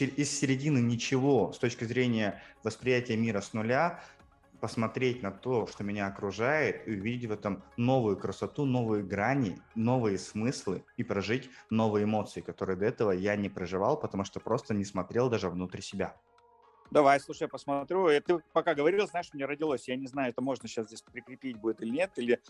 из 0.00 0.38
середины 0.38 0.78
ничего 0.78 1.52
с 1.52 1.58
точки 1.58 1.84
зрения 1.84 2.42
восприятия 2.62 3.16
мира 3.16 3.40
с 3.40 3.52
нуля 3.52 4.00
посмотреть 4.60 5.22
на 5.22 5.30
то, 5.30 5.66
что 5.66 5.84
меня 5.84 6.06
окружает, 6.06 6.88
и 6.88 6.92
увидеть 6.92 7.28
в 7.28 7.32
этом 7.32 7.62
новую 7.76 8.16
красоту, 8.16 8.64
новые 8.64 9.04
грани, 9.04 9.58
новые 9.74 10.16
смыслы 10.16 10.84
и 10.96 11.04
прожить 11.04 11.50
новые 11.68 12.04
эмоции, 12.04 12.40
которые 12.40 12.78
до 12.78 12.86
этого 12.86 13.10
я 13.10 13.36
не 13.36 13.50
проживал, 13.50 14.00
потому 14.00 14.24
что 14.24 14.40
просто 14.40 14.72
не 14.72 14.86
смотрел 14.86 15.28
даже 15.28 15.50
внутрь 15.50 15.82
себя. 15.82 16.16
Давай, 16.94 17.18
слушай, 17.18 17.42
я 17.42 17.48
посмотрю. 17.48 18.08
И 18.08 18.20
ты 18.20 18.38
пока 18.52 18.72
говорил, 18.72 19.08
знаешь, 19.08 19.28
мне 19.32 19.46
родилось, 19.46 19.88
я 19.88 19.96
не 19.96 20.06
знаю, 20.06 20.30
это 20.30 20.40
можно 20.40 20.68
сейчас 20.68 20.86
здесь 20.86 21.02
прикрепить 21.02 21.56
будет 21.56 21.82
или 21.82 21.90
нет, 21.90 22.12
или 22.14 22.40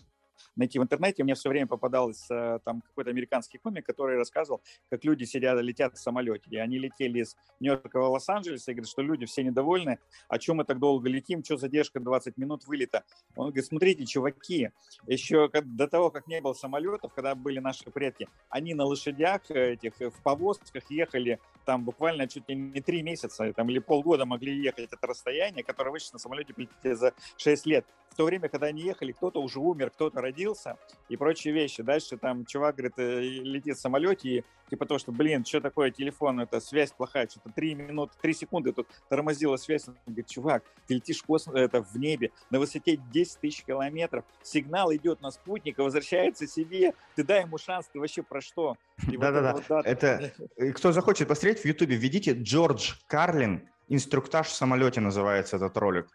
найти 0.55 0.79
в 0.79 0.83
интернете. 0.83 1.23
Мне 1.23 1.35
все 1.35 1.49
время 1.49 1.67
попадался 1.67 2.35
э, 2.35 2.59
там 2.63 2.81
какой-то 2.81 3.09
американский 3.09 3.57
комик, 3.57 3.85
который 3.85 4.17
рассказывал, 4.17 4.61
как 4.89 5.03
люди 5.03 5.23
сидят, 5.23 5.61
летят 5.61 5.95
в 5.95 5.99
самолете. 5.99 6.49
И 6.49 6.57
они 6.57 6.77
летели 6.77 7.19
из 7.19 7.35
Нью-Йорка 7.59 7.99
в 7.99 8.09
Лос-Анджелес, 8.11 8.67
и 8.67 8.73
говорят, 8.73 8.89
что 8.89 9.01
люди 9.01 9.25
все 9.25 9.43
недовольны. 9.43 9.99
А 10.27 10.37
чем 10.37 10.57
мы 10.57 10.65
так 10.65 10.79
долго 10.79 11.09
летим? 11.09 11.43
Что 11.43 11.57
задержка 11.57 11.99
20 11.99 12.37
минут 12.37 12.65
вылета? 12.65 13.03
Он 13.35 13.47
говорит, 13.47 13.65
смотрите, 13.65 14.05
чуваки, 14.05 14.71
еще 15.07 15.49
до 15.63 15.87
того, 15.87 16.11
как 16.11 16.27
не 16.27 16.41
было 16.41 16.53
самолетов, 16.53 17.13
когда 17.13 17.35
были 17.35 17.59
наши 17.59 17.89
предки, 17.89 18.27
они 18.49 18.73
на 18.73 18.85
лошадях 18.85 19.41
э, 19.49 19.73
этих, 19.73 20.01
э, 20.01 20.09
в 20.09 20.21
повозках 20.21 20.89
ехали 20.89 21.39
там 21.65 21.83
буквально 21.83 22.27
чуть 22.27 22.47
ли 22.47 22.55
не 22.55 22.81
три 22.81 23.01
месяца 23.01 23.51
там, 23.53 23.69
или 23.69 23.79
полгода 23.79 24.25
могли 24.25 24.55
ехать 24.55 24.91
это 24.91 25.07
расстояние, 25.07 25.63
которое 25.63 25.91
вы 25.91 25.99
сейчас 25.99 26.13
на 26.13 26.19
самолете 26.19 26.53
полетите 26.53 26.95
за 26.95 27.13
6 27.37 27.65
лет. 27.65 27.85
В 28.09 28.15
то 28.15 28.25
время, 28.25 28.47
когда 28.47 28.67
они 28.67 28.81
ехали, 28.81 29.11
кто-то 29.11 29.41
уже 29.41 29.59
умер, 29.59 29.89
кто-то 29.89 30.21
родился 30.25 30.77
и 31.09 31.17
прочие 31.17 31.53
вещи. 31.53 31.83
Дальше 31.83 32.17
там 32.17 32.45
чувак, 32.45 32.75
говорит, 32.75 32.93
э, 32.97 33.21
летит 33.21 33.77
в 33.77 33.79
самолете 33.79 34.29
и 34.29 34.43
типа 34.69 34.85
то, 34.85 34.97
что, 34.97 35.11
блин, 35.11 35.45
что 35.45 35.61
такое 35.61 35.91
телефон, 35.91 36.39
это 36.39 36.59
связь 36.59 36.91
плохая, 36.91 37.27
что-то 37.27 37.49
3 37.49 37.75
минуты, 37.75 38.13
3 38.21 38.33
секунды 38.33 38.73
тут 38.73 38.87
тормозила 39.09 39.57
связь. 39.57 39.87
Он 39.87 39.95
говорит, 40.05 40.27
чувак, 40.27 40.63
ты 40.87 40.95
летишь 40.95 41.19
в 41.19 41.25
космос, 41.25 41.55
это 41.55 41.83
в 41.83 41.95
небе, 41.97 42.31
на 42.49 42.59
высоте 42.59 42.97
10 42.97 43.39
тысяч 43.39 43.63
километров, 43.63 44.25
сигнал 44.41 44.93
идет 44.93 45.21
на 45.21 45.31
спутник, 45.31 45.77
возвращается 45.77 46.47
себе, 46.47 46.93
ты 47.15 47.23
дай 47.23 47.41
ему 47.41 47.57
шанс, 47.57 47.87
ты 47.91 47.99
вообще 47.99 48.23
про 48.23 48.41
что? 48.41 48.77
Да-да-да, 49.07 49.53
вот 49.53 49.85
это, 49.85 50.33
это... 50.57 50.73
кто 50.73 50.91
захочет 50.91 51.27
посмотреть 51.27 51.59
в 51.59 51.65
Ютубе, 51.65 51.95
введите 51.95 52.31
Джордж 52.31 52.95
Карлин, 53.07 53.69
инструктаж 53.87 54.47
в 54.47 54.53
самолете 54.53 55.01
называется 55.01 55.57
этот 55.57 55.77
ролик. 55.77 56.07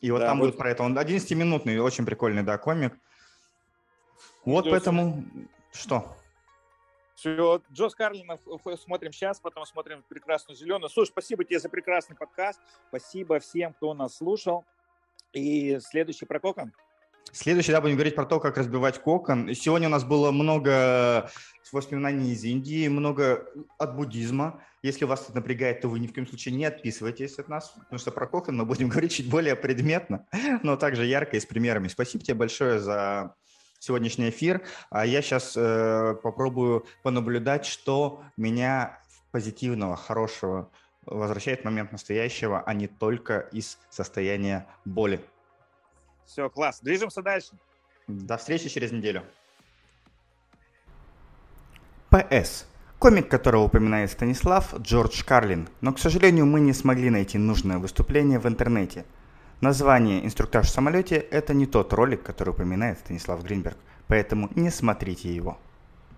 И 0.00 0.10
вот 0.10 0.20
да, 0.20 0.26
там 0.26 0.38
вот... 0.38 0.46
будет 0.46 0.58
про 0.58 0.70
это. 0.70 0.82
Он 0.82 0.96
11-минутный, 0.96 1.78
очень 1.78 2.06
прикольный, 2.06 2.42
да, 2.42 2.58
комик. 2.58 2.96
Вот 4.44 4.64
Джос... 4.64 4.70
поэтому... 4.70 5.24
Что? 5.72 6.16
Все, 7.14 7.60
Джо 7.72 7.88
Скарлина 7.88 8.38
смотрим 8.76 9.12
сейчас, 9.12 9.40
потом 9.40 9.66
смотрим 9.66 10.04
прекрасную 10.08 10.56
зеленую. 10.56 10.88
Слушай, 10.88 11.10
спасибо 11.10 11.44
тебе 11.44 11.58
за 11.58 11.68
прекрасный 11.68 12.14
подкаст. 12.14 12.60
Спасибо 12.88 13.40
всем, 13.40 13.72
кто 13.72 13.92
нас 13.92 14.16
слушал. 14.16 14.64
И 15.32 15.78
следующий 15.80 16.26
про 16.26 16.38
кокон. 16.38 16.72
Следующий, 17.32 17.72
да, 17.72 17.80
будем 17.80 17.96
говорить 17.96 18.14
про 18.14 18.24
то, 18.24 18.40
как 18.40 18.56
разбивать 18.56 19.00
кокон. 19.00 19.54
Сегодня 19.54 19.88
у 19.88 19.90
нас 19.90 20.04
было 20.04 20.30
много 20.30 21.30
воспоминаний 21.72 22.32
из 22.32 22.44
Индии, 22.44 22.88
много 22.88 23.46
от 23.78 23.96
буддизма. 23.96 24.62
Если 24.82 25.04
вас 25.04 25.24
это 25.24 25.34
напрягает, 25.34 25.80
то 25.80 25.88
вы 25.88 25.98
ни 25.98 26.06
в 26.06 26.14
коем 26.14 26.26
случае 26.26 26.54
не 26.54 26.64
отписывайтесь 26.64 27.38
от 27.38 27.48
нас, 27.48 27.70
потому 27.70 27.98
что 27.98 28.10
про 28.10 28.26
кокон 28.26 28.56
мы 28.56 28.64
будем 28.64 28.88
говорить 28.90 29.12
чуть 29.12 29.28
более 29.28 29.56
предметно, 29.56 30.26
но 30.62 30.76
также 30.76 31.04
ярко 31.04 31.36
и 31.36 31.40
с 31.40 31.46
примерами. 31.46 31.88
Спасибо 31.88 32.24
тебе 32.24 32.34
большое 32.34 32.78
за 32.80 33.34
сегодняшний 33.78 34.30
эфир. 34.30 34.62
А 34.90 35.04
я 35.06 35.22
сейчас 35.22 35.54
э, 35.56 36.14
попробую 36.22 36.86
понаблюдать, 37.02 37.66
что 37.66 38.22
меня 38.36 39.00
позитивного, 39.30 39.96
хорошего 39.96 40.70
возвращает 41.04 41.64
момент 41.64 41.92
настоящего, 41.92 42.62
а 42.62 42.74
не 42.74 42.86
только 42.86 43.40
из 43.52 43.78
состояния 43.90 44.66
боли. 44.84 45.20
Все, 46.28 46.50
класс. 46.50 46.80
Движемся 46.82 47.22
дальше. 47.22 47.52
До 48.06 48.36
встречи 48.36 48.68
через 48.68 48.92
неделю. 48.92 49.22
ПС. 52.10 52.66
Комик, 52.98 53.30
которого 53.30 53.64
упоминает 53.64 54.10
Станислав, 54.10 54.74
Джордж 54.78 55.24
Карлин, 55.24 55.68
но, 55.80 55.92
к 55.94 55.98
сожалению, 55.98 56.44
мы 56.44 56.60
не 56.60 56.74
смогли 56.74 57.08
найти 57.08 57.38
нужное 57.38 57.78
выступление 57.78 58.38
в 58.38 58.46
интернете. 58.46 59.06
Название 59.62 60.24
«Инструктаж 60.24 60.66
в 60.66 60.70
самолете»— 60.70 61.16
это 61.30 61.54
не 61.54 61.66
тот 61.66 61.92
ролик, 61.94 62.22
который 62.22 62.50
упоминает 62.50 62.98
Станислав 62.98 63.42
Гринберг, 63.42 63.78
поэтому 64.06 64.50
не 64.54 64.70
смотрите 64.70 65.34
его. 65.34 65.58